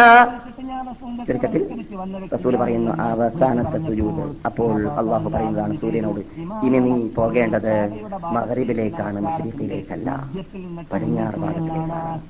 [1.26, 1.62] ചുരുക്കത്തിൽ
[2.34, 4.22] റസൂൽ പറയുന്നു അവസാനത്തെ സുജൂത്.
[4.48, 6.20] അപ്പോൾ അള്ളാഹു പറയുന്നതാണ് സൂര്യനോട്
[6.66, 7.74] ഇനി നീ പോകേണ്ടത്
[8.36, 10.10] മകരിബിലേക്കാണ് മഷരീഫിലേക്കല്ല
[10.92, 12.20] പടിഞ്ഞാറ് ഭാഗത്തിലേക്കാണ്.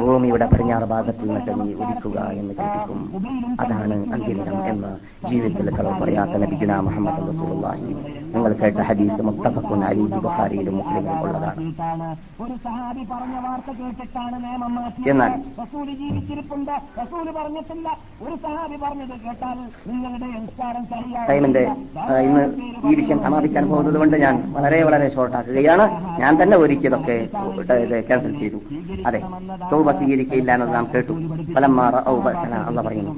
[0.00, 3.00] ഭൂമിയുടെ പടിഞ്ഞാറ് ഭാഗത്ത് നിന്നിട്ട് നീ ഉദിക്കുക എന്ന് കേൾപ്പിക്കും
[3.64, 4.92] അതാണ് അന്തിമം എന്ന്
[5.28, 7.92] ജീവിതത്തിൽ കളവ് പറയാത്ത നബിഗുന മുഹമ്മദ് റസൂലുള്ളാഹി.
[8.34, 11.60] നിങ്ങൾ കേട്ട ഹദീസ് മുത്തഫഖുൻ അലൈഹി ബുഖാരിയിലും മുസ്ലിമിലും ഉള്ളതാണ്.
[15.12, 15.32] എന്നാൽ
[18.24, 19.56] ഒരു സഹാബി പറഞ്ഞത് കേട്ടാൽ
[19.88, 20.82] നിങ്ങളുടെ സംസ്കാരം
[21.30, 21.62] ടൈമിന്റെ
[22.26, 22.44] ഇന്ന്
[22.88, 25.84] ഈ വിഷയം സമാപിക്കാൻ പോകുന്നത് കൊണ്ട് ഞാൻ വളരെ വളരെ ഷോർട്ടാക്കുകയാണ്
[26.22, 27.16] ഞാൻ തന്നെ ഒരിക്കലൊക്കെ
[28.08, 28.58] ക്യാൻസൽ ചെയ്തു.
[29.08, 29.20] അതെ
[29.72, 31.14] തോബ സ്വീകരിക്കയില്ല എന്നത് നാം കേട്ടു.
[31.56, 33.12] ഫലമ്മാ റഅൗ ബഅസന അള്ളാഹ് പറയുന്നു.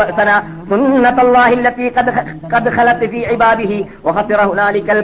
[0.00, 0.30] ബഅസന
[0.70, 2.12] സുന്നത്തല്ലാഹി അല്ലതി ഖദ്
[2.52, 5.00] ഖദ് ഖലത് ഫീ ഇബാദിഹി വഖസിറ ഹുനാലിക്കൽ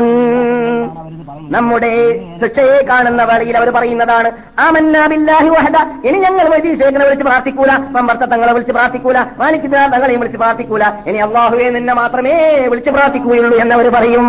[0.00, 1.27] يعلمون.
[1.54, 1.92] നമ്മുടെ
[2.40, 4.28] ശിക്ഷയെ കാണുന്ന വേളയിൽ അവർ പറയുന്നതാണ്
[4.66, 5.76] ആമന്നാബില്ലാഹി വഹദ.
[6.08, 10.84] ഇനി ഞങ്ങൾ വൈദ്യശേഖരനെ വിളിച്ച് പ്രാർത്ഥിക്കൂല മമ്പർത്ത തങ്ങളെ വിളിച്ച് പ്രാർത്ഥിക്കൂല മാലിക് തങ്ങളെയും വിളിച്ച് പ്രാർത്ഥിക്കൂല.
[11.08, 12.34] ഇനി അള്ളാഹുവെ നിന്നെ മാത്രമേ
[12.72, 14.26] വിളിച്ച് പ്രാർത്ഥിക്കുകയുള്ളൂ എന്നവർ പറയും.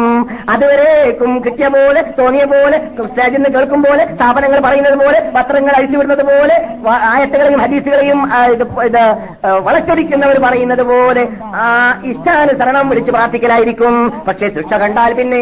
[0.56, 2.80] അതുവരേക്കും കിട്ടിയ പോലെ തോന്നിയ പോലെ
[3.10, 6.58] സ്റ്റേജിൽ നിന്ന് കേൾക്കും പോലെ സ്ഥാപനങ്ങൾ പറയുന്നത് പോലെ പത്രങ്ങൾ അഴിച്ചുവിടുന്നത് പോലെ
[7.14, 8.20] ആയത്തുകളെയും ഹദീസുകളെയും
[8.88, 9.02] ഇത്
[9.68, 11.24] വളച്ചൊടിക്കുന്നവർ പറയുന്നത് പോലെ
[11.64, 11.66] ആ
[12.12, 13.96] ഇഷ്ടാനുസരണം വിളിച്ച് പ്രാർത്ഥിക്കലായിരിക്കും.
[14.28, 15.42] പക്ഷേ ശിക്ഷ കണ്ടാൽ പിന്നെ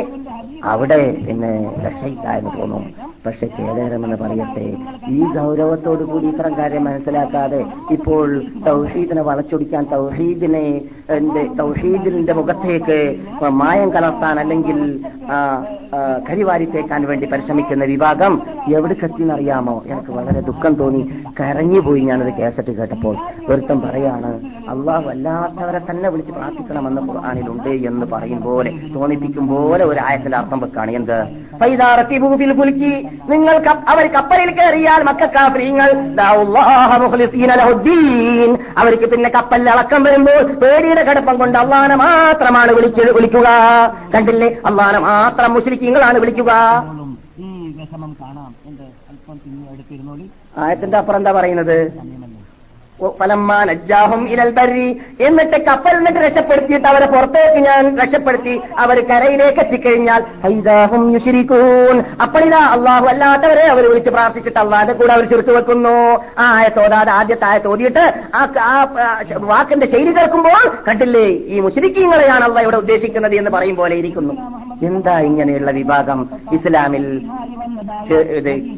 [0.64, 0.98] അവിടെ
[1.28, 2.84] പിന്നെ രക്ഷയില്ല എന്ന് തോന്നും
[3.28, 4.66] പക്ഷെ കേരളമെന്ന് പറയട്ടെ
[5.10, 7.62] ഈ ഗൗരവത്തോടു കൂടി ഇത്തരം കാര്യം മനസ്സിലാക്കാതെ
[7.92, 8.28] ഇപ്പോൾ
[8.68, 10.66] തൗഹീദിനെ വളച്ചൊടിക്കാൻ തൗഹീദിനെ
[11.10, 12.98] എന്റെ തൗഹീദിന്റെ മുഖത്തേക്ക്
[13.52, 14.80] മായം കലർത്താൻ അല്ലെങ്കിൽ
[15.32, 15.38] ആ,
[15.94, 18.34] ആ, കരിവാരി തേക്കാൻ വേണ്ടി പരിശ്രമിക്കുന്ന വിഭാഗം
[18.74, 21.02] എവിടേക്കെത്തിയെന്നറിയാമോ എനിക്ക് വളരെ ദുഃഖം തോന്നി.
[21.40, 23.16] കരഞ്ഞുപോയി ഞാനത് കേസറ്റ് കേട്ടപ്പോൾ.
[23.50, 24.32] ഒരുത്തം പറയാണ്
[24.70, 30.92] അള്ളാഹു അല്ലാത്തവരെ തന്നെ വിളിച്ച് പ്രാർത്ഥിക്കണമെന്ന് ഖുർആാനിലുണ്ട് എന്ന് പറയും പോലെ തോന്നിപ്പിക്കും പോലെ ഒരു ആയത്തിന്റെ അർത്ഥം വെക്കാണ്.
[30.92, 31.18] എന്ത്?
[33.30, 33.56] നിങ്ങൾ
[33.88, 35.90] അവർ കപ്പലിൽ കയറിയാൽ മക്കാഫ്രീങ്ങൾ
[38.78, 43.48] അവർക്ക് പിന്നെ കപ്പലിൽ അളക്കം വരുമ്പോൾ പേടിയുടെ കടുപ്പം കൊണ്ട് അള്ളാനെ മാത്രമാണ് വിളിച്ച് വിളിക്കുക.
[44.16, 44.50] കണ്ടില്ലേ?
[44.66, 46.52] അള്ളാനെ മാത്രം മുസ്ലിക്കീങ്ങളാണ് വിളിക്കുക.
[46.88, 48.52] പോലും ഈ വിഷമം കാണാം.
[50.58, 51.78] ആയത്തിന്റെ അപ്പുറം എന്താ പറയുന്നത്?
[53.20, 53.58] ഫലമ്മാ
[54.34, 54.88] ഇലൽ ബർരി.
[55.28, 58.56] എന്നിട്ട് കപ്പൽ നിന്നിട്ട് രക്ഷപ്പെടുത്തിയിട്ട് അവരെ പുറത്തേക്ക് ഞാൻ രക്ഷപ്പെടുത്തി.
[58.84, 61.04] അവർ കരയിലേക്ക് എത്തിക്കഴിഞ്ഞാൽ ഹൈദാഹും
[62.26, 65.96] അപ്പോഴിതാ അള്ളാഹു അല്ലാത്തവരെ അവർ വിളിച്ച് പ്രാർത്ഥിച്ചിട്ട് അള്ളാഹിന്റെ കൂടെ അവർ ചുരുത്തു വെക്കുന്നു.
[66.40, 68.72] ആ ആയത്തോതാതെ ആദ്യത്തെ ആയത്ത് ഓതിയിട്ട് ആ
[69.54, 74.34] വാക്കിന്റെ ശൈലി കേൾക്കുമ്പോൾ കണ്ടില്ലേ ഈ മുശ്രിക്കീങ്ങളെയാണ് അള്ള ഇവിടെ ഉദ്ദേശിക്കുന്നത് എന്ന് പറയും പോലെ ഇരിക്കുന്നു.
[74.90, 76.20] എന്താ ഇങ്ങനെയുള്ള വിഭാഗം?
[76.54, 77.06] ഇസ്ലാമിൽ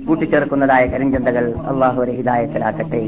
[0.07, 3.03] കൂട്ടിച്ചേർക്കുന്നതായ കരിഞ്ചന്തകൾ അള്ളാഹുരെ ഹിദായത്തിലാക്കട്ടെ.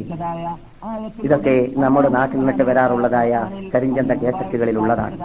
[1.26, 1.54] ഇതൊക്കെ
[1.84, 3.32] നമ്മുടെ നാട്ടിൽ നിന്നിട്ട് വരാറുള്ളതായ
[3.74, 5.18] കരിഞ്ചന്ത കേസറ്റുകളിൽ ഉള്ളതാണ്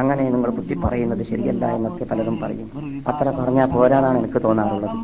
[0.00, 2.68] അങ്ങനെ നിങ്ങൾ കുത്തി പറയുന്നത് ശരിയല്ല എന്നൊക്കെ പലരും പറയും.
[3.10, 4.96] അത്ര പറഞ്ഞാൽ പോരാനാണ് എനിക്ക് തോന്നാറുള്ളത്.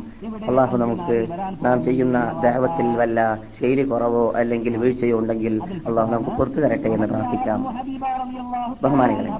[0.49, 1.17] അള്ളാഹു നമുക്ക്
[1.65, 3.19] നാം ചെയ്യുന്ന ദേഹത്തിൽ വല്ല
[3.59, 5.55] ശൈലി കുറവോ അല്ലെങ്കിൽ വീഴ്ചയോ ഉണ്ടെങ്കിൽ
[5.87, 7.61] അള്ളാഹു നമുക്ക് പുറത്തു തരട്ടെ എന്ന് പ്രാർത്ഥിക്കാം.
[8.85, 9.31] ബഹുമാനികളെ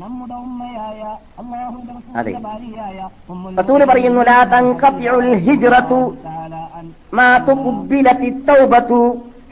[0.00, 1.02] നമ്മുടെ ഉമ്മയായ
[1.40, 2.98] അള്ളാഹുവിന്റെ ഭാര്യയായ
[3.60, 6.00] റസൂൽ പറയുന്നു ലാ തൻഖതിഉൽ ഹിജ്റതു
[7.18, 9.00] മാ തുഖ്ബിലത്തി തൗബതു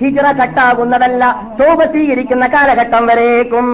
[0.00, 1.24] ഹിജ്റ കട്ടാകുന്നതല്ല
[1.60, 3.66] തൗബ സ്വീകരിക്കുന്ന കാലഘട്ടം വരേക്കും.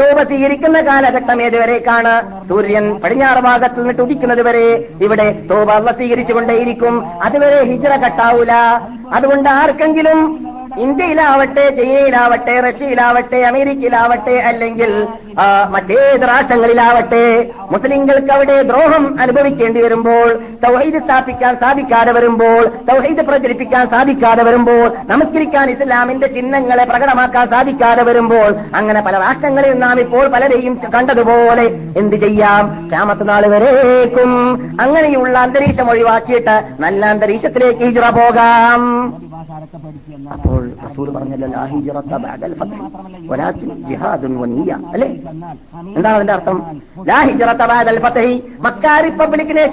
[0.00, 2.12] തൗബ സ്വീകരിക്കുന്ന കാലഘട്ടം ഏതുവരേക്കാണ്?
[2.48, 4.66] സൂര്യൻ പടിഞ്ഞാറ് ഭാഗത്ത് നിന്നിട്ട് ഉദിക്കുന്നത് വരെ
[5.06, 6.94] ഇവിടെ തൗബ അള്ള സ്വീകരിച്ചുകൊണ്ടേയിരിക്കും.
[7.22, 8.52] അതുവരെ ഹിജ്റ കട്ടാവൂല.
[9.16, 10.20] അതുകൊണ്ട് ആർക്കെങ്കിലും
[10.84, 14.90] ഇന്ത്യയിലാവട്ടെ ചൈനയിലാവട്ടെ റഷ്യയിലാവട്ടെ അമേരിക്കയിലാവട്ടെ അല്ലെങ്കിൽ
[15.74, 17.24] മറ്റേത് രാഷ്ട്രങ്ങളിലാവട്ടെ
[17.72, 20.28] മുസ്ലിങ്ങൾക്ക് അവിടെ ദ്രോഹം അനുഭവിക്കേണ്ടി വരുമ്പോൾ
[20.64, 29.00] തൗഹീദ് സ്ഥാപിക്കാൻ സാധിക്കാതെ വരുമ്പോൾ തൗഹീദ് പ്രചരിപ്പിക്കാൻ സാധിക്കാതെ വരുമ്പോൾ നമസ്കരിക്കാൻ ഇസ്ലാമിന്റെ ചിഹ്നങ്ങളെ പ്രകടമാക്കാൻ സാധിക്കാതെ വരുമ്പോൾ അങ്ങനെ
[29.00, 31.66] പല രാഷ്ട്രങ്ങളിൽ നാം ഇപ്പോൾ പലരെയും കണ്ടതുപോലെ
[32.00, 32.64] എന്ത് ചെയ്യാം?
[32.90, 34.32] ക്ഷാമത്ത് നാൾ വരേക്കും.
[34.80, 38.82] അങ്ങനെയുള്ള അന്തരീക്ഷം ഒഴിവാക്കിയിട്ട് നല്ല അന്തരീക്ഷത്തിലേക്ക് ഹിജ്റ പോകാം.
[40.36, 43.30] അപ്പോൾ റസൂൽ പറഞ്ഞല്ലോ ലാ ഹിജ്റത ബഅദൽ ഫത്ഹ്.
[43.30, 44.34] വലാകിൻ ജിഹാദുൻ
[44.92, 45.08] അല്ലേ?
[45.96, 46.58] എന്താണ് അതിന്റെ അർത്ഥം?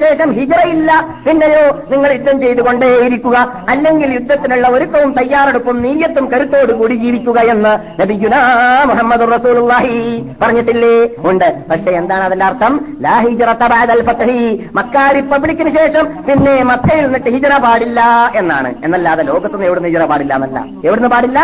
[0.01, 1.07] ശേഷം ഹിജറയില്ല.
[1.27, 3.65] പിന്നെയോ നിങ്ങൾ യുദ്ധം ചെയ്തുകൊണ്ടേയിരിക്കുക.
[3.69, 8.35] അല്ലെങ്കിൽ യുദ്ധത്തിനുള്ള ഒരുക്കവും തയ്യാറെടുപ്പും നീയത്തും കരുത്തോടു കൂടി ജീവിക്കുക എന്ന് നബിഗുന
[8.85, 11.09] മുഹമ്മദ് റസൂലുള്ളാഹി പറഞ്ഞിട്ടില്ലേ?
[11.17, 11.63] ഉണ്ട്.
[11.69, 12.97] പക്ഷെ എന്താണ് അതിന്റെ അർത്ഥം?
[13.01, 14.69] ലാ ഹിജ്റത ബഅദൽ ഫത്ഹി.
[14.75, 18.73] മക്ക റിപ്പബ്ലിക്കിന് ശേഷം പിന്നെ മക്കയിൽ നിന്നിട്ട് ഹിജറ പാടില്ല എന്നാണ്.
[18.83, 20.84] എന്നല്ലാതെ ലോകത്തുനിന്ന് എവിടുന്ന് ഹിജ്റ പാടില്ല എന്നല്ല.
[20.87, 21.39] എവിടുന്ന് പാടില്ല?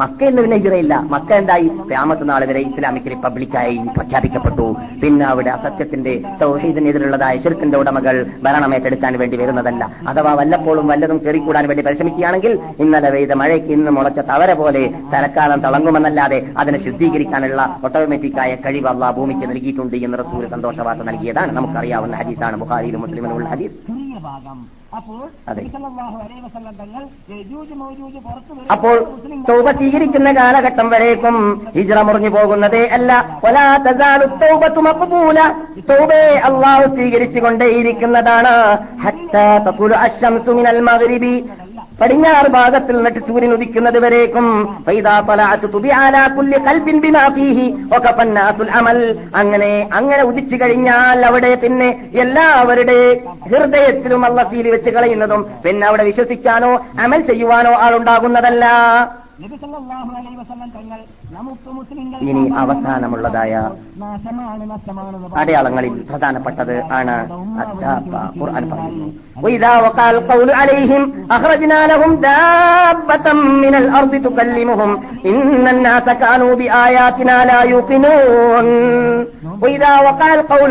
[0.00, 1.68] മക്ക എന്ന് പിന്നെ ഹിജറയില്ല മക്ക എന്തായി?
[1.90, 4.66] ക്യാമത്ത് നാളെ വരെ ഇസ്ലാമിക് റിപ്പബ്ലിക്കായി പ്രഖ്യാപിക്കപ്പെട്ടു.
[5.02, 9.82] പിന്നെ അവിടെ അസത്യത്തിന്റെ സൗഹീദിനെതിരുള്ളതായ ശിർക്കിന്റെ ഉടമകൾ ഭരണം ഏറ്റെടുക്കാൻ വേണ്ടി വരുന്നതല്ല.
[10.10, 14.84] അഥവാ വല്ലപ്പോഴും വല്ലതും കയറിക്കൂടാൻ വേണ്ടി പരിശ്രമിക്കുകയാണെങ്കിൽ ഇന്നലെ പെയ്ത മഴയ്ക്ക് ഇന്ന് മുളച്ച തവര പോലെ
[15.14, 21.52] തലക്കാലം തിളങ്ങുമെന്നല്ലാതെ അതിനെ ശുദ്ധീകരിക്കാനുള്ള ഓട്ടോമാറ്റിക്കായ കഴിവ് അള്ളാഹ് ഭൂമിക്ക് നൽകിയിട്ടുണ്ട് എന്ന് റസൂൽ സന്തോഷവാർത്ത നൽകിയതാണ്.
[21.58, 23.78] നമുക്കറിയാവുന്ന ഹദീസാണ് ബുഹാരിയിലും മുസ്ലിമിനുമുള്ള ഹദീസ്.
[24.28, 24.77] ഭാഗം
[28.70, 28.96] അപ്പോൾ
[29.48, 31.36] തൗബ സ്വീകരിക്കുന്ന കാലഘട്ടം വരേക്കും
[31.76, 33.10] ഹിജ്റ മുറിഞ്ഞു പോകുന്നതേ അല്ല.
[35.90, 37.40] തൗബയെ അള്ളാഹു സ്വീകരിച്ചു
[42.00, 44.46] പടിഞ്ഞാറ് ഭാഗത്തിൽ നിന്നിട്ട് സൂര്യൻ ഉദിക്കുന്നത് വരേക്കും.
[49.40, 51.88] അങ്ങനെ അങ്ങനെ ഉദിച്ചു കഴിഞ്ഞാൽ അവിടെ പിന്നെ
[52.24, 52.98] എല്ലാവരുടെ
[53.50, 56.72] ഹൃദയത്തിലും അള്ള സീലി വെച്ച് കളയുന്നതും പിന്നെ അവിടെ വിശ്വസിക്കാനോ
[57.06, 58.64] അമൽ ചെയ്യുവാനോ ആളുണ്ടാകുന്നതല്ല.
[59.42, 61.00] നബി സല്ലല്ലാഹു അലൈഹി വസല്ലം തങ്ങൾ
[62.20, 63.70] ഇനി അവസാനമുള്ളതായ
[65.36, 67.16] അടയാളങ്ങളിൽ പ്രധാനപ്പെട്ടത് ആണ്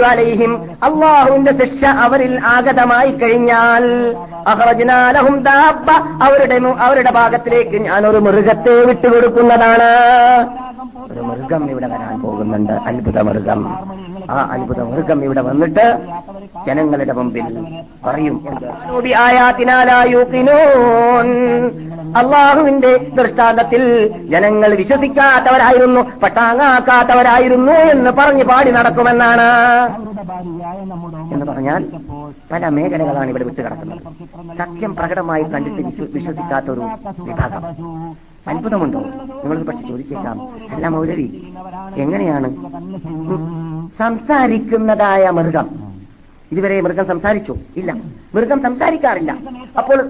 [0.02, 3.86] പറയുന്നു അള്ളാഹുവിന്റെ ശിക്ഷ അവരിൽ ആഗതമായി കഴിഞ്ഞാൽ
[4.48, 5.92] അഹ്റജ്നാലഹും ദാബ
[6.24, 9.92] അവരുടെ അവരുടെ ഭാഗത്തിലേക്ക് ഞാനൊരു മൃഗത്തെ വിട്ടുകൊടുക്കുന്നതാണ്.
[11.18, 12.74] ഒരു മൃഗം ഇവിടെ വരാൻ പോകുന്നുണ്ട്.
[12.90, 13.62] അത്ഭുത മൃഗം
[14.32, 15.86] ആ അത്ഭുത മൃഗം ഇവിടെ വന്നിട്ട്
[16.68, 17.46] ജനങ്ങളുടെ മുമ്പിൽ
[18.06, 18.36] പറയും.
[22.18, 23.84] അള്ളാഹുവിന്റെ ദൃഷ്ടാന്തത്തിൽ
[24.32, 29.50] ജനങ്ങൾ വിശ്വസിക്കാത്തവരായിരുന്നു പട്ടാങ്ങാക്കാത്തവരായിരുന്നു എന്ന് പറഞ്ഞ് പാടി നടക്കുമെന്നാണ്.
[31.34, 31.84] എന്ന് പറഞ്ഞാൽ
[32.52, 34.00] പല മേഖലകളാണ് ഇവിടെ വിട്ടുകിടക്കുന്നത്.
[34.58, 35.82] സത്യം പ്രകടമായി കണ്ടിട്ട്
[36.14, 36.84] വിശ്വസിക്കാത്തൊരു
[37.20, 37.64] വിഭാഗം.
[38.50, 39.00] അത്ഭുതമുണ്ടോ?
[39.44, 40.38] നിങ്ങൾ പക്ഷെ ചോദിച്ചേക്കാം.
[40.76, 41.28] അല്ല മൗലവി
[41.98, 42.50] എങ്ങനെയാണ്?
[44.00, 45.68] സംസാരിക്കുന്നതായ മൃഗം.
[46.52, 47.56] ഇതുവരെ മൃഗം സംസാരിച്ചു.
[47.78, 47.94] ഇല്ല.
[48.36, 49.36] മൃഗം സംസാരിക്കാറില്ല.
[49.78, 50.02] അപ്പോൾ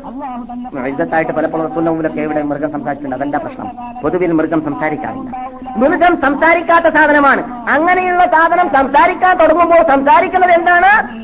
[0.87, 3.15] ഇന്നത്തായിട്ട് പലപ്പോഴും മുമ്പിലൊക്കെ ഇവിടെ മൃഗം സംസാരിച്ചിട്ടുണ്ട്.
[3.15, 3.71] അതല്ല പ്രശ്നം?
[4.01, 5.49] പൊതുവിൽ മൃഗം സംസാരിക്കാറില്ല.
[5.77, 7.69] മൃഗം സംസാരിക്കാത്ത സാധനമാണ്.
[7.69, 11.17] അങ്ങനെയുള്ള സാധനം സംസാരിക്കാൻ തുടങ്ങുമ്പോൾ സംസാരിക്കുന്നത് എന്താണ്?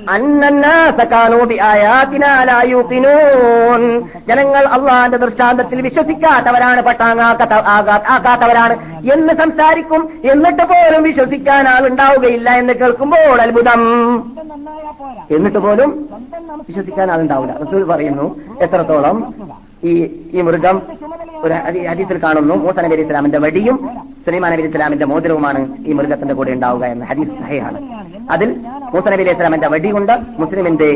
[4.28, 9.03] ജനങ്ങൾ അള്ളാന്റെ ദൃഷ്ടാന്തത്തിൽ വിശ്വസിക്കാത്തവരാണ് പട്ടാങ്ങാക്കാത്ത ആകാ- ആക്കാത്തവരാണ്.
[9.14, 10.09] എന്ന് സംസാരിക്കും.
[10.32, 13.84] എന്നിട്ട് പോലും വിശ്വസിക്കാൻ ആളുണ്ടാവുകയില്ല എന്ന് കേൾക്കുമ്പോൾ അത്ഭുതം.
[15.30, 15.89] എന്നിട്ട് പോലും
[16.68, 18.26] വിശ്വസിക്കാൻ ആളുണ്ടാവില്ല റസൂൽ പറയുന്നു
[18.62, 19.18] എത്രത്തോളം
[19.84, 19.93] ഈ
[20.34, 20.75] ഈ മൃഗം
[21.43, 22.53] ഒരു ഹദി- ഹദീസിൽ കാണുന്നു.
[22.61, 23.77] മൂസ നബി അലി ഇസ്ലാമിന്റെ വടിയും
[24.25, 27.79] സുലൈമാൻ നബി ഇസ്ലാമിന്റെ മോതിരവുമാണ് ഈ മൃഗത്തിന്റെ കൂടെ ഉണ്ടാവുക എന്ന ഹദീസ് സഹയാണ്
[28.29, 28.49] അതിൽ
[28.93, 30.89] മൂസ നബി അലി ഇസ്ലാമിന്റെ വടി കൊണ്ട് മുസ്ലിമിന്റെ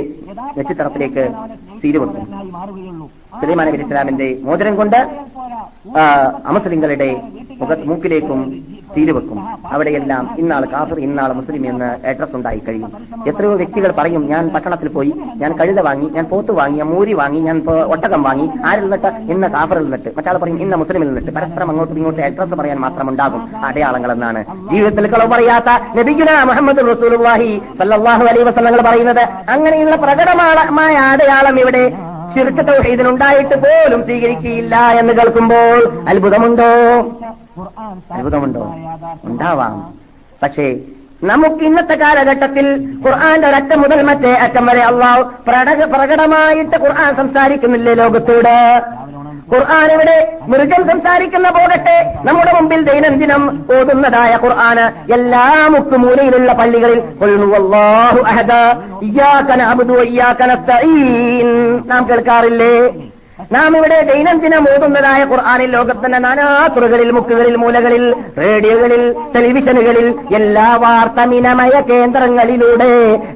[0.57, 1.25] നക്ഷത്രത്തിലേക്ക്
[1.83, 2.61] തീരുവെക്കും സുലൈമാ
[3.41, 4.99] സുലൈമാൻ നബി ഇസ്ലാമിന്റെ മോതിരം കൊണ്ട്
[6.45, 7.09] അമുസ്ലിങ്ങളുടെ
[7.59, 8.39] മുഖ മൂക്കിലേക്കും
[8.95, 9.39] തീരുവെക്കും
[9.71, 12.91] അവിടെയെല്ലാം ഇന്നാൾ കാഫർ ഇന്നാൾ മുസ്ലിം എന്ന് അഡ്രസ് ഉണ്ടായി കഴിയും.
[13.25, 17.39] എത്രയോ വ്യക്തികൾ പറയും ഞാൻ പട്ടണത്തിൽ പോയി ഞാൻ കഴുത വാങ്ങി ഞാൻ പോത്ത് വാങ്ങി ഞാൻ മൂരി വാങ്ങി
[17.41, 17.57] ഞാൻ
[17.93, 18.45] ഒട്ടകം വാങ്ങി
[18.78, 21.32] ആരിൽ നിന്നിട്ട് ഇന്ന് കാഫറിൽ നിന്നിട്ട് മറ്റാൾ പറയും ഇന്ന് മുസ്ലിമിൽ നിന്നിട്ട്.
[21.32, 27.49] പരസ്പരം അങ്ങോട്ടും ഇങ്ങോട്ടും അഡ്രസ് പറയാൻ മാത്രം ഉണ്ടാകും അടയാളങ്ങൾ എന്നാണ് ജീവിതത്തിൽ കളവ് പറയാത്ത നബിഗുന മുഹമ്മദ് റസൂലുള്ളാഹി
[27.80, 30.55] സല്ലല്ലാഹു അലൈഹി വസല്ലങ്ങൾ പറയുന്നത് അങ്ങനെയുള്ള പ്രകടമായ
[31.07, 31.84] അടയാളം ഇവിടെ
[32.34, 35.78] ശിർക്ക് തൗഹീദിനുണ്ടായിട്ട് പോലും സ്വീകരിക്കുകയില്ല എന്ന് കേൾക്കുമ്പോൾ
[36.09, 36.69] അത്ഭുതമുണ്ടോ?
[38.11, 38.63] അത്ഭുതമുണ്ടോ?
[39.23, 39.75] ഉണ്ടാവാം.
[40.41, 40.65] പക്ഷേ
[41.22, 42.65] നമുക്ക് ഇന്നത്തെ കാലഘട്ടത്തിൽ
[43.05, 45.22] ഖുർആന്റെ ഒരറ്റം മുതൽ മറ്റേ അറ്റം വരെ അള്ളാഹു
[45.93, 48.55] പ്രകടമായിട്ട് ഖുർആൻ സംസാരിക്കുന്നില്ലേ ലോകത്തോട്?
[49.51, 50.15] ഖുർആൻ ഇവിടെ
[50.47, 51.97] മൃഗം സംസാരിക്കുന്ന പോകട്ടെ.
[52.24, 53.43] നമ്മുടെ മുമ്പിൽ ദൈനംദിനം
[53.78, 56.99] ഓതുന്നതായ ഖുർആന് എല്ലാ മുക്കുമൂലയിലുള്ള പള്ളികളിൽ
[61.91, 62.74] നാം കേൾക്കാറില്ലേ?
[63.39, 72.89] നാം ഇവിടെ ദൈനംദിനം ഓതുന്നതായ ഖുർആാനിൽ ലോകത്തിന്റെ നാനാ തുറകളിൽ മുക്കുകളിൽ മൂലകളിൽ റേഡിയോകളിൽ ടെലിവിഷനുകളിൽ എല്ലാ വാർത്തമിനമയ കേന്ദ്രങ്ങളിലൂടെ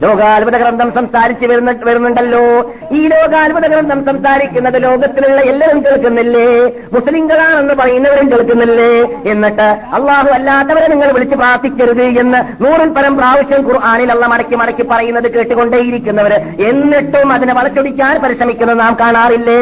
[0.03, 2.73] ലോകാത്ഭുത ഗ്രന്ഥം സംസാരിച്ചു വരുന്ന വരുന്നുണ്ടല്ലോ.
[2.91, 6.47] ഈ ലോകാത്ഭുത ഗ്രന്ഥം സംസാരിക്കുന്നത് ലോകത്തിലുള്ള എല്ലാവരും കേൾക്കുന്നില്ലേ?
[6.93, 8.91] മുസ്ലിങ്ങളാണെന്ന് പറയുന്നവരും കേൾക്കുന്നില്ലേ?
[9.31, 15.31] എന്നിട്ട് അള്ളാഹു അല്ലാത്തവരെ നിങ്ങൾ വിളിച്ച് പ്രാർത്ഥിക്കരുത് എന്ന് നൂറിൽ പരം പ്രാവശ്യം ഖുർആാനിൽ അള്ള മടക്കി മടക്കി പറയുന്നത്
[15.33, 16.33] കേട്ടുകൊണ്ടേയിരിക്കുന്നവർ
[16.69, 19.61] എന്നിട്ടും അതിനെ വളച്ചൊടിക്കാൻ പരിശ്രമിക്കുന്നത് നാം കാണാറില്ലേ?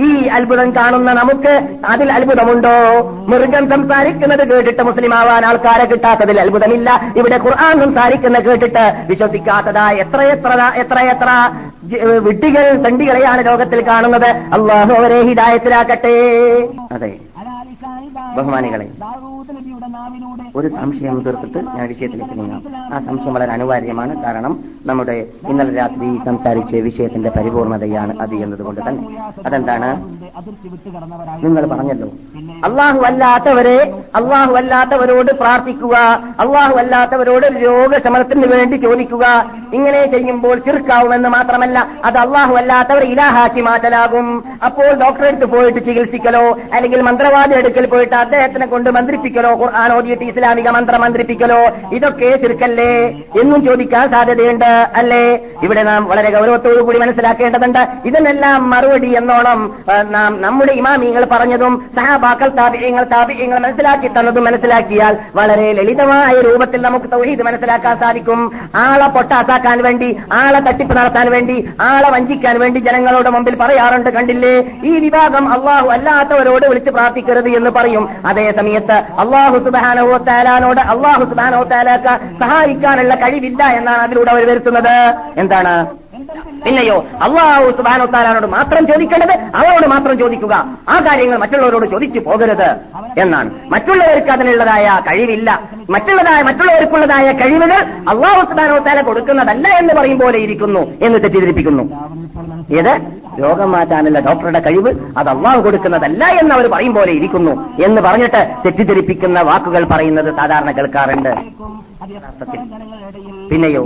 [0.00, 1.52] ഈ അത്ഭുതം കാണുന്ന നമുക്ക്
[1.86, 2.76] അതിൽ അത്ഭുതമുണ്ടോ?
[3.28, 7.12] മൃഗം സംസാരിക്കുന്നത് കേട്ടിട്ട് മുസ്ലിം ആവാൻ ആൾക്കാരെ കിട്ടാത്തതിൽ അത്ഭുതമില്ല.
[7.16, 11.28] ഇവിടെ ഖുർആൻ സംസാരിക്കുന്ന കേട്ടിട്ട് വിശ്വസിക്കാത്തതാ എത്രയെത്ര എത്രയെത്ര
[12.18, 14.26] വിട്ടികൾ തണ്ടികളെയാണ് ലോകത്തിൽ കാണുന്നത്.
[14.26, 16.16] അള്ളാഹു അവരെ ഹിദായത്തിലാക്കട്ടെ.
[16.92, 17.12] അതെ.
[18.36, 18.86] ബഹുമാനികളെ.
[20.56, 22.62] ഒരു സംശയം തീർത്തിട്ട് ഞാൻ വിഷയത്തിലേക്ക് നീങ്ങാം.
[22.94, 24.22] ആ സംശയം വളരെ അനിവാര്യമാണ്.
[24.22, 24.52] കാരണം
[24.86, 29.04] നമ്മുടെ ഇന്നലെ രാത്രി സംസാരിച്ച വിഷയത്തിന്റെ പരിപൂർണതയാണ് അത് എന്നതുകൊണ്ട് തന്നെ.
[29.46, 29.88] അതെന്താണ്?
[31.44, 32.08] നിങ്ങൾ പറഞ്ഞല്ലോ.
[32.64, 33.78] അള്ളാഹു അല്ലാത്തവരെ
[34.14, 35.96] അള്ളാഹു അല്ലാത്തവരോട് പ്രാർത്ഥിക്കുക
[36.40, 39.26] അള്ളാഹു അല്ലാത്തവരോട് രോഗശമനത്തിന് വേണ്ടി ചോദിക്കുക
[39.74, 44.44] ഇങ്ങനെ ചെയ്യുമ്പോൾ ചിർക്കാവുമെന്ന് മാത്രമല്ല അത് അള്ളാഹു അല്ലാത്തവരെ ഇലാഹാക്കി മാറ്റലാകും.
[44.64, 49.50] അപ്പോൾ ഡോക്ടറെ അടുത്ത് പോയിട്ട് ചികിത്സിക്കലോ അല്ലെങ്കിൽ മന്ത്രവാദി അടുക്കൽ പോയിട്ട് അദ്ദേഹത്തിനെ കൊണ്ട് മന്ത്രിപ്പിക്കലോ?
[49.60, 51.60] ഖുർആൻ ഓതിയിട്ട് ഇസ്ലാമിക മന്ത്രം മന്ത്രിപ്പിക്കലോ?
[51.96, 52.90] ഇതൊക്കെ ശിർക്കല്ലേ
[53.40, 54.70] എന്നും ചോദിക്കാൻ സാധ്യതയുണ്ട്
[55.00, 55.22] അല്ലേ?
[55.66, 57.82] ഇവിടെ നാം വളരെ ഗൗരവത്തോടു കൂടി മനസ്സിലാക്കേണ്ടതുണ്ട്.
[58.08, 59.60] ഇതിനെല്ലാം മറുപടി എന്നോണം
[60.16, 67.46] നാം നമ്മുടെ ഇമാമിങ്ങൾ പറഞ്ഞതും സഹാബാക്കൾ താപിയങ്ങൾ താപിയങ്ങൾ മനസ്സിലാക്കി തന്നതും മനസ്സിലാക്കിയാൽ വളരെ ലളിതമായ രൂപത്തിൽ നമുക്ക് തൗഹീദ്
[67.48, 68.42] മനസ്സിലാക്കാൻ സാധിക്കും.
[68.84, 70.10] ആളെ പൊട്ടാസാക്കാൻ വേണ്ടി
[70.42, 71.56] ആളെ തട്ടിപ്പ് നടത്താൻ വേണ്ടി
[71.90, 74.54] ആളെ വഞ്ചിക്കാൻ വേണ്ടി ജനങ്ങളുടെ മുമ്പിൽ പറയാറുണ്ട് കണ്ടില്ലേ?
[74.90, 78.08] ഈ വിഭാഗം അള്ളാഹു അല്ലാത്തവരോട് വിളിച്ച് പ്രാർത്ഥിക്കരുത് എന്ന് പറയും.
[78.26, 84.96] അതേ സമയത്ത് അള്ളാഹു സുബാനോ താലാനോട് അള്ളാഹു സുബാനോ താലാക്ക സഹായിക്കാനുള്ള കഴിവില്ല എന്നാണ് അതിലൂടെ അവർ വരുത്തുന്നത്.
[85.36, 86.01] എന്താണ്?
[86.66, 90.54] പിന്നെയോ അള്ളാഹു സുബാനോ താലാനോട് മാത്രം ചോദിക്കേണ്ടത് അവരോട് മാത്രം ചോദിക്കുക.
[90.88, 92.76] ആ കാര്യങ്ങൾ മറ്റുള്ളവരോട് ചോദിച്ചു പോകരുത്
[93.18, 93.50] എന്നാണ്.
[93.70, 95.60] മറ്റുള്ളവർക്ക് അതിനുള്ളതായ കഴിവില്ല.
[95.90, 101.82] മറ്റുള്ളതായ മറ്റുള്ളവർക്കുള്ളതായ കഴിവുകൾ അള്ളാഹു സുബാനോ താല കൊടുക്കുന്നതല്ല എന്ന് പറയും പോലെ ഇരിക്കുന്നു എന്ന് തെറ്റിദ്ധരിപ്പിക്കുന്നു.
[102.78, 103.00] ഏത്?
[103.42, 109.40] രോഗം മാറ്റാനുള്ള ഡോക്ടറുടെ കഴിവ് അത് അള്ളാഹു കൊടുക്കുന്നതല്ല എന്ന് അവർ പറയും പോലെ ഇരിക്കുന്നു എന്ന് പറഞ്ഞിട്ട് തെറ്റിദ്ധരിപ്പിക്കുന്ന
[109.40, 111.34] വാക്കുകൾ പറയുന്നത് സാധാരണ കേൾക്കാറുണ്ട്.
[113.52, 113.82] പിന്നെയോ?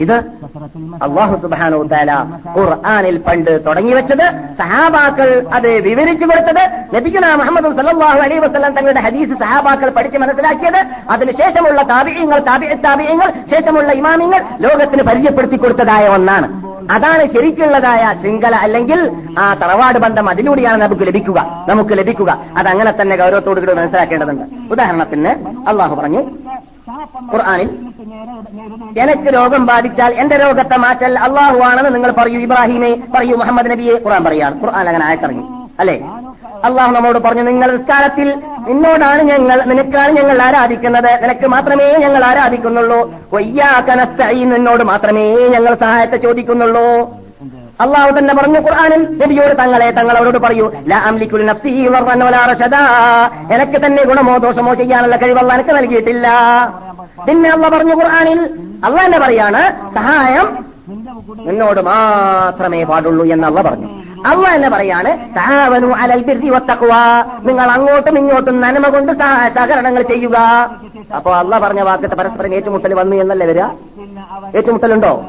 [0.00, 0.14] ഇത്
[1.02, 2.12] അള്ളാഹു സുബാനോ താല
[2.56, 4.24] ഖുർആാനിൽ പണ്ട് തുടങ്ങി വെച്ചത്
[4.58, 6.62] സഹാബാക്കൾ അത് വിവരിച്ചു കൊടുത്തത്
[6.94, 10.80] ലഭിക്കുന്ന മുഹമ്മദ് സല്ലാഹു അലൈ വസ്ലാം തങ്ങളുടെ ഹദീസ് സഹാബാക്കൾ പഠിച്ച് മനസ്സിലാക്കിയത്.
[11.10, 16.48] അതിനുശേഷമുള്ള താപിയങ്ങൾ താപിയ താപിയങ്ങൾ ശേഷമുള്ള ഇമാമിങ്ങൾ ലോകത്തിന് പരിചയപ്പെടുത്തി കൊടുത്തതായ ഒന്നാണ്.
[16.90, 19.00] അതാണ് ശരിക്കുള്ളതായ ശൃംഖല അല്ലെങ്കിൽ
[19.38, 21.66] ആ തറവാട് ബന്ധം അതിലൂടെയാണ് നമുക്ക് ലഭിക്കുക.
[21.68, 22.38] നമുക്ക് ലഭിക്കുക.
[22.56, 24.72] അത് അങ്ങനെ തന്നെ ഗൗരവത്തോടു കൂടി മനസ്സിലാക്കേണ്ടതുണ്ട്.
[24.72, 25.32] ഉദാഹരണത്തിന്
[25.68, 26.22] അള്ളാഹു പറഞ്ഞു
[27.32, 27.68] ഖുർആാനിൽ
[29.02, 32.40] എനിക്ക് രോഗം ബാധിച്ചാൽ എന്റെ രോഗത്തെ മാറ്റൽ അള്ളാഹു ആണെന്ന് നിങ്ങൾ പറയൂ.
[32.40, 34.60] ഇബ്രാഹിമെ പറയൂ മുഹമ്മദ് നബിയെ ഖുർആൻ പറയാണ്.
[34.62, 35.44] ഖുർആൻ അങ്ങനെ ആയിട്ടിറങ്ങി
[35.80, 35.96] അല്ലെ?
[36.64, 38.28] അള്ളാഹു നമ്മോട് പറഞ്ഞു നിങ്ങൾ കാലത്തിൽ
[38.68, 41.22] നിന്നോടാണ് ഞങ്ങൾ നിനക്കാണ് ഞങ്ങൾ ആരാധിക്കുന്നത്.
[41.22, 43.00] നിനക്ക് മാത്രമേ ഞങ്ങൾ ആരാധിക്കുന്നുള്ളൂ.
[43.32, 46.88] വയ്യാക്കനസ്തഈൻ നിന്നോട് മാത്രമേ ഞങ്ങൾ സഹായത്തെ ചോദിക്കുന്നുള്ളൂ.
[47.84, 50.66] അള്ളാഹു തന്നെ പറഞ്ഞു ഖുർആനിൽ നബിയോട് തങ്ങളെ തങ്ങൾ അവരോട് പറയൂ
[53.56, 56.26] എനിക്ക് തന്നെ ഗുണമോ ദോഷമോ ചെയ്യാനുള്ള കഴിവല്ല എനിക്ക് നൽകിയിട്ടില്ല.
[57.26, 58.40] പിന്നെ അള്ള പറഞ്ഞു ഖുർആനിൽ
[58.86, 59.62] അള്ളാഹ് തന്നെ പറയാണ്
[59.98, 60.48] സഹായം
[61.48, 63.88] നിന്നോട് മാത്രമേ പാടുള്ളൂ എന്ന് അള്ള പറഞ്ഞു.
[64.26, 66.88] അള്ള തന്നെ പറയാണ് താവനു അലൽ ബിർരി വത്തഖ്വ.
[67.42, 70.36] നിങ്ങൾ അങ്ങോട്ടും ഇങ്ങോട്ടും നന്മ കൊണ്ട് സഹകരണങ്ങൾ ചെയ്യുക.
[71.16, 73.62] അപ്പോ അള്ള പറഞ്ഞ വാക്കിട്ട് പരസ്പരം ഏറ്റുമുട്ടൽ വന്നു എന്നല്ലേ വരിക?
[74.56, 75.24] ഏറ്റുമുട്ടലുണ്ടോ?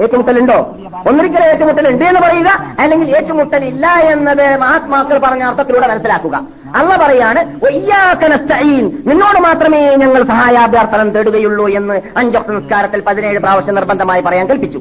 [0.00, 0.76] ഏറ്റുമുട്ടലുണ്ടോ?
[1.06, 6.40] ഒന്നിരിക്കലും ഏറ്റുമുട്ടൽ ഉണ്ട് എന്ന് പറയുക അല്ലെങ്കിൽ ഏറ്റുമുട്ടൽ ഇല്ല എന്നത് മഹാത്മാക്കൾ പറഞ്ഞ അർത്ഥത്തിലൂടെ മനസ്സിലാക്കുക.
[6.76, 14.46] അള്ള പറയാണ് "വയ്യാക്കനസ്തഈൻ, നിന്നോട് മാത്രമേ ഞങ്ങൾ സഹായാഭ്യർത്ഥനം തേടുകയുള്ളൂ എന്ന് അഞ്ചൊക്കെ നിസ്കാരത്തിൽ പതിനേഴ് പ്രാവശ്യം നിർബന്ധമായി പറയാൻ
[14.46, 14.80] കൽപ്പിച്ചു.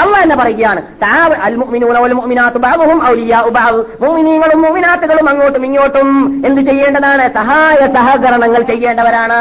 [0.00, 0.80] അള്ള എന്ന് പറയുകയാണ്.
[4.02, 6.08] മുഅ്മിനീങ്ങളും മുഅ്മിനാത്തുകളും അങ്ങോട്ടും ഇങ്ങോട്ടും
[6.46, 7.34] എന്ത് ചെയ്യേണ്ടതാണ്?
[7.34, 9.40] സഹായ സഹകരണങ്ങൾ ചെയ്യേണ്ടവരാണ്.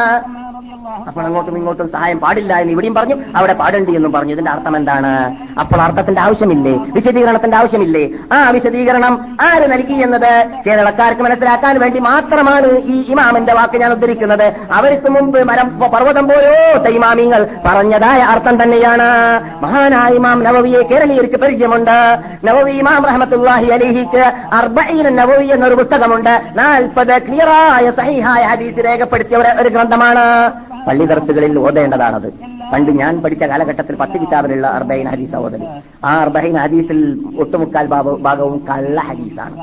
[0.98, 3.16] അപ്പോൾ അങ്ങോട്ടും ഇങ്ങോട്ടും സഹായം പാടില്ല എന്ന് ഇവിടെയും പറഞ്ഞു.
[3.36, 4.34] അവിടെ പാടേണ്ടി എന്നും പറഞ്ഞു.
[4.34, 5.36] ഇതിന്റെ അർത്ഥം എന്താണ്?
[5.60, 6.74] അപ്പോൾ അർത്ഥത്തിന്റെ ആവശ്യമില്ലേ?
[6.78, 8.10] വിശദീകരണത്തിന്റെ ആവശ്യമില്ലേ?
[8.34, 14.54] ആ വിശദീകരണം ആര് നൽകി എന്നത് കേരളക്കാർക്ക് മനസ്സിലാക്കാൻ വേണ്ടി മാത്രമാണ് ഈ ഇമാമിന്റെ വാക്ക് ഞാൻ ഉദ്ധരിക്കുന്നത്.
[14.72, 19.10] അവർക്ക് മുമ്പ് മരം പർവതം പോലോ തൈമാമിങ്ങൾ പറഞ്ഞതായ അർത്ഥം തന്നെയാണ്.
[19.62, 22.20] മഹാനായ ഇമാം നവവിയെ കേരളീയർക്ക് പരിചയമുണ്ട്.
[22.44, 26.42] നവവി ഇമാം റഹമത്തുല്ലാഹി അലിഹിക്ക് അർബഈൻ നവവി എന്നൊരു പുസ്തകമുണ്ട്.
[26.56, 30.52] നാൽപ്പത് ക്ലിയറായ സഹിഹായ ഹദീസ് രേഖപ്പെടുത്തിയ ഒരു ഗ്രന്ഥമാണ്.
[30.88, 32.30] പള്ളി ദർസുകളിൽ ഓതേണ്ടതാണത്.
[32.74, 35.62] പണ്ട് ഞാൻ പഠിച്ച കാലഘട്ടത്തിൽ പത്ത് കിതാബിലുള്ള അർബൈൻ ഹദീസ് ഓതൽ.
[36.04, 37.00] ആ അർബൈൻ ഹദീസിൽ
[37.40, 37.88] ഒട്ടുമുക്കാൽ
[38.22, 39.56] ഭാഗവും കള്ള ഹദീസാണ്.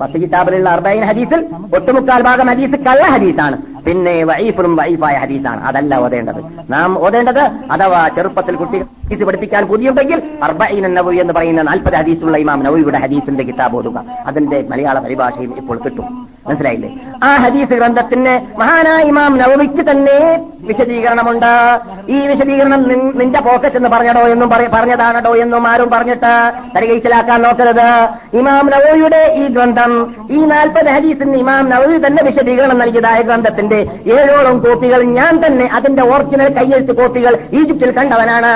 [0.00, 3.84] പത്ത് കിതാബിലുള്ള അർബൈൻ ഹദീസിൽ ഒട്ടുമുക്കാൽ ഭാഗം ഹദീസ് കള്ള ഹദീസാണ്.
[3.86, 5.62] പിന്നെ വൈഫും വൈഫായ ഹദീസാണ്.
[5.64, 6.44] അതല്ല ഓതേണ്ടത്.
[6.70, 12.64] നാം ഓതേണ്ടത് അഥവാ ചെറുപ്പത്തിൽ കുട്ടി ഹദീസ് പഠിപ്പിക്കാൻ പുതിയുണ്ടെങ്കിൽ അർബൈൻ നബവി എന്ന് പറയുന്ന നാൽപ്പത് ഹദീസുള്ള ഇമാം
[12.64, 14.04] നബവിയുടെ ഹദീസിന്റെ കിതാബ് ഓതുക.
[14.26, 16.28] അതിന്റെ മലയാള പരിഭാഷയും ഇപ്പോൾ കിട്ടും.
[16.46, 16.98] മനസ്സിലായില്ലേ?
[17.24, 21.80] ആ ഹദീസ് ഗ്രന്ഥത്തിന് മഹാനായ ഇമാം നവവിക്ക് തന്നെ വിശദീകരണമുണ്ട്.
[22.08, 22.88] ഈ വിശദീകരണം
[23.18, 28.08] നിന്റെ പോക്കറ്റ് എന്ന് പറഞ്ഞടോ എന്നും പറ- പറഞ്ഞതാണടോ എന്നും ആരും പറഞ്ഞിട്ട് തരികയിച്ചിലാക്കാൻ നോക്കരുത്.
[28.36, 29.83] ഇമാം നവോയുടെ ഈ ഗ്രന്ഥം
[30.30, 33.78] ഈ നാൽപ്പത് ഹദീസിന് ഇമാം നവവി തന്നെ വിശദീകരണം നൽകിയതായ ഗ്രന്ഥത്തിന്റെ
[34.16, 38.52] ഏഴോളം കോപ്പികൾ ഞാൻ തന്നെ അതിന്റെ ഒറിജിനൽ കയ്യെഴുത്ത് കോപ്പികൾ ഈജിപ്തിൽ കണ്ടവനാണ്.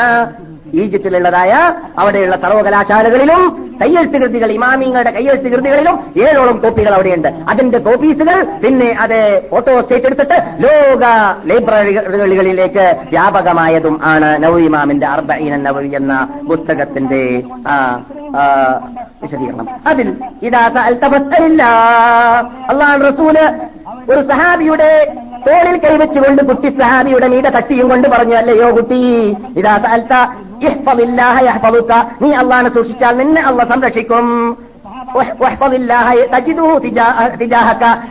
[0.83, 1.53] ഈജിപ്തിലുള്ളതായ
[2.01, 3.43] അവിടെയുള്ള സർവകലാശാലകളിലും
[3.81, 7.29] കയ്യെഴുത്ത് കൃതികൾ ഇമാമിങ്ങളുടെ കയ്യെഴുത്ത് കൃതികളിലും ഏഴോളം കോപ്പികൾ അവിടെയുണ്ട്.
[7.51, 9.19] അതിന്റെ കോപ്പീസുകൾ പിന്നെ അത്
[9.51, 11.05] ഫോട്ടോ സ്റ്റേറ്റ് എടുത്തിട്ട് ലോക
[11.51, 16.14] ലൈബ്രറികളിലേക്ക് വ്യാപകമായതും ആണ് നവ ഇമാമിന്റെ അർബീന നവവി എന്ന
[16.51, 17.23] പുസ്തകത്തിന്റെ
[19.23, 19.69] വിശദീകരണം.
[19.91, 20.09] അതിൽ
[20.49, 21.62] ഇതാ അൽത്തഫസ്തരില്ല
[22.73, 23.39] അള്ളാഹ് റസൂൽ
[24.12, 24.91] ഒരു സഹാബിയുടെ
[25.47, 29.01] തോളിൽ കൈവച്ചുകൊണ്ട് കുട്ടി സഹാബിയുടെ മീത തട്ടിയും കൊണ്ട് പറഞ്ഞു അല്ലയോ കുട്ടി
[29.61, 30.14] ഇതാ സഅൽത
[30.68, 31.91] ഇഹ്ഫദില്ലാഹ യഹ്ഫദുക
[32.22, 34.28] നീ അള്ളാഹനെ സൂക്ഷിച്ചാൽ നിന്നെ അള്ളാഹ് സംരക്ഷിക്കും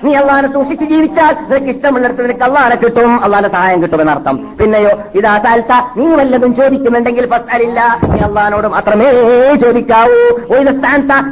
[0.03, 3.23] നീ അള്ളാനെ സൂക്ഷിച്ച് ജീവിച്ചാൽ നിനക്ക് ഇഷ്ടമുള്ളിടത്ത് നിനക്ക് അള്ളാനെ കിട്ടും.
[3.23, 9.11] അള്ളാന്റെ സഹായം കിട്ടുമെന്നർത്ഥം പിന്നെയോ ഇതാ താൽത്ത നീ വല്ലതും ചോദിക്കുന്നുണ്ടെങ്കിൽ ഫസ്അലില്ല നീ അള്ളഹാനോട് മാത്രമേ
[9.55, 10.39] ചോദിക്കാവൂ.
[10.55, 10.69] ഒരു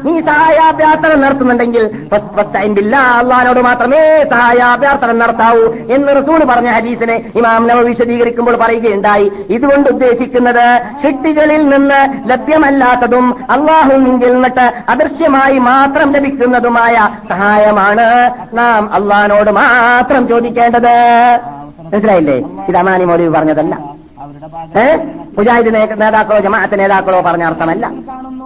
[0.06, 3.00] നീ സഹായാഭ്യാർത്ഥന നടത്തുന്നുണ്ടെങ്കിൽ ഫസ്- ഫസ്തഇൻ ബില്ലാ.
[3.00, 9.32] അള്ളഹാനോട് മാത്രമേ സഹായാഭ്യാർത്ഥന നടത്താവൂ എന്ന് റസൂൽ പറഞ്ഞ ഹദീസിനെ ഇമാം നവ വിശദീകരിക്കുമ്പോൾ പറയുകയുണ്ടായി.
[9.50, 21.40] ഇതുകൊണ്ട് ഉദ്ദേശിക്കുന്നത് ഷിട്ടികളിൽ നിന്ന് ലഭ്യമല്ലാത്തതും അള്ളാഹു നിന്നിട്ട് അദൃശ്യമായി മാത്രം ലഭിക്കുന്നതുമായ സഹായമാണ് നാം അള്ളഹാനോട് മാത്രം ചോദിക്കേണ്ടത്.
[21.80, 22.38] മനസ്സിലായില്ലേ?
[22.68, 23.76] ഇത് അമാനി മൗലവി പറഞ്ഞതല്ല.
[24.20, 24.96] അവരുടെ ഭാഗത്ത് ഏ?
[25.38, 27.88] മുജാഹിദ് നേതാക്കളോ ജമാഅത്ത് നേതാക്കളോ പറഞ്ഞ അർത്ഥമല്ല.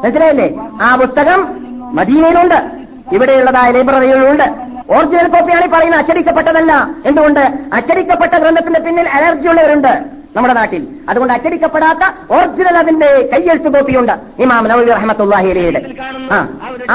[0.04, 0.60] മനസ്സിലായില്ലേ?
[0.82, 1.48] ആ പുസ്തകം
[1.96, 2.72] മദീനയിലുണ്ട്.
[3.12, 4.44] ഇവിടെയുള്ളതായ ലൈബ്രറികളിലുണ്ട്
[4.90, 6.02] ഒറിജിനൽ കോപ്പിയാണ് ഈ പറയുന്നത്.
[6.02, 6.90] അച്ചടിക്കപ്പെട്ടതല്ല.
[7.06, 7.54] എന്തുകൊണ്ട്?
[7.74, 10.88] അച്ചടിക്കപ്പെട്ട ഗ്രന്ഥത്തിന്റെ പിന്നിൽ അലർജി ഉള്ളവരുണ്ട് നമ്മുടെ നാട്ടിൽ.
[11.10, 12.04] അതുകൊണ്ട് അച്ചടിക്കപ്പെടാത്ത
[12.34, 15.50] ഒറിജിനൽ അതിന്റെ കയ്യെഴുത്ത് കോപ്പിയുണ്ട് ഇമാം നവീർ റഹ്മത്തുല്ലാഹി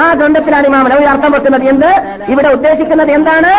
[0.01, 1.91] ആ ഗ്രന്ഥത്തിലാണ് ഇമാം നവീർ അർത്ഥം വെക്കുന്നത് എന്ത്?
[2.29, 3.53] ഇവിടെ ഉദ്ദേശിക്കുന്നത് എന്താണ്?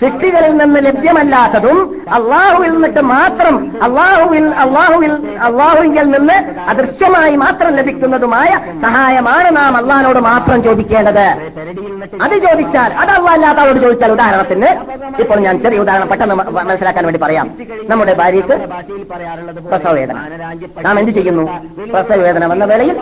[0.00, 1.78] സൃഷ്ടികളിൽ നിന്ന് ലഭ്യമല്ലാത്തതും
[2.12, 5.12] അള്ളാഹുവിൽ നിന്നിട്ട് മാത്രം അള്ളാഹുവിൽ അള്ളാഹുവിൽ
[5.48, 6.36] അള്ളാഹുവിൽ നിന്ന്
[6.70, 8.50] അദൃശ്യമായി മാത്രം ലഭിക്കുന്നതുമായ
[8.82, 11.26] സഹായമാണ് നാം അള്ളാഹിനോട് മാത്രം ചോദിക്കേണ്ടത്.
[12.22, 14.70] അത് ചോദിച്ചാൽ അത് അല്ലാത്ത ആളോട് ചോദിച്ചാൽ ഉദാഹരണത്തിന്
[15.22, 17.46] ഇപ്പോൾ ഞാൻ ചെറിയ ഉദാഹരണം പെട്ടെന്ന് മനസ്സിലാക്കാൻ വേണ്ടി പറയാം.
[17.90, 18.56] നമ്മുടെ ഭാര്യയ്ക്ക്
[19.70, 20.18] പ്രസവ വേദന
[20.86, 21.44] നാം എന്ത് ചെയ്യുന്നു?
[21.92, 22.96] പ്രസവവേദന വന്ന വേളയിൽ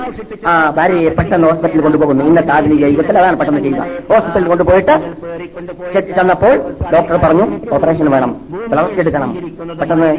[0.51, 2.25] ആ ഭാര്യയെ പെട്ടെന്ന് ഹോസ്പിറ്റലിൽ കൊണ്ടുപോകുന്നു.
[2.31, 3.83] ഇന്നത്തെ ആധുനിക യുഗത്തിൽ അതാണ് പെട്ടെന്ന് ചെയ്യുക.
[4.11, 4.95] ഹോസ്പിറ്റലിൽ കൊണ്ടുപോയിട്ട്
[6.17, 6.55] ചെന്നപ്പോൾ
[6.95, 8.31] ഡോക്ടർ പറഞ്ഞു ഓപ്പറേഷൻ വേണം.
[8.73, 9.31] വളർത്തിയെടുക്കണം
[9.81, 10.11] പെട്ടെന്ന്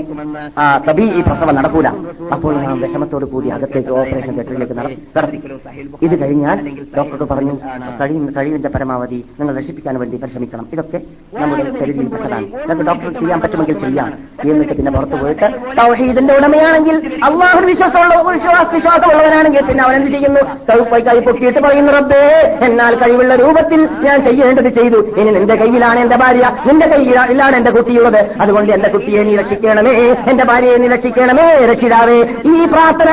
[0.64, 1.88] ആ തബി ഈ പ്രസവം നടക്കൂല.
[2.36, 5.40] അപ്പോൾ നാം വിഷമത്തോട് കൂടി അകത്തേക്ക് ഓപ്പറേഷൻ തിയേറ്ററിലേക്ക് നടത്തി.
[6.08, 6.58] ഇത് കഴിഞ്ഞാൽ
[6.98, 7.56] ഡോക്ടർ പറഞ്ഞു
[8.02, 10.66] കഴിയുന്ന കഴിവിന്റെ പരമാവധി നിങ്ങൾ രക്ഷിപ്പിക്കാൻ വേണ്ടി പരിശ്രമിക്കണം.
[10.76, 11.02] ഇതൊക്കെ
[11.42, 12.46] നമ്മുടെ കരുതിയിൽപ്പെട്ടതാണ്
[12.90, 14.10] ഡോക്ടർ ചെയ്യാൻ പറ്റുമെങ്കിൽ ചെയ്യാം.
[14.52, 15.48] എന്നിട്ട് പിന്നെ പുറത്തു പോയിട്ട്
[15.88, 20.42] തൗഹീദിന്റെ ഉടമയാണെങ്കിൽ അള്ളാഹു വിശ്വാസമുള്ള വിശ്വാസ വിശ്വാസമുള്ളവനാണെങ്കിൽ പിന്നെ അവൻ എന്ത് ചെയ്യുന്നു?
[21.08, 24.98] കൈ പൊക്കിയിട്ട് പറയുന്നു റബ്ബേ എന്നാൽ കഴിവുള്ള രൂപത്തിൽ ഞാൻ ചെയ്യേണ്ടത് ചെയ്തു.
[25.18, 26.52] ഇനി നിന്റെ കയ്യിലാണ് എന്റെ ഭാര്യ.
[26.66, 28.22] നിന്റെ കയ്യിലാണ് എന്റെ കുട്ടിയുള്ളത്.
[28.42, 29.96] അതുകൊണ്ട് എന്റെ കുട്ടിയെ നീ രക്ഷിക്കണമേ.
[30.28, 32.18] എന്റെ ഭാര്യയെ നീ രക്ഷിക്കണമേ രക്ഷിതാവേ.
[32.46, 33.12] ഈ പ്രാർത്ഥന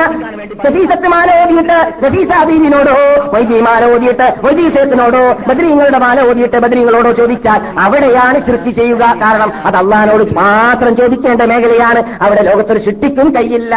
[0.65, 2.97] നഫീസത്ത് മാല ഓതിയിട്ട് രഫീസാദീനോടോ
[3.33, 9.03] വൈദ്യ മാല ഓതിയിട്ട് വൈദ്യശേഷനോടോ ബദ്രീങ്ങളുടെ മാല ഓതിയിട്ട് ബദ്രീങ്ങളോടോ ചോദിച്ചാൽ അവിടെയാണ് സൃഷ്ടി ചെയ്യുക.
[9.23, 12.03] കാരണം അത് അള്ളഹാനോട് മാത്രം ചോദിക്കേണ്ട മേഖലയാണ്.
[12.21, 13.75] അവിടെ ലോകത്തൊരു സൃഷ്ടിക്കും കയ്യില്ല.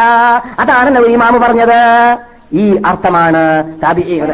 [0.58, 1.80] അതാണ് ഇമാമ് പറഞ്ഞത്.
[2.52, 3.42] ഈ അർത്ഥമാണ്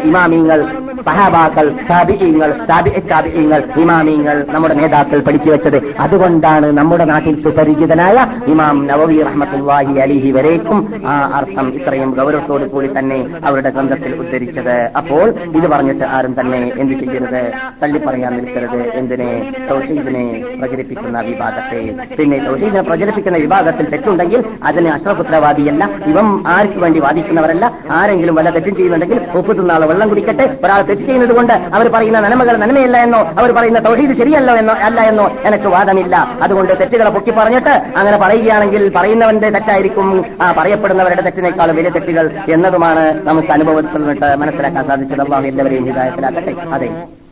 [0.09, 0.61] ഇമാമിങ്ങൾ
[1.07, 5.79] സഹാബാക്കൾ സാബിഇങ്ങൾ താബിഇ താബിഈങ്ങൾ ഇമാമിങ്ങൾ നമ്മുടെ നേതാക്കൾ പഠിച്ചു വെച്ചത്.
[6.05, 8.17] അതുകൊണ്ടാണ് നമ്മുടെ നാട്ടിൽ സുപരിചിതനായ
[8.53, 14.91] ഇമാം നവവി റഹ്മത്തുല്ലാഹി അലിഹി വരേക്കും ആ അർത്ഥം ഇത്രയും ഗൗരവത്തോടു കൂടി തന്നെ അവരുടെ ഗ്രന്ഥത്തിൽ ഉദ്ധരിച്ചത്.
[15.01, 15.27] അപ്പോൾ
[15.59, 17.43] ഇത് പറഞ്ഞിട്ട് ആരും തന്നെ എന്ത് ചെയ്യരുത്?
[17.83, 18.81] തള്ളിപ്പറയാൻ നിൽക്കരുത്.
[19.01, 19.31] എന്തിനെ?
[19.71, 20.25] തൗഹീദിനെ
[20.61, 21.83] പ്രചരിപ്പിക്കുന്ന വിഭാഗത്തെ.
[22.19, 27.65] പിന്നെ തൗഹീദിനെ പ്രചരിപ്പിക്കുന്ന വിഭാഗത്തിൽ തെറ്റുണ്ടെങ്കിൽ അതിന് അശ്രപുത്രവാദിയല്ല ഇവം ആർക്ക് വേണ്ടി വാദിക്കുന്നവരല്ല.
[28.05, 30.47] ആരെങ്കിലും വല്ല തെറ്റും ചെയ്യുന്നുണ്ടെങ്കിൽ ഉപ്പ് തിന്നാളെ വെള്ളം കുടിക്കട്ടെ.
[30.65, 35.01] ഒരാൾ തെറ്റ് ചെയ്യുന്നത് കൊണ്ട് അവർ പറയുന്ന നന്മകൾ നന്മയല്ല എന്നോ അവർ പറയുന്ന തൗഹീദ് ശരിയല്ല എന്നോ അല്ല
[35.11, 36.17] എന്നോ എനിക്ക് വാദമില്ല.
[36.43, 40.09] അതുകൊണ്ട് തെറ്റുകളെ പൊക്കി പറഞ്ഞിട്ട് അങ്ങനെ പറയുകയാണെങ്കിൽ പറയുന്നവന്റെ തെറ്റായിരിക്കും.
[40.43, 45.23] ആ പറയപ്പെടുന്നവരുടെ തെറ്റിനേക്കാൾ വലിയ തെറ്റുകൾ എന്നതുമാണ് നമുക്ക് അനുഭവത്തിൽ നിന്നിട്ട് മനസ്സിലാക്കാൻ സാധിച്ചത്.
[45.53, 46.89] എല്ലാവരെയും ഹിതായത്തിലാക്കട്ടെ അതെ.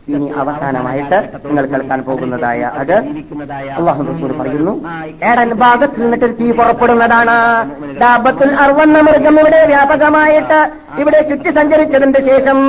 [0.07, 2.95] ഇനി അവസാനമായിട്ട് നിങ്ങൾ കേൾക്കാൻ പോകുന്നതായ അത്
[3.77, 4.73] അള്ളാഹു റസൂൽ പറയുന്നു.
[5.29, 7.37] ഏടൻ ഭാഗത്ത് നിന്നിട്ട് തീ പുറപ്പെടുന്നതാണ്.
[8.01, 10.59] ഡാബത്തിൽ അറുവന്ന മൃഗം ഇവിടെ വ്യാപകമായിട്ട്
[10.99, 12.59] ഇവിടെ ചുറ്റി സഞ്ചരിച്ചതിന്റെ ശേഷം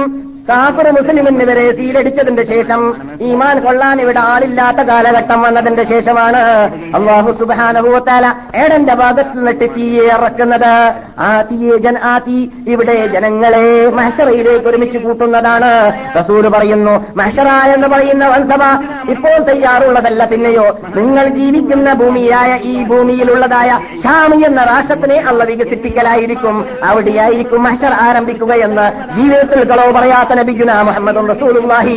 [0.48, 2.80] കാഫർ മുസ്ലിമിന് വരെ തീരടിച്ചതിന്റെ ശേഷം
[3.28, 6.40] ഈമാൻ കൊള്ളാൻ ഇവിടെ ആളില്ലാത്ത കാലഘട്ടം വന്നതിന്റെ ശേഷമാണ്
[6.96, 8.26] അള്ളാഹു സുബാനഭൂത്താല
[8.62, 10.72] ഏടന്റെ ഭാഗത്ത് നിന്നിട്ട് തീയെ ഇറക്കുന്നത്.
[11.26, 12.36] ആ തീയെ ജൻ ആ തീ
[12.72, 13.62] ഇവിടെ ജനങ്ങളെ
[13.98, 15.70] മഹഷറയിലേക്ക് ഒരുമിച്ച് കൂട്ടുന്നതാണ്.
[16.18, 18.62] റസൂൽ പറയുന്നു മഹഷറ എന്ന് പറയുന്ന വൻസഭ
[19.14, 20.66] ഇപ്പോൾ തയ്യാറുള്ളതല്ല പിന്നെയോ
[20.98, 23.70] നിങ്ങൾ ജീവിക്കുന്ന ഭൂമിയായ ഈ ഭൂമിയിലുള്ളതായ
[24.04, 26.58] ഷാമി എന്ന രാഷ്ട്രത്തിനെ അള്ള വികസിപ്പിക്കലായിരിക്കും
[26.90, 28.86] അവിടെയായിരിക്കും മഹഷർ ആരംഭിക്കുകയെന്ന്
[29.16, 31.96] ജീവിതത്തിൽ കളവ് പറയാത്ത നബിഗുന മുഹമ്മദ് റസൂലുള്ളാഹി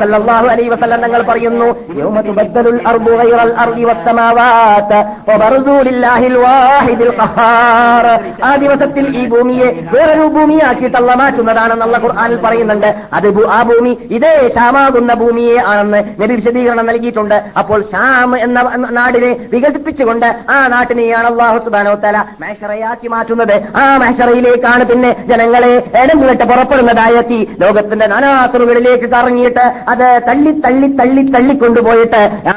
[0.00, 1.68] സല്ലല്ലാഹു അലൈഹി വസല്ലം തങ്ങൾ പറയുന്നു
[2.00, 8.06] യൗമ തുബദ്ദലുൽ അർദു ഗൈറൽ അർദി വസ്സമാവാത്ത് വബർസു ലില്ലാഹിൽ വാഹിദിൽ ഖഹാർ.
[8.48, 12.90] ആ ദിവസത്തിൽ ഈ ഭൂമിയെ വേറൊരു ഭൂമിയാക്കിയിട്ട് അള്ള മാറ്റുന്നതാണെന്നുള്ള ഖുർആനിൽ പറയുന്നുണ്ട്.
[13.18, 17.36] അത് ആ ഭൂമി ഇതേ ഷാമാകുന്ന ഭൂമിയെ ആണെന്ന് നബി വിശദീകരണം നൽകിയിട്ടുണ്ട്.
[17.62, 18.58] അപ്പോൾ ഷാം എന്ന
[18.98, 23.56] നാടിനെ വികസിപ്പിച്ചുകൊണ്ട് ആ നാട്ടിനെയാണ് അള്ളാഹു സുബാനോ തല മേഷറയാക്കി മാറ്റുന്നത്.
[23.82, 25.72] ആ മേഷറയിലേക്കാണ് പിന്നെ ജനങ്ങളെ
[26.02, 27.40] എടഞ്ഞിട്ട് പുറപ്പെടുന്നതായെത്തി
[27.70, 32.54] ലോകത്തിന്റെ നാനാസുറുകളിലേക്ക് കറങ്ങിയിട്ട് അത് തള്ളി തള്ളി തള്ളി തള്ളിക്കൊണ്ടുപോയിട്ട് ആ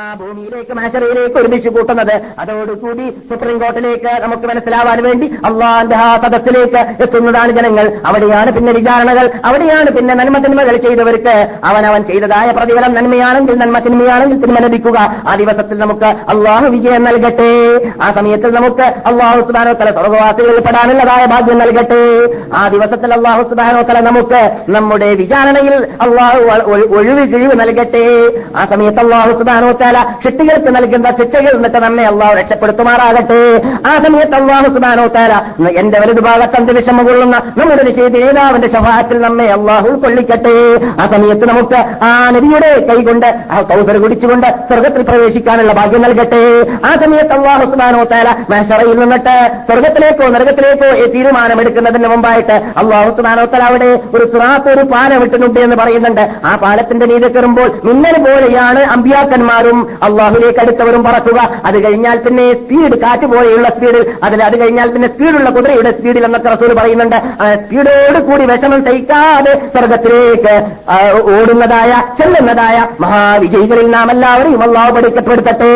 [0.53, 2.13] ഭൂമിയിൽ മാഷറയിലേക്ക് ഒരുമിച്ച് കൂട്ടുന്നത്.
[2.39, 7.85] അതോടുകൂടി സുപ്രീം കോർട്ടിലേക്ക് നമുക്ക് മനസ്സിലാവാൻ വേണ്ടി അള്ളാന്റെ ആ സദസ്സിലേക്ക് എത്തുന്നതാണ് ജനങ്ങൾ.
[8.05, 9.25] അവിടെയാണ് പിന്നെ വിചാരണകൾ.
[9.45, 11.35] അവിടെയാണ് പിന്നെ നന്മ തിന്മകൾ ചെയ്തവർക്ക്
[11.69, 14.99] അവൻ അവൻ ചെയ്തതായ പ്രതിഫലം നന്മയാണെങ്കിൽ നന്മ തിന്മയാണെങ്കിൽ തിന്മ ലഭിക്കുക.
[15.29, 17.49] ആ ദിവസത്തിൽ നമുക്ക് അള്ളാഹു വിജയം നൽകട്ടെ.
[18.01, 22.03] ആ സമയത്തിൽ നമുക്ക് അള്ളാഹു സുബാനോ തല സ്വർഗവാസികളിൽ പെടാനുള്ളതായ ഭാഗ്യം നൽകട്ടെ.
[22.59, 24.43] ആ ദിവസത്തിൽ അള്ളാഹു സുബാനോ തല നമുക്ക്
[24.77, 25.75] നമ്മുടെ വിചാരണയിൽ
[26.07, 26.39] അള്ളാഹു
[26.99, 28.05] ഒഴിവ് കിഴിവ് നൽകട്ടെ.
[28.59, 29.97] ആ സമയത്ത് അള്ളാഹു സുബാനോ തല
[30.43, 33.41] ശിട്ടികൾക്ക് നൽകുന്ന ശിക്ഷയിൽ നിന്നിട്ട് നമ്മെ അള്ളാഹു രക്ഷപ്പെടുത്തുമാറാകട്ടെ.
[33.89, 35.33] ആ സമയത്ത് അള്ളാഹു സുബാനോ താര
[35.81, 40.55] എന്റെ വലതുഭാഗത്ത് അന്ത്യവിഷമം കൊള്ളുന്ന നമ്മുടെ നിഷേധി നേതാവിന്റെ ശഭാത്തിൽ നമ്മെ അള്ളാഹു കൊള്ളിക്കട്ടെ.
[41.01, 46.43] ആ സമയത്ത് നമുക്ക് ആ നബിയുടെ കൈകൊണ്ട് ആ കൗസർ കുടിച്ചുകൊണ്ട് സ്വർഗത്തിൽ പ്രവേശിക്കാനുള്ള ഭാഗ്യം നൽകട്ടെ.
[46.89, 49.35] ആ സമയത്ത് അള്ളാഹു സുബാനോ താര മഹഷറയിൽ നിന്നിട്ട്
[49.69, 56.23] സ്വർഗത്തിലേക്കോ നരകത്തിലേക്കോ തീരുമാനമെടുക്കുന്നതിന് മുമ്പായിട്ട് അള്ളാഹു സുബാനോ താല അവിടെ ഒരു സുറാത്ത് ഒരു പാലം വിട്ടുന്നുണ്ട് എന്ന് പറയുന്നുണ്ട്.
[56.49, 59.79] ആ പാലത്തിന്റെ നീതി കയറുമ്പോൾ മിന്നൽ പോലെയാണ് അമ്പ്യാക്കന്മാരും
[60.24, 61.39] അള്ളാഹുലേക്ക് അടുത്തവരും പറക്കുക.
[61.65, 66.49] അത് കഴിഞ്ഞാൽ പിന്നെ സ്പീഡ് കാറ്റ് പോലെയുള്ള സ്പീഡ് അതിൽ അത് കഴിഞ്ഞാൽ പിന്നെ സ്പീഡുള്ള കുതിരയുടെ സ്പീഡിൽ എന്നൊക്കെ
[66.49, 67.17] റസൂൽ പറയുന്നുണ്ട്.
[67.63, 70.53] സ്പീഡോട് കൂടി വിഷമം സഹിക്കാതെ സ്വർഗത്തിലേക്ക്
[71.34, 75.71] ഓടുന്നതായ ചെല്ലുന്നതായ മഹാവിജയികളിൽ നാം എല്ലാവരെയും അള്ളാഹു പഠിക്കപ്പെടുത്തട്ടെ.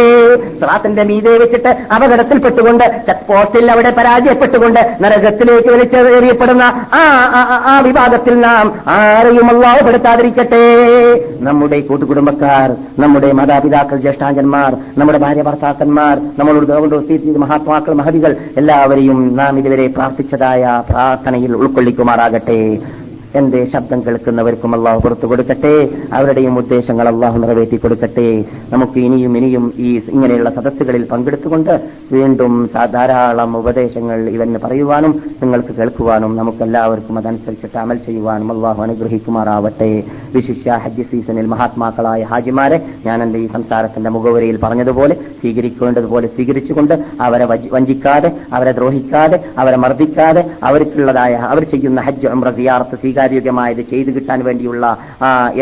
[0.62, 7.04] സ്രാത്തിന്റെ മീതെ വെച്ചിട്ട് അപകടത്തിൽപ്പെട്ടുകൊണ്ട് ചെക്ക് പോസ്റ്റിൽ അവിടെ പരാജയപ്പെട്ടുകൊണ്ട് നരകത്തിലേക്ക് വലിച്ചെറിയപ്പെടുന്ന ആ
[7.68, 8.66] ആ, വിഭാഗത്തിൽ നാം
[8.98, 10.64] ആരെയും അള്ളാഹു പെടുത്താതിരിക്കട്ടെ.
[11.42, 12.68] നമ്മുടെ കൂട്ടുകുടുംബക്കാർ
[13.00, 13.98] നമ്മുടെ മാതാപിതാക്കൾ
[14.38, 18.32] ജ്യേഷ്ഠാഞ്ചന്മാർ നമ്മുടെ ഭാര്യ ഭർത്താക്കന്മാർ നമ്മളോട് ഗവൺമെന്റ് മഹാത്മാക്കൾ മഹതികൾ
[18.62, 22.60] എല്ലാവരെയും നാം ഇതുവരെ പ്രാർത്ഥിച്ചതായ പ്രാർത്ഥനയിൽ ഉൾക്കൊള്ളിക്കുമാറാകട്ടെ.
[23.36, 25.90] എന്റെ ശബ്ദം കേൾക്കുന്നവർക്കും അള്ളാഹു പുറത്തു കൊടുക്കട്ടെ?
[26.14, 28.46] അവരുടെയും ഉദ്ദേശങ്ങൾ അള്ളാഹു നിറവേറ്റി കൊടുക്കട്ടെ?
[28.70, 37.18] നമുക്ക് ഇനിയും ഇനിയും ഈ ഇങ്ങനെയുള്ള സദസ്സുകളിൽ പങ്കെടുത്തുകൊണ്ട് വീണ്ടും ധാരാളം ഉപദേശങ്ങൾ ഇവന് പറയുവാനും നിങ്ങൾക്ക് കേൾക്കുവാനും നമുക്കെല്ലാവർക്കും
[37.18, 40.04] അതനുസരിച്ചിട്ട് അമൽ ചെയ്യുവാനും അള്ളാഹു അനുഗ്രഹിക്കുമാറാവട്ടെ.
[40.36, 48.32] വിശിഷ്യ ഹജ്ജ് സീസണിൽ മഹാത്മാക്കളായ ഹാജിമാരെ ഞാൻ എന്റെ ഈ സംസാരത്തിന്റെ മുഖവരിയിൽ പറഞ്ഞതുപോലെ സ്വീകരിക്കേണ്ടതുപോലെ സ്വീകരിച്ചുകൊണ്ട് അവരെ വഞ്ചിക്കാതെ
[48.54, 54.86] അവരെ ദ്രോഹിക്കാതെ അവരെ മർദ്ദിക്കാതെ അവർക്കുള്ളതായ അവർ ചെയ്യുന്ന ഹജ്ജ് ഉംറ സിയാറത്ത് സ്വീകാര്യോഗ്യമായത് ചെയ്തു കിട്ടാൻ വേണ്ടിയുള്ള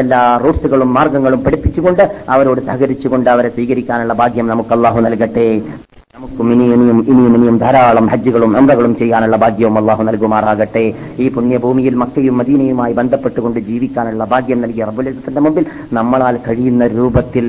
[0.01, 2.03] എല്ലാ റൂട്ട്സുകളും മാർഗങ്ങളും പഠിപ്പിച്ചുകൊണ്ട്
[2.35, 5.47] അവരോട് സഹകരിച്ചുകൊണ്ട് അവരെ സ്വീകരിക്കാനുള്ള ഭാഗ്യം നമുക്ക് അള്ളാഹു നൽകട്ടെ.
[6.15, 10.83] നമുക്കും ഇനിയും ഇനിയും ഇനിയും ഇനിയും ധാരാളം ഹജ്ജുകളും അമ്രകളും ചെയ്യാനുള്ള ഭാഗ്യവും അള്ളാഹു നൽകുമാറാകട്ടെ.
[11.19, 17.45] ഈ പുണ്യഭൂമിയിൽ മക്കയും മദീനയുമായി ബന്ധപ്പെട്ടുകൊണ്ട് ജീവിക്കാനുള്ള ഭാഗ്യം നൽകിയ റബ്ബുലിസത്തിന്റെ മുമ്പിൽ നമ്മളാൽ കഴിയുന്ന രൂപത്തിൽ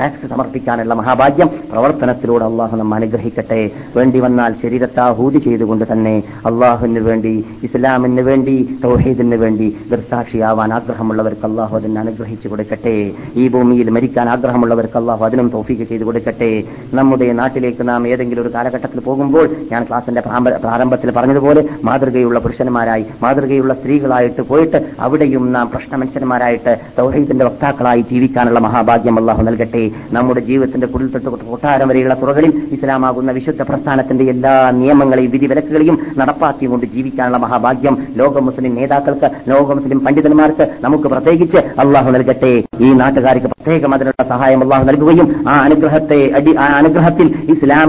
[0.00, 3.70] ടാക്സ് സമർപ്പിക്കാനുള്ള മഹാഭാഗ്യം പ്രവർത്തനത്തിലൂടെ അള്ളാഹു നമ്മെ അനുഗ്രഹിക്കട്ടെ.
[3.96, 12.00] വേണ്ടി വന്നാൽ ശരീരത്താഹൂതി ചെയ്തുകൊണ്ട് തന്നെ അള്ളാഹുവിന് വേണ്ടി ഇസ്ലാമിന് വേണ്ടി തൗഹീദിന് വേണ്ടി ദൃസാക്ഷിയാവാൻ ആഗ്രഹമുള്ളവർക്ക് അള്ളാഹു അതിനെ
[12.00, 12.96] അനുഗ്രഹിച്ചു കൊടുക്കട്ടെ.
[13.36, 16.52] ഈ ഭൂമിയിൽ മരിക്കാൻ ആഗ്രഹമുള്ളവർക്ക് അള്ളാഹു അതിനും തോഫീക്ക് ചെയ്തു കൊടുക്കട്ടെ.
[16.94, 23.74] നമ്മുടെ നാട്ടിലേക്ക് നാം ഏതെങ്കിലും ഒരു കാലഘട്ടത്തിൽ പോകുമ്പോൾ ഞാൻ ക്ലാസിന്റെ പ്രാരംഭ- പ്രാരംഭത്തിൽ പറഞ്ഞതുപോലെ മാതൃകയുള്ള പുരുഷന്മാരായി മാതൃകയുള്ള
[23.74, 29.82] സ്ത്രീകളായിട്ട് പോയിട്ട് അവിടെയും നാം പ്രശ്നമനുഷ്യന്മാരായിട്ട് തൗഹീദിന്റെ വക്താക്കളായി ജീവിക്കാനുള്ള മഹാഭാഗ്യം അള്ളാഹു നൽകട്ടെ.
[30.12, 37.36] നമ്മുടെ ജീവിതത്തിന്റെ കുടിൽ തൊട്ട് കൊട്ടാരം വരെയുള്ള തുറകളിൽ ഇസ്ലാമാകുന്ന വിശുദ്ധ പ്രസ്ഥാനത്തിന്റെ എല്ലാ നിയമങ്ങളെയും വിധിവിലക്കുകളെയും നടപ്പാക്കിക്കൊണ്ട് ജീവിക്കാനുള്ള
[37.36, 42.52] മഹാഭാഗ്യം ലോക മുസ്ലിം നേതാക്കൾക്ക് ലോക മുസ്ലിം പണ്ഡിതന്മാർക്ക് നമുക്ക് പ്രത്യേകിച്ച് അള്ളാഹു നൽകട്ടെ.
[42.80, 46.18] ഈ നാട്ടുകാർക്ക് പ്രത്യേകം അതിനുള്ള സഹായം അള്ളാഹു നൽകുകയും ആ അനുഗ്രഹത്തെ
[46.58, 47.26] ആ അനുഗ്രഹത്തിൽ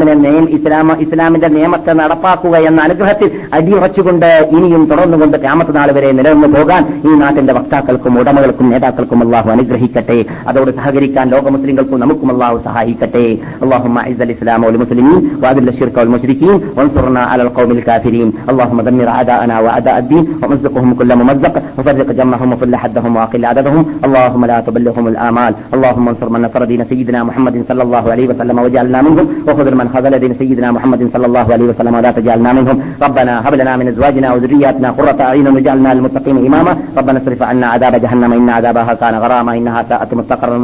[0.03, 4.27] ഇസ്ലാമിനെ നിയം ഇസ്ലാമ ഇസ്ലാമിന്റെ നിയമത്തെ നടപ്പാക്കുക എന്ന അനുഗ്രഹത്തിൽ അടിയുറച്ചുകൊണ്ട്
[4.57, 10.17] ഇനിയും തുടർന്നുകൊണ്ട് ക്യാമത്ത് നാൾ വരെ നിലനിന്ന് പോകാൻ ഈ നാട്ടിന്റെ വക്താക്കൾക്കും ഉടമകൾക്കും നേതാക്കൾക്കും അള്ളാഹു അനുഗ്രഹിക്കട്ടെ
[10.53, 13.25] അതോട് സഹകരിക്കാൻ ലോക മുസ്ലിങ്ങൾക്കും നമുക്കും അള്ളാഹു സഹായിക്കട്ടെ
[13.65, 19.97] اللهم اعز الاسلام والمسلمين واذل الشرك والمشركين وانصرنا على القوم الكافرين اللهم دمر اعداءنا واعداء
[20.03, 26.05] الدين ومزقهم كل ممزق وفرق جمعهم وفل حدهم واقل عددهم اللهم لا تبلغهم الامال اللهم
[26.11, 30.14] انصر من نصر دين سيدنا محمد صلى الله عليه وسلم وجعلنا منهم وخذل من خذل
[30.24, 32.78] دين سيدنا محمد صلى الله عليه وسلم ولا تجعلنا منهم.
[33.06, 36.74] ربنا هب لنا من أزواجنا وذرياتنا قرة أعين واجعلنا للمتقين إماما.
[36.98, 40.58] ربنا اصرف عنا عذاب جهنم إن عذابها كان غراما إنها ساءت مستقرا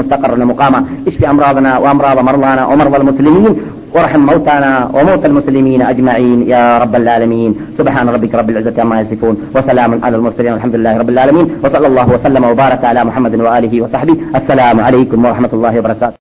[0.00, 3.56] مستقرا مقاما اشف أمراضنا وأمراض مرضانا ومرضى المسلمين
[3.94, 7.50] وارحم موتانا وموتى المسلمين أجمعين يا رب العالمين.
[7.78, 11.46] سبحان ربك رب العزة عما يصفون وسلام على المرسلين والحمد لله رب العالمين.
[11.64, 14.16] وصلى الله وسلم وبارك على محمد وآله وصحبه.
[14.36, 16.14] السلام عليكم ورحمة الله وبركاته.